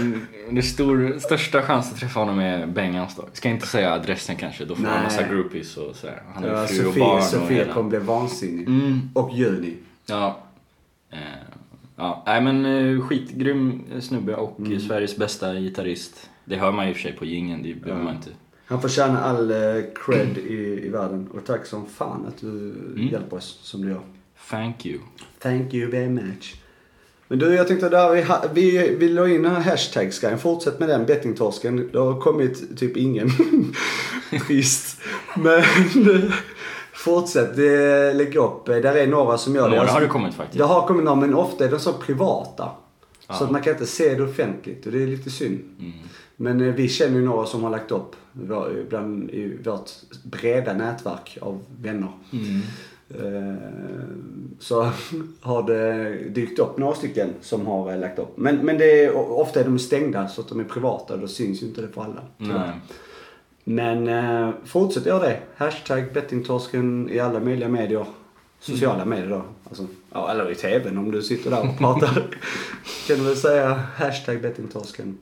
Är 0.50 0.62
stor, 0.62 1.18
största 1.18 1.62
chans 1.62 1.92
att 1.92 1.98
träffa 2.00 2.20
honom 2.20 2.38
är 2.38 2.66
Bengans 2.66 3.16
då. 3.16 3.24
Ska 3.32 3.48
inte 3.48 3.66
säga 3.66 3.92
adressen 3.92 4.36
kanske, 4.36 4.64
då 4.64 4.74
får 4.76 4.84
han 4.84 5.02
massa 5.04 5.22
groupies 5.28 5.76
och 5.76 5.96
sådär. 5.96 6.22
Han 6.34 6.42
har 6.44 6.50
Ja, 6.50 6.66
fru 6.66 6.78
och 6.78 6.84
Sofie, 6.86 7.00
barn 7.04 7.16
och 7.18 7.24
Sofie 7.24 7.56
hela... 7.58 7.72
kommer 7.74 7.90
bli 7.90 7.98
vansinnig. 7.98 8.68
Mm, 8.68 9.00
Och 9.14 9.30
Juni. 9.34 9.74
ja. 10.06 10.38
Eh, 11.12 11.18
ja. 11.96 12.22
Nej 12.26 12.40
men 12.40 12.64
eh, 12.96 13.00
skitgrym 13.06 13.82
snubbe 14.00 14.34
och 14.34 14.58
Mm. 14.60 14.80
Sveriges 14.80 15.16
bästa 15.16 15.54
gitarrist. 15.54 16.29
Det 16.50 16.56
hör 16.56 16.72
man 16.72 16.84
ju 16.84 16.90
i 16.90 16.92
och 16.92 16.96
för 16.96 17.02
sig 17.02 17.12
på 17.12 17.24
jingeln, 17.24 17.62
det 17.62 17.74
behöver 17.74 18.02
man 18.04 18.14
inte. 18.14 18.30
Han 18.66 18.80
förtjänar 18.82 19.22
all 19.22 19.50
eh, 19.50 19.56
cred 20.04 20.38
i, 20.38 20.80
i 20.86 20.88
världen. 20.88 21.28
Och 21.34 21.44
tack 21.46 21.66
som 21.66 21.86
fan 21.86 22.26
att 22.28 22.40
du 22.40 22.48
Mm. 22.48 23.08
hjälper 23.12 23.36
oss 23.36 23.58
som 23.62 23.82
du 23.82 23.88
gör. 23.88 24.00
Thank 24.50 24.86
you. 24.86 24.98
Thank 25.42 25.74
you 25.74 25.90
very 25.90 26.08
much. 26.08 26.54
Men 27.28 27.38
du, 27.38 27.54
jag 27.54 27.68
tänkte 27.68 27.88
där 27.88 28.10
vi, 28.14 28.24
vi, 28.54 28.94
vi 28.94 29.08
la 29.08 29.28
in 29.28 29.44
hashtagsgrejen. 29.44 30.38
Fortsätt 30.38 30.80
med 30.80 30.88
den 30.88 31.06
bettingtorsken. 31.06 31.88
Det 31.92 31.98
har 31.98 32.20
kommit 32.20 32.78
typ 32.78 32.96
ingen. 32.96 33.30
Trist. 34.46 35.00
Men 35.36 35.62
fortsätt. 36.92 37.56
Det, 37.56 38.12
lägg 38.12 38.36
upp. 38.36 38.66
Där 38.66 38.96
är 38.96 39.06
några 39.06 39.38
som 39.38 39.54
gör 39.54 39.70
det. 39.70 39.76
Några 39.76 39.90
har 39.90 40.00
det 40.00 40.06
kommit 40.06 40.34
faktiskt. 40.34 40.58
Det 40.58 40.64
har 40.64 40.86
kommit 40.86 41.04
några 41.04 41.20
men 41.20 41.34
ofta 41.34 41.64
är 41.64 41.70
de 41.70 41.78
så 41.80 41.92
privata. 41.92 42.68
Ja. 43.28 43.34
Så 43.34 43.44
att 43.44 43.50
man 43.50 43.62
kan 43.62 43.72
inte 43.72 43.86
se 43.86 44.14
det 44.14 44.22
offentligt 44.22 44.86
och 44.86 44.92
det 44.92 45.02
är 45.02 45.06
lite 45.06 45.30
synd. 45.30 45.58
Mm. 45.78 45.92
Men 46.42 46.60
eh, 46.60 46.74
vi 46.74 46.88
känner 46.88 47.16
ju 47.16 47.24
några 47.24 47.46
som 47.46 47.62
har 47.62 47.70
lagt 47.70 47.90
upp 47.90 48.16
bland, 48.88 49.30
i 49.30 49.58
vårt 49.64 49.90
breda 50.22 50.72
nätverk 50.72 51.38
av 51.40 51.60
vänner. 51.80 52.12
Mm. 52.32 52.60
Eh, 53.10 53.54
Så 54.58 54.82
har 55.40 55.62
det 55.62 56.14
dykt 56.28 56.58
upp 56.58 56.78
några 56.78 56.94
stycken 56.94 57.28
som 57.40 57.66
har 57.66 57.92
eh, 57.92 57.98
lagt 57.98 58.18
upp. 58.18 58.36
Men, 58.36 58.56
men 58.56 58.78
det 58.78 59.04
är, 59.04 59.16
ofta 59.16 59.60
är 59.60 59.64
de 59.64 59.78
stängda 59.78 60.28
så 60.28 60.40
att 60.40 60.48
de 60.48 60.60
är 60.60 60.64
privata 60.64 61.14
och 61.14 61.20
då 61.20 61.28
syns 61.28 61.62
ju 61.62 61.66
inte 61.66 61.80
det 61.80 61.88
för 61.88 62.02
alla. 62.02 62.22
Men 63.64 64.52
fortsätt 64.64 65.06
göra 65.06 65.22
det. 65.22 65.40
Hashtag 65.56 66.12
bettingtorsken 66.12 67.10
i 67.10 67.18
alla 67.18 67.40
möjliga 67.40 67.68
medier. 67.68 68.06
Sociala 68.60 69.04
medier 69.04 69.30
då. 69.30 69.42
Alltså, 69.68 69.86
ja, 70.12 70.30
eller 70.30 70.50
i 70.50 70.54
TVn 70.54 70.98
om 70.98 71.10
du 71.10 71.22
sitter 71.22 71.50
där 71.50 71.68
och 71.68 71.78
pratar. 71.78 72.14
kan 73.06 73.16
du 73.16 73.24
väl 73.24 73.36
säga 73.36 73.74
hashtag 73.96 74.42
bettingtorsken. 74.42 75.18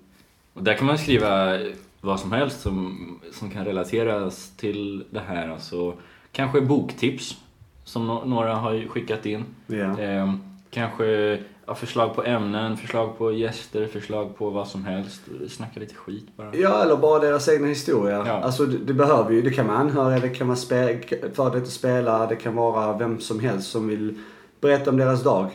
Och 0.59 0.65
där 0.65 0.75
kan 0.75 0.87
man 0.87 0.99
skriva 0.99 1.59
vad 2.01 2.21
som 2.21 2.33
helst 2.33 2.61
som, 2.61 2.99
som 3.33 3.51
kan 3.51 3.65
relateras 3.65 4.53
till 4.57 5.05
det 5.11 5.21
här. 5.21 5.49
Alltså, 5.49 5.95
kanske 6.33 6.61
boktips 6.61 7.37
som 7.85 8.11
no- 8.11 8.27
några 8.29 8.55
har 8.55 8.89
skickat 8.89 9.27
in. 9.27 9.45
Ja. 9.67 10.01
Eh, 10.01 10.35
kanske 10.71 11.39
ja, 11.67 11.75
förslag 11.75 12.15
på 12.15 12.25
ämnen, 12.25 12.77
förslag 12.77 13.19
på 13.19 13.33
gäster, 13.33 13.87
förslag 13.87 14.37
på 14.39 14.51
vad 14.51 14.69
som 14.69 14.85
helst. 14.85 15.21
Snacka 15.49 15.81
lite 15.81 15.95
skit 15.95 16.27
bara. 16.37 16.57
Ja, 16.57 16.83
eller 16.83 16.97
bara 16.97 17.19
deras 17.21 17.49
egna 17.49 17.67
historia. 17.67 18.23
Ja. 18.27 18.33
Alltså 18.33 18.67
det, 18.67 18.79
det 18.79 18.95
behöver 18.95 19.31
ju, 19.33 19.43
det 19.43 19.51
kan 19.51 19.67
vara 19.67 19.77
anhöriga, 19.79 20.21
det 20.21 20.29
kan 20.29 20.47
vara 20.47 20.57
spe, 20.57 20.99
för 21.35 21.51
detta 21.51 21.67
spelare, 21.67 22.27
det 22.29 22.37
kan 22.37 22.55
vara 22.55 22.99
vem 22.99 23.21
som 23.21 23.41
helst 23.41 23.71
som 23.71 23.89
vill 23.89 24.15
berätta 24.61 24.91
om 24.91 24.97
deras 24.97 25.23
dag. 25.25 25.51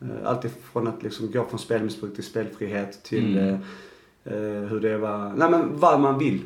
Eh, 0.00 0.08
Allt 0.28 0.44
ifrån 0.44 0.88
att 0.88 1.02
liksom 1.02 1.30
gå 1.32 1.44
från 1.44 1.58
spelmissbruk 1.58 2.14
till 2.14 2.24
spelfrihet 2.24 3.02
till 3.04 3.38
Mm. 3.38 3.54
eh, 3.54 3.58
hur 4.38 4.80
det 4.80 4.98
var, 4.98 5.32
nej 5.36 5.50
men 5.50 5.68
vad 5.80 6.00
man 6.00 6.18
vill. 6.18 6.40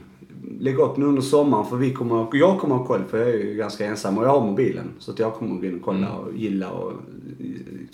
Lägga 0.60 0.82
upp 0.82 0.96
nu 0.96 1.06
under 1.06 1.22
sommaren 1.22 1.66
för 1.66 1.76
vi 1.76 1.92
kommer, 1.92 2.26
jag 2.32 2.58
kommer 2.60 2.74
ha 2.76 2.84
koll 2.84 3.04
för 3.10 3.18
jag 3.18 3.28
är 3.28 3.38
ju 3.38 3.54
ganska 3.54 3.86
ensam 3.86 4.18
och 4.18 4.24
jag 4.24 4.28
har 4.30 4.40
mobilen. 4.46 4.90
Så 4.98 5.10
att 5.10 5.18
jag 5.18 5.34
kommer 5.34 5.60
gå 5.60 5.66
in 5.66 5.74
och 5.76 5.82
kolla 5.84 5.98
Mm. 5.98 6.10
och 6.18 6.32
gilla 6.34 6.70
och 6.70 6.92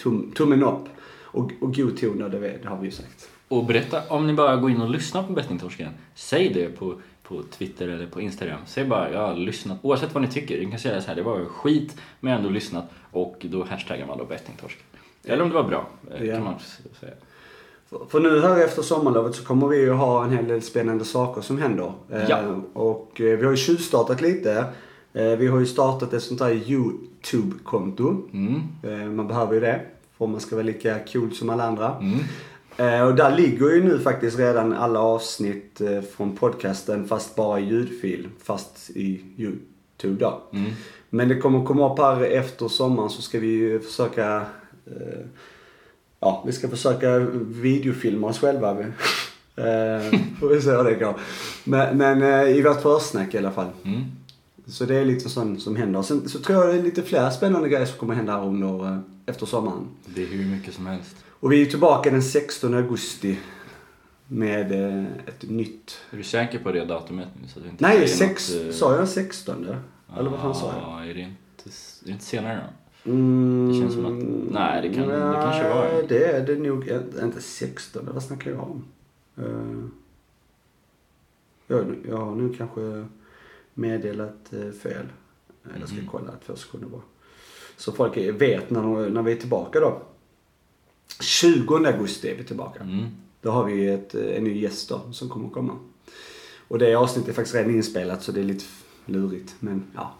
tum, 0.03 0.33
tummen 0.37 0.62
upp. 0.62 0.85
Och, 1.33 1.50
och 1.61 1.74
god 1.74 1.96
ton, 1.96 2.18
det, 2.18 2.38
det 2.62 2.68
har 2.68 2.76
vi 2.79 2.85
ju 2.85 2.90
sagt. 2.90 3.29
Och 3.48 3.64
berätta, 3.64 4.03
om 4.09 4.26
ni 4.26 4.33
bara 4.33 4.57
går 4.57 4.70
in 4.70 4.81
och 4.81 4.90
lyssnar 4.90 5.22
på 5.22 5.33
Bettingtorsken, 5.33 5.88
säg 6.14 6.48
det 6.55 6.66
på, 6.79 6.94
på 7.22 7.42
Twitter 7.42 7.88
eller 7.88 8.07
på 8.07 8.20
Instagram. 8.20 8.61
Säg 8.66 8.85
bara, 8.85 9.12
jag 9.12 9.20
har 9.29 9.35
lyssnat, 9.37 9.79
oavsett 9.83 10.14
vad 10.14 10.22
ni 10.22 10.29
tycker. 10.29 10.59
Ni 10.64 10.70
kan 10.70 10.79
säga 10.79 11.00
så 11.00 11.09
här, 11.09 11.14
det 11.14 11.22
var 11.22 11.44
skit, 11.44 11.96
men 12.20 12.31
jag 12.31 12.38
har 12.38 12.42
ändå 12.44 12.55
lyssnat. 12.55 12.85
Och 13.11 13.46
då 13.50 13.64
hashtaggar 13.64 14.07
man 14.07 14.18
då 14.18 14.24
Bettingtorsken. 14.24 14.83
Eller 15.24 15.42
om 15.42 15.48
det 15.48 15.55
var 15.55 15.64
bra, 15.68 15.88
eh, 16.14 16.24
Ja. 16.24 16.35
kan 16.35 16.44
man 16.44 16.55
säga. 17.00 17.12
För- 18.09 18.20
nu 18.20 18.40
här 18.40 18.64
efter 18.64 18.83
sommarlovet 18.83 19.35
så 19.35 19.44
kommer 19.44 19.68
vi 19.68 19.76
ju 19.81 19.90
ha 19.90 20.24
en 20.24 20.31
hel 20.31 20.48
del 20.48 20.62
spännande 20.62 21.05
saker 21.05 21.40
som 21.40 21.59
händer. 21.59 21.92
Eh, 22.12 22.24
Ja. 22.29 22.38
Och 22.72 23.20
eh, 23.20 23.38
vi 23.38 23.44
har 23.44 23.50
ju 23.50 23.57
tjuvstartat 23.57 24.20
lite. 24.20 24.64
Eh, 25.12 25.24
Vi 25.38 25.46
har 25.46 25.61
ju 25.61 25.66
startat 25.66 26.12
ett 26.12 26.22
sånt 26.22 26.40
här 26.40 26.70
YouTube-konto. 26.70 28.16
Mm. 28.33 29.16
Man 29.16 29.29
behöver 29.29 29.55
ju 29.55 29.61
det. 29.61 29.81
För 30.18 30.26
man 30.26 30.40
ska 30.40 30.57
vara 30.57 30.66
lika 30.66 30.98
cool 31.12 31.33
som 31.35 31.50
alla 31.50 31.64
andra. 31.64 31.94
Mm. 32.00 33.07
Och 33.09 33.14
där 33.14 33.37
ligger 33.37 33.70
ju 33.70 33.85
nu 33.85 33.98
faktiskt 33.98 34.38
redan 34.38 34.72
alla 34.72 35.00
avsnitt 35.00 35.81
från 36.17 36.37
podcasten 36.37 37.08
fast 37.08 37.37
bara 37.37 37.60
i 37.60 37.65
ljudfil. 37.65 38.29
Fast 38.42 38.90
i 38.90 39.25
YouTube 39.38 40.21
då. 40.21 40.42
Mm. 40.52 40.71
Men 41.10 41.29
det 41.29 41.37
kommer 41.37 41.65
komma 41.65 41.92
upp 41.92 41.98
här 41.98 42.23
efter 42.23 42.69
sommaren 42.69 43.10
så 43.10 43.23
ska 43.23 43.38
vi 43.38 43.46
ju 43.46 43.81
försöka 43.81 44.42
Ja, 46.21 46.42
vi 46.46 46.52
ska 46.52 46.68
försöka 46.68 47.18
videofilma 47.46 48.27
oss 48.27 48.38
själva. 48.38 48.71
eh, 48.81 50.21
får 50.40 50.48
vi 50.48 50.60
se 50.60 50.71
hur 50.71 50.85
det 50.85 50.94
går. 50.94 51.21
Men, 51.64 51.98
men 51.98 52.23
eh, 52.23 52.56
i 52.56 52.62
vårt 52.62 52.83
försnack 52.83 53.35
i 53.35 53.38
alla 53.38 53.50
fall. 53.50 53.68
Mm. 53.85 54.04
Så 54.66 54.85
det 54.85 54.96
är 54.96 55.04
lite 55.04 55.29
sånt 55.29 55.62
som 55.62 55.77
händer. 55.77 56.02
Sen 56.02 56.29
så 56.29 56.38
tror 56.38 56.64
jag 56.64 56.75
det 56.75 56.81
är 56.81 56.83
lite 56.83 57.02
fler 57.02 57.31
spännande 57.31 57.68
grejer 57.68 57.87
som 57.87 57.98
kommer 57.98 58.14
hända 58.14 58.40
under, 58.40 59.00
efter 59.27 59.46
sommaren. 59.46 59.88
Det 60.06 60.23
är 60.23 60.27
hur 60.27 60.44
mycket 60.44 60.75
som 60.75 60.87
helst. 60.87 61.16
Och 61.40 61.52
vi 61.52 61.62
är 61.62 61.66
tillbaka 61.66 62.10
den 62.10 62.23
16 62.23 62.75
augusti. 62.75 63.38
Med 64.27 64.73
eh, 64.73 65.04
ett 65.27 65.50
nytt... 65.50 65.98
Är 66.10 66.16
du 66.16 66.23
säker 66.23 66.58
på 66.58 66.73
det 66.73 66.85
datumet 66.85 67.29
nu? 67.42 67.48
Så 67.48 67.58
att 67.58 67.64
vi 67.64 67.68
inte 67.68 67.85
Nej, 67.85 68.08
sex, 68.08 68.54
något, 68.54 68.75
sa 68.75 68.96
jag 68.96 69.08
16? 69.08 69.66
Eller 70.18 70.31
vad 70.31 70.40
fan 70.40 70.54
sa 70.54 70.66
jag? 70.66 70.83
Ja, 70.83 71.04
är 71.04 71.14
det 71.14 71.21
inte, 71.21 71.68
är 72.02 72.04
det 72.04 72.10
inte 72.10 72.25
senare 72.25 72.56
då? 72.56 72.79
Mm, 73.05 73.69
Det 73.69 73.75
känns 73.81 73.94
som 73.94 74.07
att- 74.07 74.53
nej, 74.53 74.88
det 74.88 74.94
kan- 74.94 75.09
det 75.09 75.38
kanske 75.42 75.69
var 75.69 75.85
det. 75.87 75.92
nej, 75.92 76.07
Det 76.09 76.25
är 76.27 76.46
det 76.46 76.57
nog 76.57 76.88
inte- 76.88 77.21
inte 77.25 77.40
16, 77.42 78.09
vad 78.13 78.23
snackar 78.23 78.51
jag 78.51 78.61
om? 78.61 78.85
Uh, 79.38 79.85
ja, 81.67 81.77
nu- 81.77 81.98
ja, 82.09 82.35
nu 82.35 82.55
kanske... 82.59 83.07
meddelat 83.75 84.53
eh, 84.53 84.71
fel. 84.71 85.07
Eh, 85.65 85.81
Jag 85.81 85.88
ska 85.88 85.96
kolla 86.11 86.33
två 86.46 86.57
sekunder 86.57 86.88
bara. 86.88 87.01
Så 87.77 87.92
folk 87.92 88.17
vet 88.17 88.71
när, 88.71 89.11
när 89.11 89.23
vi 89.23 89.33
är 89.33 89.37
tillbaka 89.37 89.81
då. 89.81 90.03
20 91.21 91.77
augusti 91.87 92.29
är 92.31 92.37
vi 92.37 92.44
tillbaka. 92.44 92.83
Mm. 92.83 93.07
Då 93.40 93.51
har 93.51 93.65
vi 93.65 93.87
ett, 93.88 94.15
eh, 94.15 94.37
en 94.37 94.44
ny 94.44 94.61
gäst 94.61 94.88
då 94.88 95.13
som 95.13 95.29
kommer 95.29 95.46
att 95.46 95.53
komma. 95.53 95.79
Och 96.69 96.79
det 96.79 96.94
avsnittet 96.94 97.29
är 97.29 97.33
faktiskt 97.35 97.55
redan 97.55 97.75
inspelat 97.75 98.23
så 98.23 98.33
det 98.33 98.40
är 98.40 98.44
lite 98.44 98.65
lurigt. 99.07 99.55
Men 99.61 99.85
ja, 99.94 100.15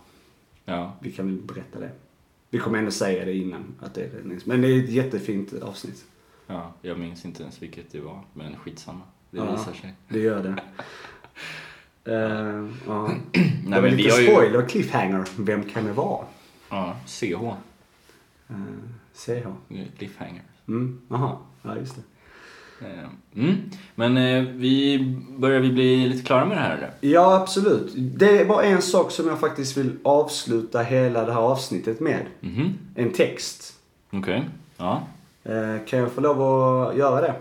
Ja. 0.65 0.97
vi 1.01 1.13
kan 1.13 1.27
väl 1.27 1.37
berätta 1.47 1.81
det. 1.81 1.91
Vi 2.51 2.59
kommer 2.59 2.79
ändå 2.79 2.91
säga 2.91 3.25
det 3.25 3.35
innan 3.37 3.75
att 3.81 3.95
det 3.95 4.01
är 4.03 4.07
inspelat. 4.07 4.47
Men 4.47 4.61
det 4.61 4.69
är 4.69 4.85
ett 4.85 4.91
jättefint 4.91 5.53
avsnitt. 5.63 6.05
ja, 6.47 6.73
jag 6.83 6.99
minns 6.99 7.25
inte 7.25 7.43
ens 7.43 7.63
vilket 7.63 7.93
det 7.93 8.01
var, 8.01 8.25
men 8.35 8.57
skitsamma. 8.57 9.01
Det 9.31 9.39
Ja. 9.39 9.53
visar 9.53 9.73
sig. 9.73 9.95
Det 10.09 10.19
gör 10.21 10.43
det. 10.43 10.49
Uh, 12.13 12.69
ja. 12.87 13.11
det 13.33 13.41
Nej, 13.41 13.81
var 13.81 13.81
men 13.83 13.91
lite 13.97 13.97
vi 14.03 14.11
har 14.11 14.21
ju... 14.21 14.27
spoiler, 14.27 14.69
cliffhanger. 14.69 15.25
Vem 15.39 15.63
kan 15.65 15.85
det 15.85 15.93
vara? 15.93 16.27
Ja, 16.71 16.97
CH. 17.07 17.23
Uh, 17.33 17.57
CH. 19.15 19.47
Cliffhanger. 19.99 20.43
Mm, 20.69 21.01
aha. 21.11 21.41
Ja, 21.63 21.77
just 21.77 21.97
det. 21.97 22.03
Eh, 22.81 23.09
Mm. 23.35 23.57
Men 23.95 24.17
eh, 24.17 24.43
vi 24.55 24.99
börjar 25.39 25.61
vi 25.61 25.73
bli 25.73 26.09
lite 26.09 26.27
klara 26.27 26.45
med 26.45 26.57
det 26.57 26.61
här 26.61 26.77
eller? 26.77 26.91
Ja, 27.01 27.35
absolut. 27.43 27.93
Det 27.97 28.39
är 28.41 28.45
bara 28.45 28.63
en 28.63 28.83
sak 28.83 29.11
som 29.11 29.29
jag 29.29 29.41
faktiskt 29.41 29.77
vill 29.77 29.97
avsluta 30.05 30.83
hela 30.83 31.25
det 31.25 31.33
här 31.33 31.41
avsnittet 31.41 32.01
med. 32.01 32.27
Mhm. 32.41 32.75
En 32.95 33.13
text. 33.13 33.75
Okej. 34.11 34.45
Ja. 34.77 35.03
Eh, 35.45 35.77
kan 35.87 35.99
jag 35.99 36.13
få 36.13 36.21
lov 36.21 36.43
att 36.43 36.97
göra 36.97 37.21
det? 37.21 37.35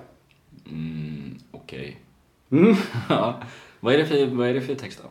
Mm, 0.70 1.38
Okej. 1.52 2.00
Mm. 2.52 2.76
ja. 3.10 3.42
Vad 3.80 3.94
är 3.94 3.98
det 3.98 4.06
för, 4.06 4.26
vad 4.36 4.48
är 4.48 4.54
det 4.54 4.62
för 4.62 4.76
text 4.76 5.00
då? 5.04 5.10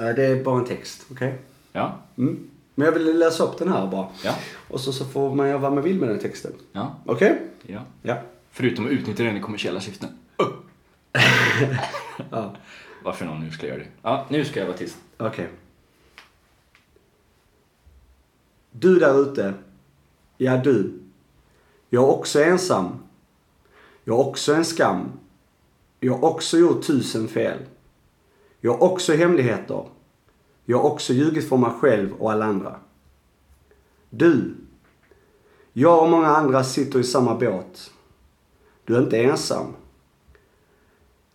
Det 0.00 0.24
är 0.26 0.44
bara 0.44 0.58
en 0.58 0.64
text, 0.66 1.06
okej? 1.10 1.38
Ja. 1.72 1.96
Mm. 2.18 2.48
Men 2.74 2.84
jag 2.84 2.92
vill 2.92 3.18
läsa 3.18 3.44
upp 3.44 3.58
den 3.58 3.68
här 3.68 3.86
bara. 3.86 4.06
Ja. 4.24 4.34
Och 4.70 4.80
så, 4.80 4.92
så 4.92 5.04
får 5.04 5.34
man 5.34 5.48
göra 5.48 5.58
vad 5.58 5.72
man 5.72 5.84
vill 5.84 6.00
med 6.00 6.08
den 6.08 6.18
texten. 6.18 6.52
Ja. 6.72 6.94
Okej? 7.06 7.38
Ja. 7.62 7.80
Ja. 8.02 8.16
Förutom 8.56 8.86
att 8.86 8.92
utnyttja 8.92 9.24
den 9.24 9.36
i 9.36 9.40
kommersiella 9.40 9.80
syften. 9.80 10.08
Ja. 12.30 12.56
Varför 13.04 13.24
någon 13.24 13.40
nu 13.40 13.50
skulle 13.50 13.68
göra 13.68 13.78
det. 13.78 13.88
Ja, 14.02 14.26
nu 14.28 14.44
ska 14.44 14.60
jag 14.60 14.66
vara 14.66 14.76
tyst. 14.76 14.96
Okej. 15.18 15.48
Du 18.70 18.98
där 18.98 19.22
ute. 19.22 19.54
Ja, 20.36 20.56
du. 20.56 21.00
Jag 21.90 22.04
är 22.04 22.08
också 22.08 22.42
ensam. 22.42 22.98
Jag 24.04 24.16
har 24.16 24.24
också 24.24 24.54
en 24.54 24.64
skam. 24.64 25.12
Jag 26.00 26.12
har 26.12 26.24
också 26.24 26.58
gjort 26.58 26.86
tusen 26.86 27.28
fel. 27.28 27.58
Jag 28.60 28.72
har 28.72 28.82
också 28.82 29.12
hemligheter. 29.12 29.88
Jag 30.64 30.78
har 30.78 30.90
också 30.90 31.12
ljugit 31.12 31.48
för 31.48 31.56
mig 31.56 31.70
själv 31.80 32.12
och 32.12 32.32
alla 32.32 32.44
andra. 32.44 32.76
Du. 34.10 34.54
Jag 35.72 36.02
och 36.02 36.10
många 36.10 36.28
andra 36.28 36.64
sitter 36.64 36.98
i 36.98 37.04
samma 37.04 37.34
båt. 37.34 37.90
Du 38.84 38.96
är 38.96 39.02
inte 39.02 39.18
ensam. 39.18 39.74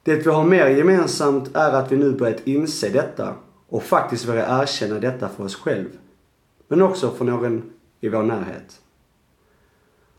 Det 0.03 0.15
vi 0.15 0.31
har 0.31 0.43
mer 0.43 0.67
gemensamt 0.67 1.55
är 1.55 1.73
att 1.73 1.91
vi 1.91 1.97
nu 1.97 2.11
börjat 2.11 2.47
inse 2.47 2.89
detta 2.89 3.35
och 3.67 3.83
faktiskt 3.83 4.25
börja 4.25 4.61
erkänna 4.61 4.99
detta 4.99 5.29
för 5.29 5.43
oss 5.43 5.55
själv. 5.55 5.87
Men 6.67 6.81
också 6.81 7.11
för 7.11 7.25
någon 7.25 7.71
i 7.99 8.09
vår 8.09 8.23
närhet. 8.23 8.81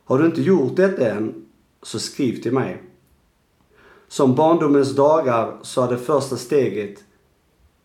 Har 0.04 0.18
du 0.18 0.26
inte 0.26 0.42
gjort 0.42 0.76
detta 0.76 1.10
än, 1.10 1.46
så 1.82 1.98
skriv 1.98 2.42
till 2.42 2.52
mig. 2.52 2.82
Som 4.08 4.34
barndomens 4.34 4.96
dagar 4.96 5.58
så 5.62 5.84
är 5.84 5.88
det 5.88 5.98
första 5.98 6.36
steget 6.36 7.04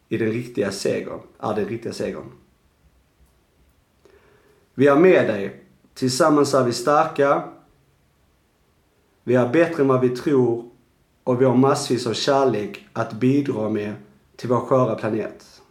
i 0.10 0.18
den 0.18 0.32
riktiga 0.32 0.72
segern, 0.72 1.20
är 1.40 1.56
den 1.56 1.66
riktiga 1.66 1.94
segern. 1.94 2.32
Vi 4.74 4.88
är 4.88 4.96
med 4.96 5.28
dig. 5.28 5.64
Tillsammans 5.94 6.54
är 6.54 6.64
vi 6.64 6.74
starka. 6.74 7.44
Vi 9.28 9.36
är 9.36 9.50
bättre 9.50 9.82
än 9.82 9.88
vad 9.88 10.02
vi 10.02 10.10
tror 10.10 10.70
och 11.24 11.42
vi 11.42 11.46
har 11.46 11.56
massvis 11.56 12.08
av 12.08 12.14
kärlek 12.14 12.88
att 12.94 13.14
bidra 13.14 13.70
med 13.70 13.94
till 14.36 14.50
vår 14.50 14.60
sköra 14.60 14.96
planet. 14.96 15.62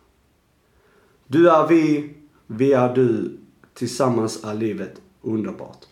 Du 1.26 1.50
är 1.50 1.66
vi, 1.66 2.14
vi 2.46 2.72
är 2.72 2.94
du. 2.94 3.38
Tillsammans 3.74 4.44
är 4.44 4.55
livet 4.55 5.00
underbart. 5.22 5.86